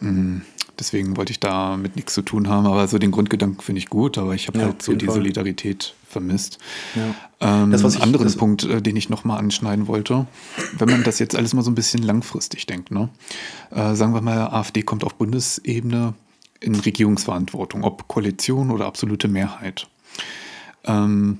mh, 0.00 0.42
Deswegen 0.78 1.16
wollte 1.16 1.32
ich 1.32 1.40
da 1.40 1.76
mit 1.76 1.96
nichts 1.96 2.14
zu 2.14 2.22
tun 2.22 2.48
haben. 2.48 2.66
Aber 2.66 2.86
so 2.88 2.98
den 2.98 3.10
Grundgedanken 3.10 3.60
finde 3.60 3.80
ich 3.80 3.88
gut, 3.88 4.16
aber 4.18 4.34
ich 4.34 4.46
habe 4.48 4.58
Ja, 4.60 4.66
halt 4.66 4.82
so 4.82 4.94
die 4.94 5.06
Fall. 5.06 5.16
Solidarität 5.16 5.94
vermisst. 6.08 6.58
Ja. 6.94 7.62
Ähm, 7.62 7.70
Das, 7.70 7.82
was 7.82 7.96
ich- 7.96 8.02
anderen 8.02 8.26
das- 8.26 8.36
Punkt, 8.36 8.64
äh, 8.64 8.80
den 8.80 8.96
ich 8.96 9.08
nochmal 9.10 9.38
anschneiden 9.38 9.86
wollte, 9.88 10.26
wenn 10.78 10.88
man 10.88 11.02
das 11.04 11.18
jetzt 11.18 11.36
alles 11.36 11.52
mal 11.54 11.62
so 11.62 11.70
ein 11.70 11.74
bisschen 11.74 12.02
langfristig 12.02 12.66
denkt, 12.66 12.90
ne? 12.90 13.08
äh, 13.70 13.94
sagen 13.94 14.14
wir 14.14 14.20
mal, 14.22 14.38
AfD 14.48 14.82
kommt 14.82 15.04
auf 15.04 15.14
Bundesebene 15.16 16.14
in 16.60 16.74
Regierungsverantwortung, 16.74 17.84
ob 17.84 18.08
Koalition 18.08 18.70
oder 18.70 18.86
absolute 18.86 19.28
Mehrheit. 19.28 19.86
Ähm, 20.84 21.38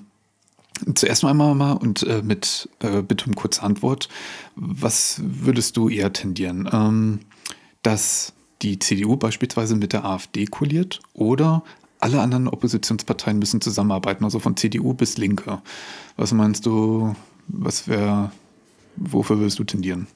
zuerst 0.94 1.22
noch 1.22 1.31
einmal 1.31 1.55
mal 1.55 1.72
und 1.72 2.03
äh, 2.05 2.22
mit 2.22 2.68
äh, 2.81 3.03
bitte 3.03 3.27
um 3.27 3.35
kurze 3.35 3.62
Antwort, 3.62 4.09
was 4.55 5.20
würdest 5.24 5.77
du 5.77 5.88
eher 5.88 6.12
tendieren? 6.12 6.68
Ähm, 6.72 7.20
dass 7.83 8.33
die 8.62 8.79
CDU 8.79 9.16
beispielsweise 9.16 9.77
mit 9.77 9.92
der 9.92 10.05
AfD 10.05 10.47
koaliert 10.47 11.01
oder 11.14 11.62
alle 12.01 12.21
anderen 12.21 12.49
Oppositionsparteien 12.49 13.38
müssen 13.38 13.61
zusammenarbeiten, 13.61 14.25
also 14.25 14.38
von 14.38 14.57
CDU 14.57 14.94
bis 14.94 15.18
Linke. 15.18 15.61
Was 16.16 16.33
meinst 16.33 16.66
du, 16.66 17.14
was 17.49 17.88
wäre, 17.88 18.31
wofür 18.97 19.38
würdest 19.38 19.59
du 19.59 19.64
tendieren? 19.64 20.07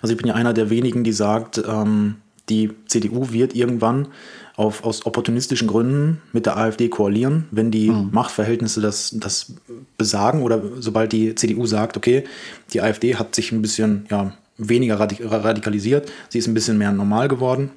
Also 0.00 0.12
ich 0.12 0.18
bin 0.18 0.28
ja 0.28 0.34
einer 0.34 0.52
der 0.52 0.70
wenigen, 0.70 1.04
die 1.04 1.12
sagt, 1.12 1.62
ähm, 1.66 2.16
die 2.48 2.70
CDU 2.86 3.32
wird 3.32 3.54
irgendwann 3.54 4.08
auf, 4.56 4.84
aus 4.84 5.06
opportunistischen 5.06 5.68
Gründen 5.68 6.20
mit 6.32 6.46
der 6.46 6.56
AfD 6.58 6.88
koalieren, 6.88 7.46
wenn 7.50 7.70
die 7.70 7.90
Machtverhältnisse 7.90 8.80
das, 8.80 9.14
das 9.16 9.54
besagen 9.96 10.42
oder 10.42 10.60
sobald 10.80 11.12
die 11.12 11.34
CDU 11.34 11.66
sagt, 11.66 11.96
okay, 11.96 12.24
die 12.72 12.82
AfD 12.82 13.16
hat 13.16 13.34
sich 13.34 13.52
ein 13.52 13.62
bisschen 13.62 14.06
ja, 14.10 14.34
weniger 14.58 15.00
radik 15.00 15.20
radikalisiert, 15.22 16.10
sie 16.28 16.38
ist 16.38 16.48
ein 16.48 16.54
bisschen 16.54 16.78
mehr 16.78 16.92
normal 16.92 17.28
geworden, 17.28 17.70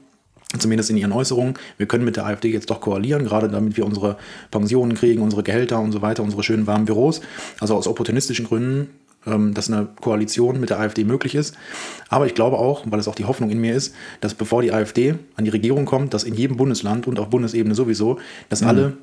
zumindest 0.58 0.90
in 0.90 0.98
ihren 0.98 1.12
Äußerungen. 1.12 1.56
Wir 1.78 1.86
können 1.86 2.06
mit 2.06 2.16
der 2.16 2.26
AfD 2.26 2.50
jetzt 2.50 2.70
doch 2.70 2.82
koalieren, 2.82 3.26
gerade 3.26 3.50
damit 3.50 3.78
wir 3.78 3.86
unsere 3.86 4.18
Pensionen 4.52 4.96
kriegen, 4.96 5.22
unsere 5.22 5.44
Gehälter 5.44 5.80
und 5.80 5.92
so 5.92 6.02
weiter, 6.02 6.24
unsere 6.24 6.44
schönen 6.44 6.68
warmen 6.68 6.86
Büros. 6.86 7.22
Also 7.60 7.76
aus 7.76 7.88
opportunistischen 7.88 8.46
Gründen, 8.46 8.90
ähm, 9.26 9.54
dass 9.54 9.72
eine 9.72 9.88
Koalition 10.02 10.60
mit 10.60 10.70
der 10.70 10.80
AfD 10.80 11.04
möglich 11.04 11.36
ist. 11.36 11.56
Aber 12.10 12.26
ich 12.26 12.36
glaube 12.36 12.58
auch, 12.58 12.84
weil 12.86 13.00
es 13.00 13.08
auch 13.08 13.16
die 13.16 13.26
Hoffnung 13.26 13.50
in 13.50 13.60
mir 13.60 13.74
ist, 13.74 13.96
dass 14.22 14.34
bevor 14.34 14.62
die 14.62 14.72
AfD 14.72 15.16
an 15.36 15.46
die 15.46 15.52
Regierung 15.52 15.86
kommt, 15.86 16.14
dass 16.14 16.24
in 16.24 16.36
jedem 16.36 16.58
Bundesland 16.58 17.08
und 17.08 17.20
auf 17.20 17.30
Bundesebene 17.30 17.76
sowieso, 17.76 18.20
dass 18.50 18.62
alle 18.64 18.98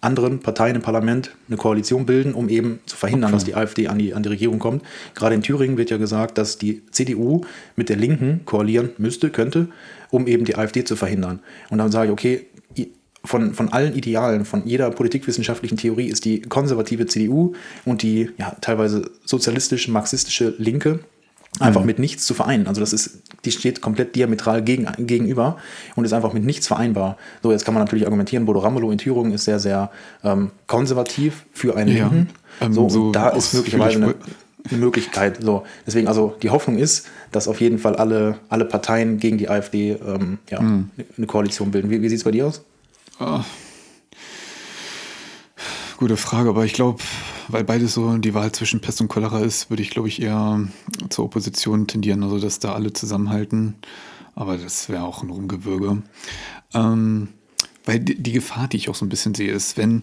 anderen 0.00 0.38
Parteien 0.40 0.76
im 0.76 0.82
Parlament 0.82 1.32
eine 1.48 1.56
Koalition 1.56 2.06
bilden, 2.06 2.32
um 2.32 2.48
eben 2.48 2.78
zu 2.86 2.96
verhindern, 2.96 3.32
dass 3.32 3.44
die 3.44 3.56
AfD 3.56 3.88
an 3.88 3.98
die, 3.98 4.14
an 4.14 4.22
die 4.22 4.28
Regierung 4.28 4.60
kommt. 4.60 4.84
Gerade 5.14 5.34
in 5.34 5.42
Thüringen 5.42 5.76
wird 5.76 5.90
ja 5.90 5.96
gesagt, 5.96 6.38
dass 6.38 6.56
die 6.56 6.82
CDU 6.90 7.42
mit 7.74 7.88
der 7.88 7.96
Linken 7.96 8.42
koalieren 8.44 8.90
müsste, 8.98 9.30
könnte, 9.30 9.68
um 10.10 10.26
eben 10.26 10.44
die 10.44 10.56
AfD 10.56 10.84
zu 10.84 10.96
verhindern. 10.96 11.40
Und 11.70 11.78
dann 11.78 11.90
sage 11.90 12.06
ich, 12.06 12.12
okay, 12.12 12.46
von, 13.24 13.52
von 13.52 13.72
allen 13.72 13.94
Idealen, 13.94 14.44
von 14.44 14.66
jeder 14.66 14.90
politikwissenschaftlichen 14.90 15.76
Theorie 15.76 16.06
ist 16.06 16.24
die 16.24 16.40
konservative 16.40 17.06
CDU 17.06 17.52
und 17.84 18.02
die 18.02 18.30
ja, 18.38 18.56
teilweise 18.60 19.10
sozialistisch-marxistische 19.24 20.54
Linke 20.58 21.00
einfach 21.60 21.82
mit 21.82 21.98
nichts 21.98 22.24
zu 22.24 22.34
vereinen. 22.34 22.68
Also 22.68 22.80
das 22.80 22.92
ist, 22.92 23.22
die 23.44 23.50
steht 23.50 23.80
komplett 23.80 24.14
diametral 24.14 24.62
gegen, 24.62 24.86
gegenüber 24.98 25.56
und 25.96 26.04
ist 26.04 26.12
einfach 26.12 26.32
mit 26.32 26.44
nichts 26.44 26.68
vereinbar. 26.68 27.16
So, 27.42 27.50
jetzt 27.50 27.64
kann 27.64 27.74
man 27.74 27.82
natürlich 27.82 28.04
argumentieren, 28.06 28.44
Bodo 28.44 28.60
Ramelow 28.60 28.90
in 28.92 28.98
Thüringen 28.98 29.32
ist 29.32 29.44
sehr, 29.44 29.58
sehr 29.58 29.90
ähm, 30.22 30.50
konservativ 30.66 31.46
für 31.52 31.76
einen 31.76 31.96
Ja, 31.96 32.08
Linken. 32.08 32.28
ähm, 32.60 32.72
so, 32.72 32.88
so 32.88 33.06
und 33.06 33.12
da 33.12 33.30
ist 33.30 33.54
möglicherweise 33.54 33.96
eine, 33.96 34.14
eine 34.68 34.78
Möglichkeit. 34.78 35.42
So, 35.42 35.64
deswegen, 35.86 36.08
also 36.08 36.36
die 36.42 36.50
Hoffnung 36.50 36.78
ist, 36.78 37.06
dass 37.32 37.48
auf 37.48 37.60
jeden 37.60 37.78
Fall 37.78 37.96
alle, 37.96 38.38
alle 38.48 38.64
Parteien 38.64 39.18
gegen 39.18 39.38
die 39.38 39.48
AfD 39.48 39.92
ähm, 39.92 40.38
ja, 40.50 40.58
Hm. 40.60 40.90
eine 41.16 41.26
Koalition 41.26 41.70
bilden. 41.70 41.90
Wie, 41.90 42.02
wie 42.02 42.08
sieht 42.08 42.18
es 42.18 42.24
bei 42.24 42.30
dir 42.30 42.46
aus? 42.46 42.62
Gute 45.96 46.16
Frage, 46.16 46.50
aber 46.50 46.64
ich 46.64 46.72
glaube, 46.74 47.02
weil 47.48 47.64
beides 47.64 47.94
so 47.94 48.16
die 48.18 48.34
Wahl 48.34 48.52
zwischen 48.52 48.80
Pest 48.80 49.00
und 49.00 49.08
Cholera 49.08 49.40
ist, 49.40 49.70
würde 49.70 49.82
ich, 49.82 49.90
glaube 49.90 50.06
ich, 50.08 50.22
eher 50.22 50.60
zur 51.08 51.24
Opposition 51.24 51.86
tendieren, 51.88 52.22
also 52.22 52.38
dass 52.38 52.60
da 52.60 52.74
alle 52.74 52.92
zusammenhalten. 52.92 53.74
Aber 54.36 54.56
das 54.56 54.88
wäre 54.88 55.02
auch 55.02 55.24
ein 55.24 55.30
Rumgewürge. 55.30 56.02
Ähm, 56.74 57.28
weil 57.84 57.98
die, 57.98 58.22
die 58.22 58.32
Gefahr, 58.32 58.68
die 58.68 58.76
ich 58.76 58.88
auch 58.88 58.94
so 58.94 59.04
ein 59.04 59.08
bisschen 59.08 59.34
sehe, 59.34 59.50
ist, 59.50 59.76
wenn 59.76 60.02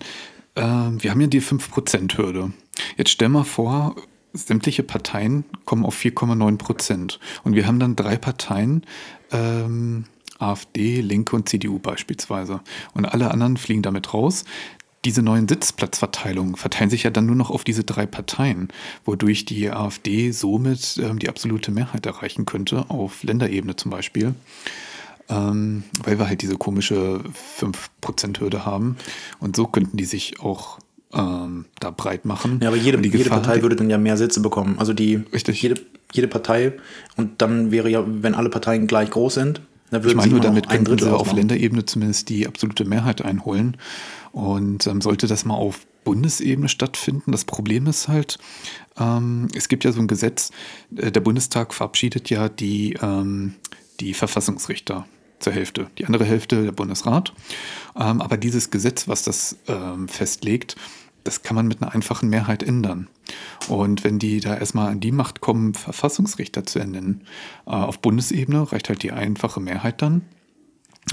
ähm, 0.57 1.01
wir 1.01 1.11
haben 1.11 1.21
ja 1.21 1.27
die 1.27 1.41
5%-Hürde. 1.41 2.51
Jetzt 2.97 3.11
stell 3.11 3.29
mal 3.29 3.45
vor, 3.45 3.95
sämtliche 4.35 4.83
Parteien 4.83 5.45
kommen 5.65 5.85
auf 5.85 5.97
4,9 5.97 6.57
Prozent. 6.57 7.19
Und 7.43 7.55
wir 7.55 7.67
haben 7.67 7.79
dann 7.79 7.95
drei 7.95 8.17
Parteien, 8.17 8.83
ähm, 9.31 10.05
AfD, 10.39 11.01
Linke 11.01 11.35
und 11.35 11.49
CDU 11.49 11.79
beispielsweise. 11.79 12.61
Und 12.93 13.05
alle 13.05 13.31
anderen 13.31 13.57
fliegen 13.57 13.81
damit 13.81 14.13
raus. 14.13 14.45
Diese 15.05 15.21
neuen 15.21 15.47
Sitzplatzverteilungen 15.47 16.55
verteilen 16.55 16.89
sich 16.89 17.03
ja 17.03 17.11
dann 17.11 17.27
nur 17.27 17.35
noch 17.35 17.51
auf 17.51 17.63
diese 17.63 17.83
drei 17.83 18.07
Parteien, 18.07 18.69
wodurch 19.05 19.45
die 19.45 19.69
AfD 19.69 20.31
somit 20.31 20.97
ähm, 20.97 21.19
die 21.19 21.29
absolute 21.29 21.71
Mehrheit 21.71 22.07
erreichen 22.07 22.45
könnte, 22.45 22.89
auf 22.89 23.23
Länderebene 23.23 23.75
zum 23.75 23.91
Beispiel. 23.91 24.33
Ähm, 25.29 25.83
weil 26.03 26.19
wir 26.19 26.27
halt 26.27 26.41
diese 26.41 26.57
komische 26.57 27.23
5%-Hürde 27.59 28.65
haben. 28.65 28.97
Und 29.39 29.55
so 29.55 29.65
könnten 29.67 29.97
die 29.97 30.05
sich 30.05 30.39
auch 30.39 30.79
ähm, 31.15 31.65
da 31.79 31.91
breit 31.91 32.25
machen. 32.25 32.59
Ja, 32.61 32.67
aber 32.69 32.77
jede, 32.77 32.97
jede 33.01 33.17
Gefahr- 33.17 33.41
Partei 33.41 33.61
würde 33.61 33.75
dann 33.75 33.89
ja 33.89 33.97
mehr 33.97 34.17
Sitze 34.17 34.41
bekommen. 34.41 34.75
Also 34.79 34.93
die 34.93 35.15
Richtig. 35.33 35.61
Jede, 35.61 35.81
jede 36.13 36.27
Partei 36.27 36.73
und 37.17 37.41
dann 37.41 37.71
wäre 37.71 37.89
ja, 37.89 38.03
wenn 38.05 38.35
alle 38.35 38.49
Parteien 38.49 38.87
gleich 38.87 39.09
groß 39.09 39.35
sind, 39.35 39.61
dann 39.91 40.01
Ich 40.01 40.07
würden 40.07 40.17
meine, 40.17 40.31
nur 40.31 40.41
damit 40.41 40.69
könnten 40.69 40.85
Drittel 40.85 41.07
sie 41.09 41.13
auf. 41.15 41.31
Länderebene 41.33 41.85
zumindest 41.85 42.29
die 42.29 42.47
absolute 42.47 42.85
Mehrheit 42.85 43.23
einholen. 43.23 43.77
Und 44.31 44.85
ähm, 44.87 44.99
sollte 45.01 45.27
das 45.27 45.45
mal 45.45 45.53
auf 45.55 45.85
Bundesebene 46.03 46.67
stattfinden, 46.69 47.31
das 47.31 47.45
Problem 47.45 47.87
ist 47.87 48.07
halt, 48.07 48.37
ähm, 48.99 49.47
es 49.55 49.69
gibt 49.69 49.83
ja 49.85 49.91
so 49.91 49.99
ein 50.01 50.07
Gesetz, 50.07 50.51
äh, 50.95 51.11
der 51.11 51.21
Bundestag 51.21 51.73
verabschiedet 51.73 52.29
ja 52.29 52.49
die, 52.49 52.97
ähm, 53.01 53.55
die 54.01 54.13
Verfassungsrichter 54.13 55.05
zur 55.39 55.53
Hälfte, 55.53 55.87
die 55.97 56.05
andere 56.05 56.25
Hälfte 56.25 56.63
der 56.63 56.71
Bundesrat. 56.73 57.33
Ähm, 57.95 58.21
aber 58.21 58.37
dieses 58.37 58.69
Gesetz, 58.71 59.07
was 59.07 59.23
das 59.23 59.57
ähm, 59.67 60.07
festlegt, 60.07 60.75
das 61.25 61.41
kann 61.43 61.55
man 61.55 61.67
mit 61.67 61.81
einer 61.81 61.93
einfachen 61.93 62.29
Mehrheit 62.29 62.63
ändern. 62.63 63.09
Und 63.67 64.03
wenn 64.03 64.19
die 64.19 64.39
da 64.39 64.55
erstmal 64.55 64.91
an 64.91 64.99
die 65.01 65.11
Macht 65.11 65.41
kommen, 65.41 65.73
Verfassungsrichter 65.73 66.63
zu 66.65 66.79
ernennen, 66.79 67.25
äh, 67.65 67.71
auf 67.71 67.99
Bundesebene 67.99 68.71
reicht 68.71 68.87
halt 68.87 69.03
die 69.03 69.11
einfache 69.11 69.59
Mehrheit 69.59 70.01
dann, 70.01 70.21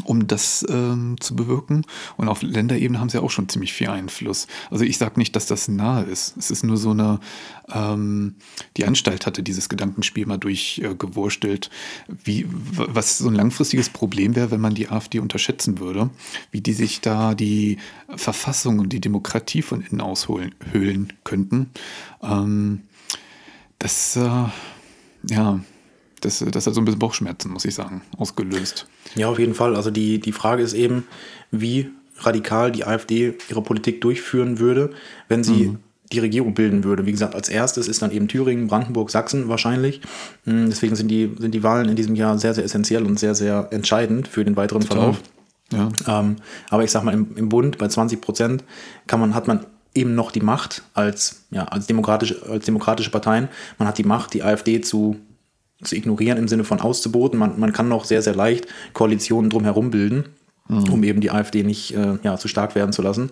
um 0.05 0.27
das 0.27 0.65
ähm, 0.69 1.17
zu 1.21 1.37
bewirken. 1.37 1.85
Und 2.17 2.29
auf 2.29 2.43
Länderebene 2.43 2.99
haben 2.99 3.11
sie 3.11 3.21
auch 3.23 3.31
schon 3.31 3.49
ziemlich 3.49 3.73
viel 3.73 3.89
Einfluss. 3.89 4.47
Also 4.71 4.85
ich 4.85 4.99
sage 4.99 5.19
nicht, 5.19 5.37
dass 5.37 5.47
das 5.47 5.69
nahe 5.69 6.05
ist. 6.05 6.37
Es 6.37 6.51
ist 6.51 6.65
nur 6.65 6.77
so 6.77 6.91
eine, 6.91 7.21
ähm, 7.73 8.37
die 8.77 8.87
Anstalt 8.87 9.27
hatte 9.27 9.43
dieses 9.43 9.69
Gedankenspiel 9.69 10.27
mal 10.27 10.39
durchgewurstelt, 10.39 11.71
wie, 12.25 12.45
w- 12.45 12.87
was 12.89 13.19
so 13.19 13.29
ein 13.29 13.35
langfristiges 13.35 13.91
Problem 13.91 14.35
wäre, 14.35 14.51
wenn 14.51 14.61
man 14.61 14.75
die 14.75 14.89
AfD 14.89 15.19
unterschätzen 15.19 15.79
würde, 15.79 16.11
wie 16.51 16.63
die 16.63 16.73
sich 16.73 17.01
da 17.01 17.35
die 17.35 17.79
Verfassung 18.17 18.79
und 18.79 18.93
die 18.93 19.01
Demokratie 19.01 19.63
von 19.63 19.83
innen 19.83 20.01
ausholen 20.01 20.55
höhlen 20.71 21.13
könnten. 21.25 21.71
Ähm, 22.23 22.83
das, 23.79 24.17
äh, 24.17 24.45
ja, 25.29 25.61
das, 26.23 26.45
das 26.51 26.67
hat 26.67 26.75
so 26.75 26.81
ein 26.81 26.85
bisschen 26.85 26.99
Bauchschmerzen, 26.99 27.53
muss 27.53 27.65
ich 27.65 27.75
sagen, 27.75 28.03
ausgelöst. 28.17 28.87
Ja, 29.15 29.29
auf 29.29 29.39
jeden 29.39 29.55
Fall. 29.55 29.77
Also 29.77 29.91
die, 29.91 30.19
die 30.19 30.33
Frage 30.33 30.63
ist 30.63 30.73
eben, 30.75 31.05
wie 31.51 31.91
radikal 32.19 32.73
die 32.73 32.85
AfD 32.85 33.35
ihre 33.51 33.63
Politik 33.63 34.01
durchführen 34.01 34.59
würde, 34.59 34.91
wenn 35.29 35.45
sie 35.45 35.69
Mhm. 35.69 35.79
die 36.13 36.19
Regierung 36.21 36.55
bilden 36.55 36.85
würde. 36.85 37.05
Wie 37.07 37.11
gesagt, 37.13 37.35
als 37.35 37.49
erstes 37.49 37.89
ist 37.89 38.03
dann 38.03 38.11
eben 38.13 38.29
Thüringen, 38.29 38.69
Brandenburg, 38.69 39.11
Sachsen 39.11 39.49
wahrscheinlich. 39.49 40.01
Mm, 40.45 40.67
Deswegen 40.69 40.95
sind 40.95 41.09
die, 41.09 41.33
sind 41.39 41.53
die 41.53 41.63
Wahlen 41.63 41.89
in 41.89 41.97
diesem 41.97 42.15
Jahr 42.15 42.39
sehr, 42.39 42.55
sehr 42.55 42.65
essentiell 42.65 43.05
und 43.07 43.19
sehr, 43.19 43.35
sehr 43.35 43.69
entscheidend 43.71 44.29
für 44.29 44.45
den 44.45 44.57
weiteren 44.57 44.83
Verlauf. 44.83 45.21
Ja. 45.73 45.89
Ähm, 46.07 46.37
aber 46.69 46.85
ich 46.85 46.91
sag 46.91 47.03
mal, 47.03 47.15
im, 47.15 47.35
im 47.37 47.49
Bund 47.49 47.79
bei 47.79 47.89
20 47.89 48.21
Prozent 48.21 48.63
kann 49.07 49.21
man, 49.21 49.35
hat 49.35 49.49
man 49.49 49.65
eben 49.95 50.15
noch 50.15 50.31
die 50.31 50.41
Macht 50.41 50.83
als, 50.95 51.45
ja, 51.51 51.65
als, 51.65 51.87
demokratische, 51.87 52.43
als 52.49 52.67
demokratische 52.67 53.11
Parteien. 53.11 53.49
Man 53.79 53.89
hat 53.89 53.97
die 53.99 54.05
Macht, 54.05 54.35
die 54.35 54.43
AfD 54.43 54.81
zu, 54.83 55.17
zu 55.83 55.97
ignorieren 55.97 56.39
im 56.39 56.49
Sinne 56.49 56.65
von 56.65 56.81
auszuboten. 56.81 57.39
Man, 57.39 57.59
man 57.59 57.73
kann 57.73 57.89
noch 57.89 58.05
sehr, 58.05 58.23
sehr 58.23 58.35
leicht 58.35 58.67
Koalitionen 58.93 59.51
drumherum 59.51 59.91
bilden, 59.91 60.25
um 60.69 61.03
eben 61.03 61.21
die 61.21 61.31
AfD 61.31 61.63
nicht 61.63 61.95
äh, 61.95 62.19
ja, 62.23 62.37
zu 62.39 62.49
stark 62.49 62.75
werden 62.75 62.93
zu 62.93 63.03
lassen. 63.03 63.31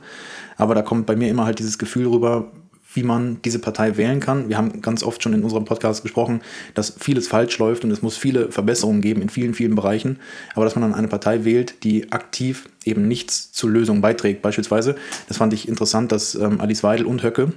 Aber 0.56 0.74
da 0.74 0.82
kommt 0.82 1.06
bei 1.06 1.16
mir 1.16 1.28
immer 1.28 1.46
halt 1.46 1.58
dieses 1.58 1.78
Gefühl 1.78 2.06
rüber, 2.06 2.50
wie 2.92 3.02
man 3.02 3.40
diese 3.44 3.60
Partei 3.60 3.96
wählen 3.96 4.20
kann. 4.20 4.48
Wir 4.48 4.56
haben 4.56 4.82
ganz 4.82 5.02
oft 5.02 5.22
schon 5.22 5.32
in 5.32 5.44
unserem 5.44 5.64
Podcast 5.64 6.02
besprochen, 6.02 6.40
dass 6.74 6.96
vieles 6.98 7.28
falsch 7.28 7.56
läuft 7.58 7.84
und 7.84 7.90
es 7.90 8.02
muss 8.02 8.16
viele 8.16 8.50
Verbesserungen 8.50 9.00
geben 9.00 9.22
in 9.22 9.28
vielen, 9.28 9.54
vielen 9.54 9.76
Bereichen. 9.76 10.18
Aber 10.54 10.64
dass 10.64 10.74
man 10.74 10.82
dann 10.82 10.94
eine 10.94 11.08
Partei 11.08 11.44
wählt, 11.44 11.84
die 11.84 12.10
aktiv 12.10 12.68
eben 12.84 13.06
nichts 13.06 13.52
zur 13.52 13.70
Lösung 13.70 14.00
beiträgt. 14.00 14.42
Beispielsweise, 14.42 14.96
das 15.28 15.36
fand 15.36 15.52
ich 15.52 15.68
interessant, 15.68 16.10
dass 16.10 16.34
ähm, 16.34 16.60
Alice 16.60 16.82
Weidel 16.82 17.06
und 17.06 17.22
Höcke 17.22 17.52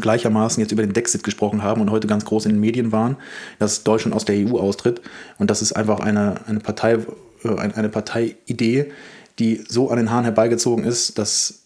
gleichermaßen 0.00 0.60
jetzt 0.60 0.72
über 0.72 0.82
den 0.82 0.92
Dexit 0.92 1.22
gesprochen 1.22 1.62
haben 1.62 1.80
und 1.80 1.90
heute 1.90 2.06
ganz 2.06 2.24
groß 2.24 2.46
in 2.46 2.52
den 2.52 2.60
Medien 2.60 2.92
waren, 2.92 3.16
dass 3.58 3.84
Deutschland 3.84 4.14
aus 4.14 4.24
der 4.24 4.36
EU 4.36 4.58
austritt. 4.58 5.02
Und 5.38 5.50
das 5.50 5.62
ist 5.62 5.72
einfach 5.72 6.00
eine, 6.00 6.46
eine 6.46 6.60
Partei, 6.60 6.98
äh, 7.44 7.56
eine 7.58 7.88
Parteiidee, 7.88 8.90
die 9.38 9.64
so 9.68 9.90
an 9.90 9.96
den 9.96 10.10
Haaren 10.10 10.24
herbeigezogen 10.24 10.84
ist, 10.84 11.18
dass 11.18 11.62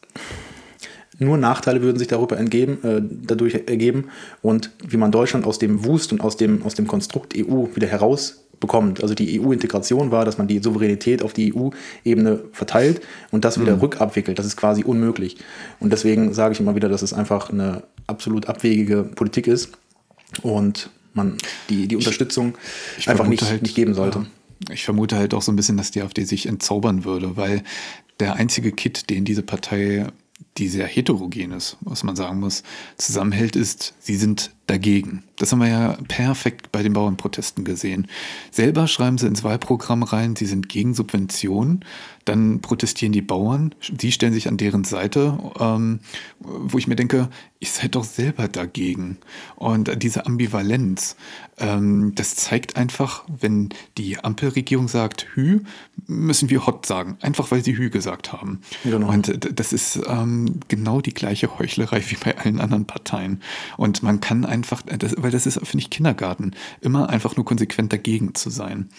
nur 1.18 1.38
Nachteile 1.38 1.82
würden 1.82 1.98
sich 1.98 2.08
darüber 2.08 2.36
entgeben, 2.38 2.84
äh, 2.84 3.00
dadurch 3.26 3.54
ergeben. 3.54 4.10
Und 4.42 4.70
wie 4.86 4.96
man 4.96 5.12
Deutschland 5.12 5.46
aus 5.46 5.58
dem 5.58 5.84
Wust 5.84 6.12
und 6.12 6.20
aus 6.20 6.36
dem, 6.36 6.62
aus 6.62 6.74
dem 6.74 6.86
Konstrukt 6.86 7.34
EU 7.36 7.66
wieder 7.74 7.88
herausbekommt. 8.56 9.02
Also 9.02 9.14
die 9.14 9.40
EU-Integration 9.40 10.10
war, 10.10 10.24
dass 10.24 10.38
man 10.38 10.48
die 10.48 10.58
Souveränität 10.58 11.22
auf 11.22 11.32
die 11.32 11.54
EU-Ebene 11.54 12.44
verteilt 12.52 13.00
und 13.30 13.44
das 13.44 13.60
wieder 13.60 13.74
mhm. 13.74 13.80
rückabwickelt. 13.80 14.38
Das 14.38 14.46
ist 14.46 14.56
quasi 14.56 14.84
unmöglich. 14.84 15.36
Und 15.80 15.92
deswegen 15.92 16.32
sage 16.34 16.54
ich 16.54 16.60
immer 16.60 16.74
wieder, 16.74 16.88
dass 16.88 17.02
es 17.02 17.12
einfach 17.12 17.50
eine 17.50 17.82
absolut 18.06 18.46
abwegige 18.46 19.02
Politik 19.02 19.46
ist 19.46 19.72
und 20.42 20.90
man 21.14 21.36
die, 21.68 21.88
die 21.88 21.96
Unterstützung 21.96 22.56
ich, 22.92 23.04
ich 23.04 23.08
einfach 23.08 23.26
nicht, 23.26 23.42
halt, 23.42 23.62
nicht 23.62 23.74
geben 23.74 23.94
sollte. 23.94 24.26
Ich 24.70 24.84
vermute 24.84 25.16
halt 25.16 25.34
auch 25.34 25.42
so 25.42 25.52
ein 25.52 25.56
bisschen, 25.56 25.76
dass 25.76 25.90
die 25.90 26.02
AfD 26.02 26.24
sich 26.24 26.46
entzaubern 26.46 27.04
würde, 27.04 27.36
weil 27.36 27.62
der 28.20 28.36
einzige 28.36 28.72
Kit, 28.72 29.10
den 29.10 29.24
diese 29.24 29.42
Partei 29.42 30.06
die 30.58 30.68
sehr 30.68 30.86
heterogen 30.86 31.52
ist, 31.52 31.76
was 31.80 32.02
man 32.02 32.16
sagen 32.16 32.40
muss, 32.40 32.62
zusammenhält, 32.96 33.56
ist, 33.56 33.94
sie 33.98 34.16
sind 34.16 34.52
dagegen. 34.66 35.22
Das 35.36 35.52
haben 35.52 35.60
wir 35.60 35.68
ja 35.68 35.98
perfekt 36.08 36.72
bei 36.72 36.82
den 36.82 36.92
Bauernprotesten 36.92 37.64
gesehen. 37.64 38.08
Selber 38.50 38.88
schreiben 38.88 39.18
sie 39.18 39.26
ins 39.26 39.44
Wahlprogramm 39.44 40.02
rein, 40.02 40.36
sie 40.36 40.46
sind 40.46 40.68
gegen 40.68 40.94
Subventionen. 40.94 41.84
Dann 42.26 42.60
protestieren 42.60 43.12
die 43.12 43.22
Bauern, 43.22 43.74
sie 43.80 44.12
stellen 44.12 44.34
sich 44.34 44.48
an 44.48 44.58
deren 44.58 44.84
Seite, 44.84 45.38
ähm, 45.58 46.00
wo 46.40 46.76
ich 46.76 46.86
mir 46.86 46.96
denke, 46.96 47.30
ihr 47.58 47.68
seid 47.68 47.94
doch 47.94 48.04
selber 48.04 48.48
dagegen. 48.48 49.18
Und 49.54 50.02
diese 50.02 50.26
Ambivalenz, 50.26 51.16
ähm, 51.58 52.12
das 52.14 52.36
zeigt 52.36 52.76
einfach, 52.76 53.24
wenn 53.28 53.70
die 53.96 54.22
Ampelregierung 54.22 54.88
sagt 54.88 55.26
Hü, 55.34 55.60
müssen 56.06 56.50
wir 56.50 56.66
Hot 56.66 56.84
sagen, 56.84 57.16
einfach 57.22 57.50
weil 57.50 57.64
sie 57.64 57.76
Hü 57.76 57.88
gesagt 57.88 58.32
haben. 58.32 58.60
Genau. 58.84 59.10
Und 59.10 59.58
das 59.58 59.72
ist 59.72 60.00
ähm, 60.06 60.60
genau 60.68 61.00
die 61.00 61.14
gleiche 61.14 61.58
Heuchlerei 61.58 62.02
wie 62.08 62.16
bei 62.16 62.36
allen 62.36 62.60
anderen 62.60 62.86
Parteien. 62.86 63.40
Und 63.76 64.02
man 64.02 64.20
kann 64.20 64.44
einfach, 64.44 64.82
das, 64.82 65.14
weil 65.16 65.30
das 65.30 65.46
ist, 65.46 65.58
finde 65.66 65.78
ich, 65.78 65.90
Kindergarten, 65.90 66.52
immer 66.80 67.08
einfach 67.08 67.36
nur 67.36 67.44
konsequent 67.46 67.92
dagegen 67.92 68.34
zu 68.34 68.50
sein. 68.50 68.90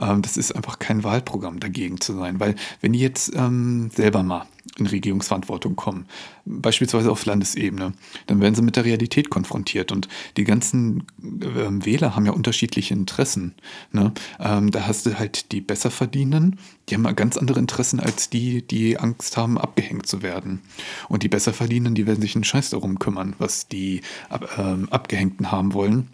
Ähm, 0.00 0.20
das 0.20 0.36
ist 0.36 0.52
einfach 0.52 0.78
kein 0.78 1.04
Wahlprogramm, 1.04 1.60
dagegen 1.60 2.00
zu 2.00 2.14
sein, 2.14 2.38
weil 2.38 2.54
wenn 2.80 2.92
die 2.92 3.00
jetzt 3.00 3.32
ähm, 3.34 3.90
selber 3.94 4.22
mal 4.22 4.46
in 4.78 4.86
Regierungsverantwortung 4.86 5.76
kommen, 5.76 6.06
beispielsweise 6.44 7.10
auf 7.10 7.24
Landesebene, 7.24 7.92
dann 8.26 8.40
werden 8.40 8.54
sie 8.54 8.62
mit 8.62 8.76
der 8.76 8.84
Realität 8.84 9.30
konfrontiert 9.30 9.92
und 9.92 10.08
die 10.36 10.44
ganzen 10.44 11.04
äh, 11.22 11.84
Wähler 11.84 12.16
haben 12.16 12.26
ja 12.26 12.32
unterschiedliche 12.32 12.94
Interessen. 12.94 13.54
Ne? 13.92 14.12
Ähm, 14.40 14.70
da 14.70 14.86
hast 14.86 15.06
du 15.06 15.18
halt 15.18 15.52
die 15.52 15.60
Besserverdienenden, 15.60 16.58
die 16.88 16.94
haben 16.94 17.16
ganz 17.16 17.36
andere 17.36 17.60
Interessen 17.60 18.00
als 18.00 18.30
die, 18.30 18.62
die 18.62 18.98
Angst 18.98 19.36
haben, 19.36 19.58
abgehängt 19.58 20.06
zu 20.06 20.22
werden. 20.22 20.60
Und 21.08 21.22
die 21.22 21.28
Besserverdienenden, 21.28 21.94
die 21.94 22.06
werden 22.06 22.20
sich 22.20 22.34
einen 22.34 22.44
Scheiß 22.44 22.70
darum 22.70 22.98
kümmern, 22.98 23.34
was 23.38 23.68
die 23.68 24.00
äh, 24.30 24.90
Abgehängten 24.90 25.52
haben 25.52 25.72
wollen. 25.72 26.08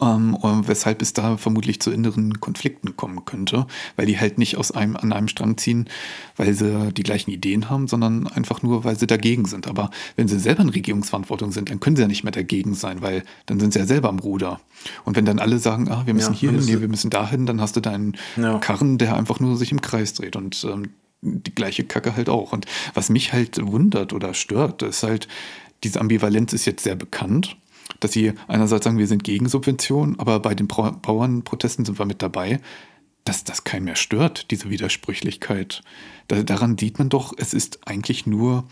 Ähm, 0.00 0.36
weshalb 0.66 1.02
es 1.02 1.12
da 1.12 1.36
vermutlich 1.36 1.80
zu 1.80 1.90
inneren 1.90 2.40
Konflikten 2.40 2.96
kommen 2.96 3.24
könnte, 3.24 3.66
weil 3.96 4.06
die 4.06 4.18
halt 4.18 4.38
nicht 4.38 4.56
aus 4.56 4.72
einem, 4.72 4.96
an 4.96 5.12
einem 5.12 5.28
Strang 5.28 5.56
ziehen, 5.56 5.88
weil 6.36 6.54
sie 6.54 6.92
die 6.92 7.02
gleichen 7.02 7.30
Ideen 7.30 7.70
haben, 7.70 7.88
sondern 7.88 8.26
einfach 8.26 8.62
nur, 8.62 8.84
weil 8.84 8.98
sie 8.98 9.06
dagegen 9.06 9.44
sind. 9.46 9.66
Aber 9.66 9.90
wenn 10.16 10.28
sie 10.28 10.38
selber 10.38 10.62
in 10.62 10.68
Regierungsverantwortung 10.68 11.52
sind, 11.52 11.70
dann 11.70 11.80
können 11.80 11.96
sie 11.96 12.02
ja 12.02 12.08
nicht 12.08 12.24
mehr 12.24 12.32
dagegen 12.32 12.74
sein, 12.74 13.02
weil 13.02 13.22
dann 13.46 13.60
sind 13.60 13.72
sie 13.72 13.78
ja 13.78 13.86
selber 13.86 14.08
am 14.08 14.18
Ruder. 14.18 14.60
Und 15.04 15.16
wenn 15.16 15.24
dann 15.24 15.38
alle 15.38 15.58
sagen, 15.58 15.90
ah, 15.90 16.02
wir 16.04 16.14
müssen 16.14 16.34
ja, 16.34 16.38
hier 16.38 16.50
hin, 16.52 16.64
nee, 16.64 16.80
wir 16.80 16.88
müssen 16.88 17.10
dahin, 17.10 17.46
dann 17.46 17.60
hast 17.60 17.76
du 17.76 17.80
deinen 17.80 18.16
ja. 18.36 18.58
Karren, 18.58 18.98
der 18.98 19.16
einfach 19.16 19.40
nur 19.40 19.56
sich 19.56 19.72
im 19.72 19.80
Kreis 19.80 20.14
dreht 20.14 20.36
und 20.36 20.64
ähm, 20.70 20.90
die 21.22 21.54
gleiche 21.54 21.84
Kacke 21.84 22.16
halt 22.16 22.28
auch. 22.28 22.52
Und 22.52 22.66
was 22.94 23.08
mich 23.08 23.32
halt 23.32 23.64
wundert 23.64 24.12
oder 24.12 24.34
stört, 24.34 24.82
ist 24.82 25.02
halt, 25.02 25.28
diese 25.82 26.00
Ambivalenz 26.00 26.52
ist 26.52 26.64
jetzt 26.64 26.84
sehr 26.84 26.96
bekannt 26.96 27.56
dass 28.06 28.12
sie 28.12 28.34
einerseits 28.46 28.84
sagen, 28.84 28.98
wir 28.98 29.08
sind 29.08 29.24
gegen 29.24 29.48
Subventionen, 29.48 30.16
aber 30.20 30.38
bei 30.38 30.54
den 30.54 30.68
Bauernprotesten 30.68 31.84
sind 31.84 31.98
wir 31.98 32.06
mit 32.06 32.22
dabei, 32.22 32.60
dass 33.24 33.42
das 33.42 33.64
keinen 33.64 33.82
mehr 33.82 33.96
stört, 33.96 34.52
diese 34.52 34.70
Widersprüchlichkeit. 34.70 35.82
Da, 36.28 36.44
daran 36.44 36.78
sieht 36.78 37.00
man 37.00 37.08
doch, 37.08 37.34
es 37.36 37.52
ist 37.52 37.80
eigentlich 37.84 38.24
nur 38.24 38.62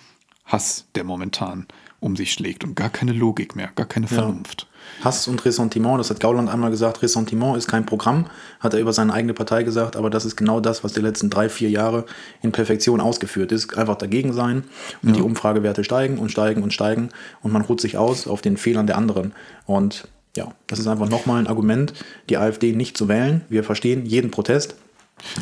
Hass, 0.45 0.87
der 0.95 1.03
momentan 1.03 1.67
um 2.05 2.17
sich 2.17 2.33
schlägt 2.33 2.65
und 2.65 2.77
gar 2.77 2.91
keine 2.91 3.13
Logik 3.13 3.57
mehr, 3.57 3.71
gar 3.75 3.87
keine 3.87 4.07
Vernunft. 4.07 4.67
Ja. 4.99 5.07
Hass 5.07 5.27
und 5.27 5.43
Ressentiment, 5.45 5.99
das 5.99 6.11
hat 6.11 6.21
Gauland 6.21 6.51
einmal 6.51 6.71
gesagt, 6.71 7.03
Ressentiment 7.03 7.57
ist 7.57 7.67
kein 7.67 7.87
Programm, 7.87 8.27
hat 8.61 8.75
er 8.75 8.81
über 8.81 8.93
seine 8.93 9.13
eigene 9.15 9.33
Partei 9.33 9.63
gesagt, 9.63 9.97
aber 9.97 10.11
das 10.11 10.27
ist 10.27 10.37
genau 10.37 10.61
das, 10.61 10.85
was 10.85 10.93
die 10.93 11.01
letzten 11.01 11.31
drei, 11.31 11.49
vier 11.49 11.71
Jahre 11.71 12.05
in 12.43 12.53
Perfektion 12.53 13.01
ausgeführt 13.01 13.53
ist. 13.53 13.77
Einfach 13.79 13.97
dagegen 13.97 14.35
sein 14.35 14.65
und 15.03 15.11
ja. 15.11 15.15
die 15.17 15.23
Umfragewerte 15.23 15.83
steigen 15.83 16.19
und 16.19 16.31
steigen 16.31 16.63
und 16.63 16.75
steigen 16.75 17.09
und 17.43 17.53
man 17.53 17.63
ruht 17.63 17.81
sich 17.81 17.97
aus 17.97 18.27
auf 18.27 18.43
den 18.43 18.59
Fehlern 18.59 18.87
der 18.87 18.99
anderen. 18.99 19.33
Und 19.65 20.07
ja, 20.37 20.53
das 20.67 20.79
ist 20.79 20.87
einfach 20.87 21.09
nochmal 21.09 21.39
ein 21.41 21.47
Argument, 21.47 21.95
die 22.29 22.37
AfD 22.37 22.73
nicht 22.73 22.99
zu 22.99 23.09
wählen. 23.09 23.43
Wir 23.49 23.65
verstehen 23.65 24.05
jeden 24.05 24.31
Protest, 24.31 24.77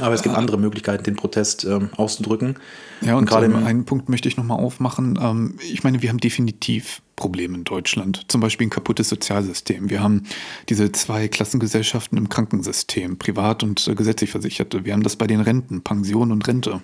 aber 0.00 0.14
es 0.14 0.22
gibt 0.22 0.36
andere 0.36 0.58
Möglichkeiten, 0.58 1.02
den 1.04 1.16
Protest 1.16 1.64
ähm, 1.64 1.90
auszudrücken. 1.96 2.56
Ja, 3.00 3.14
und, 3.14 3.20
und 3.20 3.28
gerade 3.28 3.46
ähm, 3.46 3.64
einen 3.64 3.84
Punkt 3.84 4.08
möchte 4.08 4.28
ich 4.28 4.36
nochmal 4.36 4.58
aufmachen. 4.58 5.18
Ähm, 5.20 5.58
ich 5.60 5.82
meine, 5.82 6.02
wir 6.02 6.08
haben 6.08 6.18
definitiv 6.18 7.02
Probleme 7.16 7.56
in 7.56 7.64
Deutschland. 7.64 8.24
Zum 8.28 8.40
Beispiel 8.40 8.66
ein 8.66 8.70
kaputtes 8.70 9.08
Sozialsystem. 9.08 9.90
Wir 9.90 10.02
haben 10.02 10.24
diese 10.68 10.92
zwei 10.92 11.28
Klassengesellschaften 11.28 12.16
im 12.16 12.28
Krankensystem, 12.28 13.18
privat 13.18 13.62
und 13.62 13.86
äh, 13.88 13.94
gesetzlich 13.94 14.30
Versicherte. 14.30 14.84
Wir 14.84 14.92
haben 14.92 15.02
das 15.02 15.16
bei 15.16 15.26
den 15.26 15.40
Renten, 15.40 15.82
Pension 15.82 16.32
und 16.32 16.46
Rente. 16.46 16.80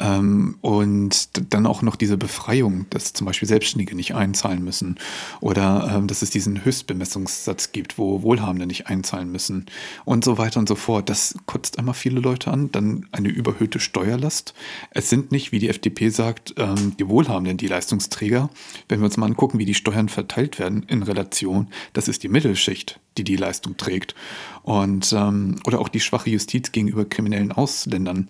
Ähm, 0.00 0.56
und 0.62 1.52
dann 1.52 1.66
auch 1.66 1.82
noch 1.82 1.96
diese 1.96 2.16
Befreiung, 2.16 2.86
dass 2.90 3.12
zum 3.12 3.26
Beispiel 3.26 3.46
Selbstständige 3.46 3.94
nicht 3.94 4.14
einzahlen 4.14 4.64
müssen 4.64 4.96
oder 5.40 5.92
ähm, 5.94 6.06
dass 6.06 6.22
es 6.22 6.30
diesen 6.30 6.64
Höchstbemessungssatz 6.64 7.72
gibt, 7.72 7.98
wo 7.98 8.22
Wohlhabende 8.22 8.66
nicht 8.66 8.86
einzahlen 8.86 9.30
müssen 9.30 9.66
und 10.06 10.24
so 10.24 10.38
weiter 10.38 10.58
und 10.58 10.68
so 10.68 10.74
fort. 10.74 11.10
Das 11.10 11.34
kotzt 11.46 11.78
einmal 11.78 11.94
viele 11.94 12.20
Leute 12.20 12.50
an. 12.50 12.72
Dann 12.72 13.06
eine 13.12 13.28
überhöhte 13.28 13.78
Steuerlast. 13.78 14.54
Es 14.90 15.10
sind 15.10 15.32
nicht, 15.32 15.52
wie 15.52 15.58
die 15.58 15.68
FDP 15.68 16.08
sagt, 16.08 16.54
ähm, 16.56 16.96
die 16.98 17.08
Wohlhabenden 17.08 17.58
die 17.58 17.66
Leistungsträger. 17.66 18.48
Wenn 18.88 19.00
wir 19.00 19.04
uns 19.04 19.18
mal 19.18 19.26
angucken, 19.26 19.58
wie 19.58 19.66
die 19.66 19.74
Steuern 19.74 20.08
verteilt 20.08 20.58
werden 20.58 20.84
in 20.84 21.02
Relation, 21.02 21.68
das 21.92 22.08
ist 22.08 22.22
die 22.22 22.28
Mittelschicht, 22.28 23.00
die 23.18 23.24
die 23.24 23.36
Leistung 23.36 23.76
trägt. 23.76 24.14
Und, 24.62 25.12
ähm, 25.12 25.56
oder 25.66 25.80
auch 25.80 25.88
die 25.88 26.00
schwache 26.00 26.30
Justiz 26.30 26.72
gegenüber 26.72 27.04
kriminellen 27.04 27.52
Ausländern 27.52 28.28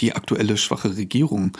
die 0.00 0.14
aktuelle 0.14 0.56
schwache 0.56 0.96
Regierung. 0.96 1.56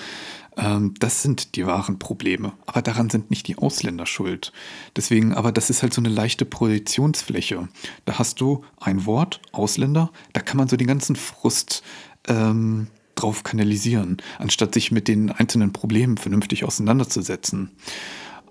Ähm, 0.56 0.94
das 0.98 1.22
sind 1.22 1.56
die 1.56 1.66
wahren 1.66 1.98
Probleme. 1.98 2.52
Aber 2.66 2.82
daran 2.82 3.10
sind 3.10 3.30
nicht 3.30 3.46
die 3.48 3.56
Ausländer 3.56 4.06
schuld. 4.06 4.52
Deswegen, 4.96 5.34
aber 5.34 5.52
das 5.52 5.70
ist 5.70 5.82
halt 5.82 5.94
so 5.94 6.00
eine 6.00 6.08
leichte 6.08 6.44
Projektionsfläche. 6.44 7.68
Da 8.04 8.18
hast 8.18 8.40
du 8.40 8.64
ein 8.80 9.06
Wort, 9.06 9.40
Ausländer, 9.52 10.10
da 10.32 10.40
kann 10.40 10.56
man 10.56 10.68
so 10.68 10.76
den 10.76 10.88
ganzen 10.88 11.16
Frust 11.16 11.82
ähm, 12.26 12.88
drauf 13.14 13.42
kanalisieren, 13.42 14.18
anstatt 14.38 14.74
sich 14.74 14.92
mit 14.92 15.08
den 15.08 15.30
einzelnen 15.30 15.72
Problemen 15.72 16.18
vernünftig 16.18 16.64
auseinanderzusetzen. 16.64 17.70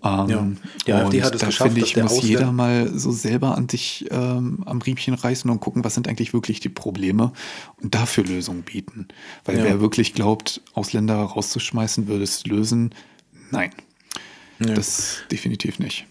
Ähm, 0.04 0.30
ja. 0.30 0.48
Die 0.86 0.94
AfD 0.94 1.24
hat 1.24 1.36
es 1.36 1.42
da 1.42 1.48
geschafft, 1.48 1.72
finde 1.72 1.86
ich, 1.86 1.96
muss 1.96 2.12
Ausländer 2.12 2.28
jeder 2.28 2.52
mal 2.52 2.90
so 2.98 3.12
selber 3.12 3.58
an 3.58 3.68
sich 3.70 4.06
ähm, 4.12 4.64
am 4.66 4.82
Riemchen 4.82 5.14
reißen 5.14 5.50
und 5.50 5.60
gucken, 5.60 5.84
was 5.84 5.96
sind 5.96 6.08
eigentlich 6.08 6.34
wirklich 6.34 6.60
die 6.60 6.70
Probleme 6.70 7.32
und 7.82 7.96
dafür 7.96 8.24
Lösungen 8.24 8.64
bieten. 8.64 9.08
Weil 9.46 9.58
ja. 9.58 9.64
wer 9.64 9.82
wirklich 9.82 10.14
glaubt, 10.14 10.62
Ausländer 10.74 11.16
rauszuschmeißen, 11.16 12.08
würde 12.08 12.24
es 12.24 12.46
lösen, 12.46 12.94
nein. 13.52 13.72
Ja. 14.60 14.74
Das 14.74 15.20
definitiv 15.32 15.80
nicht. 15.80 16.08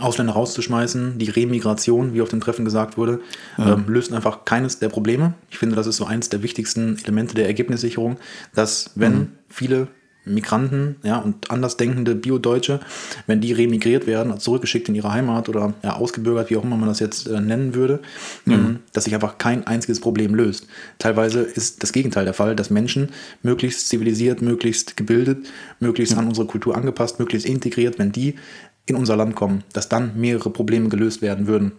Ausländer 0.00 0.34
rauszuschmeißen, 0.34 1.18
die 1.18 1.30
Remigration, 1.30 2.14
wie 2.14 2.20
auf 2.20 2.28
dem 2.28 2.40
Treffen 2.40 2.64
gesagt 2.64 2.98
wurde, 2.98 3.20
ja. 3.56 3.74
ähm, 3.74 3.84
löst 3.88 4.12
einfach 4.12 4.44
keines 4.44 4.78
der 4.78 4.90
Probleme. 4.90 5.34
Ich 5.50 5.58
finde, 5.58 5.76
das 5.76 5.86
ist 5.86 5.96
so 5.96 6.04
eines 6.04 6.28
der 6.28 6.42
wichtigsten 6.42 6.98
Elemente 7.02 7.34
der 7.34 7.46
Ergebnissicherung, 7.46 8.18
dass 8.54 8.92
wenn 8.94 9.14
mhm. 9.14 9.32
viele 9.48 9.88
Migranten 10.28 10.96
ja, 11.02 11.18
und 11.18 11.50
andersdenkende 11.50 12.14
Bio-Deutsche, 12.14 12.80
wenn 13.26 13.40
die 13.40 13.52
remigriert 13.52 14.06
werden, 14.06 14.38
zurückgeschickt 14.38 14.88
in 14.88 14.94
ihre 14.94 15.12
Heimat 15.12 15.48
oder 15.48 15.74
ja, 15.82 15.94
ausgebürgert, 15.94 16.50
wie 16.50 16.56
auch 16.56 16.64
immer 16.64 16.76
man 16.76 16.88
das 16.88 17.00
jetzt 17.00 17.26
äh, 17.26 17.40
nennen 17.40 17.74
würde, 17.74 18.00
mhm. 18.44 18.52
ähm, 18.52 18.78
dass 18.92 19.04
sich 19.04 19.14
einfach 19.14 19.38
kein 19.38 19.66
einziges 19.66 20.00
Problem 20.00 20.34
löst. 20.34 20.66
Teilweise 20.98 21.40
ist 21.40 21.82
das 21.82 21.92
Gegenteil 21.92 22.24
der 22.24 22.34
Fall, 22.34 22.56
dass 22.56 22.70
Menschen 22.70 23.10
möglichst 23.42 23.88
zivilisiert, 23.88 24.42
möglichst 24.42 24.96
gebildet, 24.96 25.48
möglichst 25.80 26.14
mhm. 26.14 26.20
an 26.20 26.28
unsere 26.28 26.46
Kultur 26.46 26.76
angepasst, 26.76 27.18
möglichst 27.18 27.46
integriert, 27.46 27.98
wenn 27.98 28.12
die 28.12 28.34
in 28.86 28.96
unser 28.96 29.16
Land 29.16 29.34
kommen, 29.34 29.64
dass 29.72 29.88
dann 29.88 30.18
mehrere 30.18 30.50
Probleme 30.50 30.88
gelöst 30.88 31.22
werden 31.22 31.46
würden. 31.46 31.72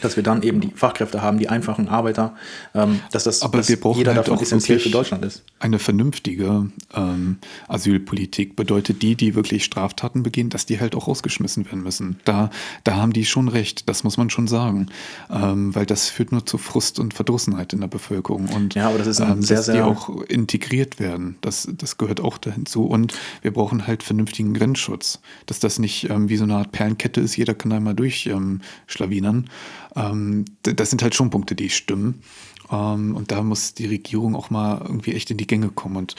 Dass 0.00 0.16
wir 0.16 0.22
dann 0.22 0.42
eben 0.42 0.60
die 0.60 0.70
Fachkräfte 0.74 1.22
haben, 1.22 1.38
die 1.38 1.48
einfachen 1.48 1.88
Arbeiter, 1.88 2.34
ähm, 2.74 3.00
dass 3.10 3.24
das 3.24 3.42
Aber 3.42 3.58
dass 3.58 3.68
wir 3.68 3.78
brauchen 3.80 3.98
jeder 3.98 4.14
halt 4.14 4.26
davon 4.26 4.38
auch 4.38 4.42
essentiell 4.42 4.78
für 4.78 4.90
Deutschland 4.90 5.24
ist. 5.24 5.42
Eine 5.60 5.78
vernünftige 5.78 6.68
ähm, 6.94 7.38
Asylpolitik 7.68 8.56
bedeutet 8.56 9.02
die, 9.02 9.14
die 9.16 9.34
wirklich 9.34 9.64
Straftaten 9.64 10.22
begehen, 10.22 10.48
dass 10.50 10.66
die 10.66 10.80
halt 10.80 10.94
auch 10.94 11.08
rausgeschmissen 11.08 11.66
werden 11.66 11.82
müssen. 11.82 12.18
Da, 12.24 12.50
da 12.84 12.96
haben 12.96 13.12
die 13.12 13.24
schon 13.26 13.48
recht, 13.48 13.88
das 13.88 14.04
muss 14.04 14.16
man 14.16 14.30
schon 14.30 14.46
sagen. 14.48 14.86
Ähm, 15.30 15.74
weil 15.74 15.86
das 15.86 16.08
führt 16.08 16.32
nur 16.32 16.46
zu 16.46 16.58
Frust 16.58 16.98
und 16.98 17.14
Verdrossenheit 17.14 17.72
in 17.72 17.80
der 17.80 17.88
Bevölkerung. 17.88 18.48
Und 18.48 18.74
Ja, 18.74 18.88
aber 18.88 18.98
das 18.98 19.06
ist 19.06 19.20
ähm, 19.20 19.42
sehr, 19.42 19.58
dass 19.58 19.66
die 19.66 19.72
sehr- 19.72 19.86
auch 19.86 20.08
integriert 20.22 21.00
werden. 21.00 21.36
Das, 21.40 21.68
das 21.76 21.98
gehört 21.98 22.20
auch 22.20 22.38
dahinzu. 22.38 22.86
Und 22.86 23.14
wir 23.42 23.52
brauchen 23.52 23.86
halt 23.86 24.02
vernünftigen 24.02 24.54
Grenzschutz. 24.54 25.20
Dass 25.46 25.58
das 25.58 25.78
nicht 25.78 26.08
ähm, 26.10 26.28
wie 26.28 26.36
so 26.36 26.44
eine 26.44 26.56
Art 26.56 26.72
Perlenkette 26.72 27.20
ist, 27.20 27.36
jeder 27.36 27.54
kann 27.54 27.70
da 27.70 27.80
mal 27.80 27.94
durchschlawinern. 27.94 29.48
Ähm, 29.96 30.44
das 30.62 30.90
sind 30.90 31.02
halt 31.02 31.14
schon 31.14 31.30
Punkte, 31.30 31.54
die 31.54 31.70
stimmen. 31.70 32.22
Ähm, 32.70 33.14
und 33.16 33.30
da 33.30 33.42
muss 33.42 33.74
die 33.74 33.86
Regierung 33.86 34.36
auch 34.36 34.50
mal 34.50 34.80
irgendwie 34.82 35.14
echt 35.14 35.30
in 35.30 35.36
die 35.36 35.46
Gänge 35.46 35.68
kommen. 35.68 35.96
Und 35.96 36.14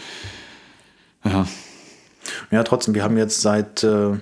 ja, 1.24 1.48
Ja, 2.52 2.64
trotzdem, 2.64 2.94
wir 2.94 3.04
haben 3.04 3.18
jetzt 3.18 3.42
seit 3.42 3.84
äh, 3.84 4.18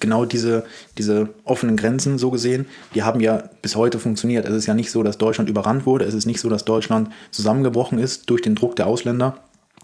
genau 0.00 0.24
diese, 0.24 0.64
diese 0.98 1.30
offenen 1.44 1.76
Grenzen 1.76 2.18
so 2.18 2.30
gesehen, 2.30 2.66
die 2.94 3.02
haben 3.02 3.20
ja 3.20 3.50
bis 3.62 3.76
heute 3.76 3.98
funktioniert. 3.98 4.46
Es 4.46 4.54
ist 4.54 4.66
ja 4.66 4.74
nicht 4.74 4.90
so, 4.90 5.02
dass 5.02 5.18
Deutschland 5.18 5.48
überrannt 5.48 5.86
wurde. 5.86 6.04
Es 6.04 6.14
ist 6.14 6.26
nicht 6.26 6.40
so, 6.40 6.48
dass 6.48 6.64
Deutschland 6.64 7.10
zusammengebrochen 7.30 7.98
ist 7.98 8.30
durch 8.30 8.42
den 8.42 8.54
Druck 8.54 8.76
der 8.76 8.86
Ausländer 8.86 9.38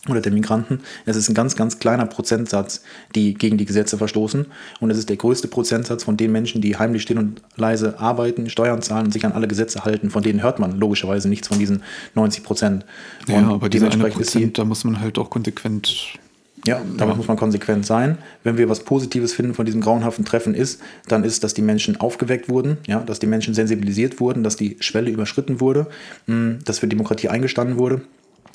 oder 0.08 0.20
der 0.20 0.32
Migranten. 0.32 0.80
Es 1.06 1.16
ist 1.16 1.28
ein 1.28 1.34
ganz, 1.34 1.54
ganz 1.54 1.78
kleiner 1.78 2.06
Prozentsatz, 2.06 2.82
die 3.14 3.34
gegen 3.34 3.56
die 3.56 3.64
Gesetze 3.64 3.96
verstoßen. 3.96 4.46
Und 4.80 4.90
es 4.90 4.98
ist 4.98 5.08
der 5.08 5.16
größte 5.16 5.46
Prozentsatz 5.46 6.02
von 6.02 6.16
den 6.16 6.32
Menschen, 6.32 6.60
die 6.60 6.76
heimlich 6.76 7.02
still 7.02 7.18
und 7.18 7.40
leise 7.56 8.00
arbeiten, 8.00 8.50
Steuern 8.50 8.82
zahlen 8.82 9.06
und 9.06 9.12
sich 9.12 9.24
an 9.24 9.32
alle 9.32 9.46
Gesetze 9.46 9.84
halten. 9.84 10.10
Von 10.10 10.24
denen 10.24 10.42
hört 10.42 10.58
man 10.58 10.78
logischerweise 10.78 11.28
nichts 11.28 11.46
von 11.46 11.58
diesen 11.58 11.82
90 12.16 12.42
Prozent. 12.42 12.84
ja 13.28 13.38
Und 13.38 13.44
aber 13.44 13.68
diese 13.68 13.88
eine 13.88 14.08
Prozent, 14.08 14.58
da 14.58 14.64
muss 14.64 14.82
man 14.82 15.00
halt 15.00 15.18
auch 15.18 15.30
konsequent 15.30 16.18
ja, 16.64 16.80
damit 16.96 17.16
muss 17.16 17.26
man 17.26 17.36
konsequent 17.36 17.84
sein. 17.84 18.18
Wenn 18.44 18.56
wir 18.56 18.68
was 18.68 18.84
Positives 18.84 19.32
finden 19.32 19.52
von 19.52 19.66
diesem 19.66 19.80
grauenhaften 19.80 20.24
Treffen 20.24 20.54
ist, 20.54 20.80
dann 21.08 21.24
ist, 21.24 21.42
dass 21.42 21.54
die 21.54 21.62
Menschen 21.62 21.98
aufgeweckt 21.98 22.48
wurden, 22.48 22.78
ja, 22.86 23.00
dass 23.00 23.18
die 23.18 23.26
Menschen 23.26 23.52
sensibilisiert 23.52 24.20
wurden, 24.20 24.44
dass 24.44 24.54
die 24.54 24.76
Schwelle 24.78 25.10
überschritten 25.10 25.58
wurde, 25.58 25.88
mh, 26.28 26.58
dass 26.64 26.78
für 26.78 26.86
Demokratie 26.86 27.28
eingestanden 27.28 27.78
wurde 27.78 28.02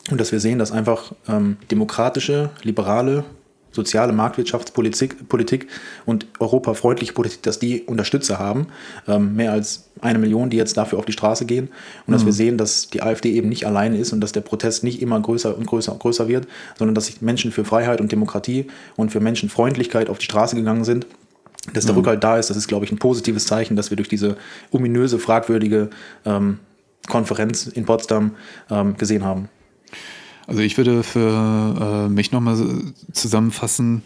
und 0.10 0.20
dass 0.20 0.32
wir 0.32 0.40
sehen, 0.40 0.60
dass 0.60 0.72
einfach 0.72 1.14
ähm, 1.28 1.58
demokratische, 1.70 2.50
liberale, 2.64 3.26
soziale 3.72 4.12
Marktwirtschaftspolitik 4.12 5.30
Politik 5.30 5.68
und 6.06 6.26
europafreundliche 6.40 7.14
Politik, 7.14 7.44
dass 7.44 7.60
die 7.60 7.84
Unterstützer 7.84 8.40
haben, 8.40 8.68
ähm, 9.08 9.36
mehr 9.36 9.52
als 9.52 9.90
eine 10.02 10.20
Million, 10.20 10.50
die 10.50 10.58
jetzt 10.58 10.78
dafür 10.78 11.00
auf 11.00 11.06
die 11.06 11.12
Straße 11.12 11.46
gehen 11.46 11.70
und 12.06 12.14
dass 12.14 12.26
wir 12.26 12.34
sehen, 12.34 12.58
dass 12.58 12.90
die 12.90 13.02
AfD 13.02 13.32
eben 13.32 13.50
nicht 13.50 13.66
alleine 13.66 13.98
ist 13.98 14.14
und 14.14 14.22
dass 14.22 14.32
der 14.32 14.42
Protest 14.42 14.84
nicht 14.84 15.02
immer 15.02 15.20
größer 15.20 15.58
und 15.58 15.66
größer 15.66 15.92
und 15.92 16.00
größer 16.00 16.28
wird, 16.28 16.48
sondern 16.78 16.96
dass 16.96 17.08
sich 17.08 17.22
Menschen 17.22 17.52
für 17.52 17.66
Freiheit 17.66 18.02
und 18.02 18.12
Demokratie 18.12 18.68
und 18.96 19.12
für 19.12 19.20
Menschenfreundlichkeit 19.20 20.10
auf 20.10 20.18
die 20.18 20.26
Straße 20.26 20.56
gegangen 20.56 20.84
sind. 20.84 21.08
Dass 21.74 21.86
der 21.86 21.98
Rückhalt 21.98 22.24
da 22.24 22.38
ist, 22.38 22.50
das 22.50 22.56
ist, 22.56 22.68
glaube 22.68 22.86
ich, 22.86 22.92
ein 22.94 22.98
positives 22.98 23.46
Zeichen, 23.46 23.76
dass 23.76 23.90
wir 23.90 23.98
durch 23.98 24.08
diese 24.08 24.38
ominöse, 24.72 25.20
fragwürdige 25.20 25.90
ähm, 26.26 26.60
Konferenz 27.10 27.68
in 27.68 27.86
Potsdam 27.86 28.36
ähm, 28.70 28.96
gesehen 28.96 29.26
haben. 29.26 29.50
Also 30.48 30.62
ich 30.62 30.78
würde 30.78 31.04
für 31.04 32.06
äh, 32.08 32.10
mich 32.10 32.32
nochmal 32.32 32.58
zusammenfassen, 33.12 34.02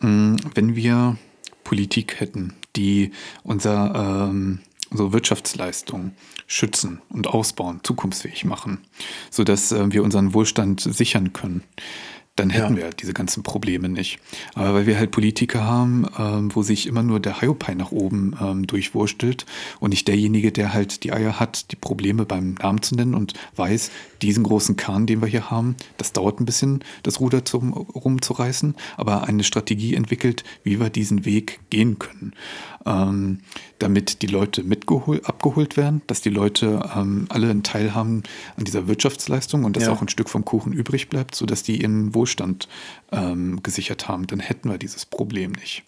mh, 0.00 0.36
wenn 0.54 0.76
wir 0.76 1.16
Politik 1.64 2.20
hätten, 2.20 2.54
die 2.76 3.12
unser, 3.42 4.28
ähm, 4.30 4.60
unsere 4.90 5.12
Wirtschaftsleistung 5.12 6.12
schützen 6.46 7.00
und 7.10 7.26
ausbauen, 7.26 7.80
zukunftsfähig 7.82 8.44
machen, 8.44 8.78
sodass 9.30 9.72
äh, 9.72 9.92
wir 9.92 10.02
unseren 10.02 10.32
Wohlstand 10.34 10.80
sichern 10.80 11.32
können, 11.32 11.62
dann 12.36 12.50
hätten 12.50 12.76
Ja. 12.76 12.84
wir 12.84 12.90
diese 12.90 13.12
ganzen 13.12 13.42
Probleme 13.42 13.88
nicht. 13.88 14.20
Aber 14.54 14.72
weil 14.74 14.86
wir 14.86 14.96
halt 14.96 15.10
Politiker 15.10 15.64
haben, 15.64 16.06
ähm, 16.18 16.54
wo 16.54 16.62
sich 16.62 16.86
immer 16.86 17.02
nur 17.02 17.18
der 17.20 17.40
Hiopai 17.40 17.74
nach 17.74 17.90
oben 17.90 18.36
ähm, 18.40 18.66
durchwurstelt 18.66 19.44
und 19.80 19.90
nicht 19.90 20.06
derjenige, 20.08 20.52
der 20.52 20.72
halt 20.72 21.02
die 21.04 21.12
Eier 21.12 21.40
hat, 21.40 21.72
die 21.72 21.76
Probleme 21.76 22.24
beim 22.24 22.54
Namen 22.54 22.80
zu 22.80 22.94
nennen 22.94 23.14
und 23.14 23.34
weiß, 23.56 23.90
diesen 24.22 24.44
großen 24.44 24.76
Kahn, 24.76 25.06
den 25.06 25.20
wir 25.20 25.28
hier 25.28 25.50
haben, 25.50 25.76
das 25.96 26.12
dauert 26.12 26.40
ein 26.40 26.44
bisschen, 26.44 26.84
das 27.02 27.20
Ruder 27.20 27.44
zum, 27.44 27.72
rumzureißen, 27.72 28.74
aber 28.96 29.24
eine 29.24 29.44
Strategie 29.44 29.94
entwickelt, 29.94 30.44
wie 30.64 30.80
wir 30.80 30.90
diesen 30.90 31.24
Weg 31.24 31.60
gehen 31.70 31.98
können. 31.98 32.32
Ähm, 32.86 33.40
damit 33.78 34.22
die 34.22 34.26
Leute 34.26 34.62
mitgeholt, 34.64 35.26
abgeholt 35.26 35.76
werden, 35.76 36.02
dass 36.06 36.20
die 36.20 36.30
Leute 36.30 36.88
ähm, 36.96 37.26
alle 37.28 37.50
einen 37.50 37.62
Teil 37.62 37.94
haben 37.94 38.22
an 38.56 38.64
dieser 38.64 38.88
Wirtschaftsleistung 38.88 39.64
und 39.64 39.76
dass 39.76 39.84
Ja. 39.84 39.92
auch 39.92 40.00
ein 40.02 40.08
Stück 40.08 40.28
vom 40.28 40.44
Kuchen 40.44 40.72
übrig 40.72 41.08
bleibt, 41.08 41.34
sodass 41.34 41.62
die 41.62 41.80
ihren 41.82 42.14
Wohlstand 42.14 42.68
ähm, 43.12 43.62
gesichert 43.62 44.08
haben, 44.08 44.26
dann 44.26 44.40
hätten 44.40 44.70
wir 44.70 44.78
dieses 44.78 45.06
Problem 45.06 45.52
nicht. 45.52 45.84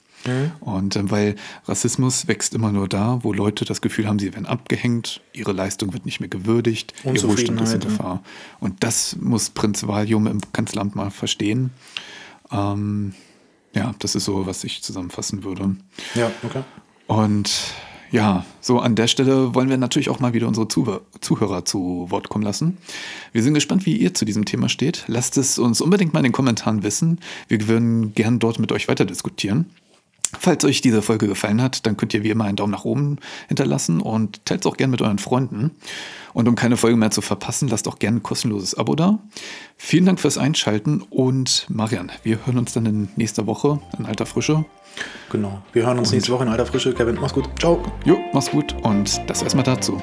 Und 0.60 0.96
ähm, 0.96 1.10
weil 1.10 1.36
Rassismus 1.66 2.28
wächst 2.28 2.54
immer 2.54 2.72
nur 2.72 2.88
da, 2.88 3.20
wo 3.22 3.32
Leute 3.32 3.64
das 3.64 3.80
Gefühl 3.80 4.06
haben, 4.06 4.18
sie 4.18 4.34
werden 4.34 4.46
abgehängt, 4.46 5.20
ihre 5.32 5.52
Leistung 5.52 5.92
wird 5.92 6.04
nicht 6.04 6.20
mehr 6.20 6.28
gewürdigt, 6.28 6.92
ihr 7.04 7.22
Wohlstand 7.22 7.60
ist 7.60 7.72
in 7.72 7.80
ja. 7.80 7.88
Gefahr. 7.88 8.22
Und 8.60 8.84
das 8.84 9.16
muss 9.16 9.50
Prinz 9.50 9.86
Valium 9.86 10.26
im 10.26 10.40
Kanzleramt 10.52 10.94
mal 10.94 11.10
verstehen. 11.10 11.70
Ähm, 12.52 13.14
ja, 13.74 13.94
das 13.98 14.14
ist 14.14 14.24
so, 14.24 14.46
was 14.46 14.64
ich 14.64 14.82
zusammenfassen 14.82 15.44
würde. 15.44 15.76
Ja, 16.14 16.30
okay. 16.42 16.62
Und 17.06 17.50
ja, 18.10 18.44
so 18.60 18.80
an 18.80 18.96
der 18.96 19.06
Stelle 19.06 19.54
wollen 19.54 19.70
wir 19.70 19.76
natürlich 19.76 20.10
auch 20.10 20.18
mal 20.18 20.34
wieder 20.34 20.48
unsere 20.48 20.66
Zuh 20.66 21.00
Zuhörer 21.20 21.64
zu 21.64 22.06
Wort 22.10 22.28
kommen 22.28 22.44
lassen. 22.44 22.78
Wir 23.32 23.42
sind 23.42 23.54
gespannt, 23.54 23.86
wie 23.86 23.96
ihr 23.96 24.14
zu 24.14 24.24
diesem 24.24 24.44
Thema 24.44 24.68
steht. 24.68 25.04
Lasst 25.06 25.36
es 25.36 25.58
uns 25.58 25.80
unbedingt 25.80 26.12
mal 26.12 26.20
in 26.20 26.24
den 26.24 26.32
Kommentaren 26.32 26.82
wissen. 26.82 27.20
Wir 27.46 27.68
würden 27.68 28.12
gern 28.14 28.40
dort 28.40 28.58
mit 28.58 28.72
euch 28.72 28.88
weiter 28.88 29.04
diskutieren. 29.04 29.66
Falls 30.38 30.64
euch 30.64 30.80
diese 30.80 31.02
Folge 31.02 31.26
gefallen 31.26 31.60
hat, 31.60 31.86
dann 31.86 31.96
könnt 31.96 32.14
ihr 32.14 32.22
wie 32.22 32.30
immer 32.30 32.44
einen 32.44 32.56
Daumen 32.56 32.72
nach 32.72 32.84
oben 32.84 33.18
hinterlassen 33.48 34.00
und 34.00 34.44
teilt 34.44 34.60
es 34.60 34.66
auch 34.66 34.76
gerne 34.76 34.92
mit 34.92 35.02
euren 35.02 35.18
Freunden. 35.18 35.72
Und 36.32 36.48
um 36.48 36.54
keine 36.54 36.76
Folge 36.76 36.96
mehr 36.96 37.10
zu 37.10 37.20
verpassen, 37.20 37.68
lasst 37.68 37.88
auch 37.88 37.98
gerne 37.98 38.18
ein 38.18 38.22
kostenloses 38.22 38.76
Abo 38.76 38.94
da. 38.94 39.18
Vielen 39.76 40.06
Dank 40.06 40.20
fürs 40.20 40.38
Einschalten 40.38 41.02
und 41.10 41.66
Marian, 41.68 42.12
wir 42.22 42.46
hören 42.46 42.58
uns 42.58 42.72
dann 42.72 42.86
in 42.86 43.08
nächster 43.16 43.46
Woche 43.46 43.80
in 43.98 44.06
alter 44.06 44.26
Frische. 44.26 44.64
Genau. 45.30 45.62
Wir 45.72 45.86
hören 45.86 45.98
uns 45.98 46.12
nächste 46.12 46.32
Woche 46.32 46.44
in 46.44 46.48
alter 46.48 46.66
Frische. 46.66 46.94
Kevin, 46.94 47.18
mach's 47.20 47.32
gut. 47.32 47.48
Ciao. 47.58 47.82
Jo, 48.04 48.18
mach's 48.32 48.50
gut 48.50 48.74
und 48.82 49.20
das 49.28 49.42
erstmal 49.42 49.64
dazu. 49.64 50.00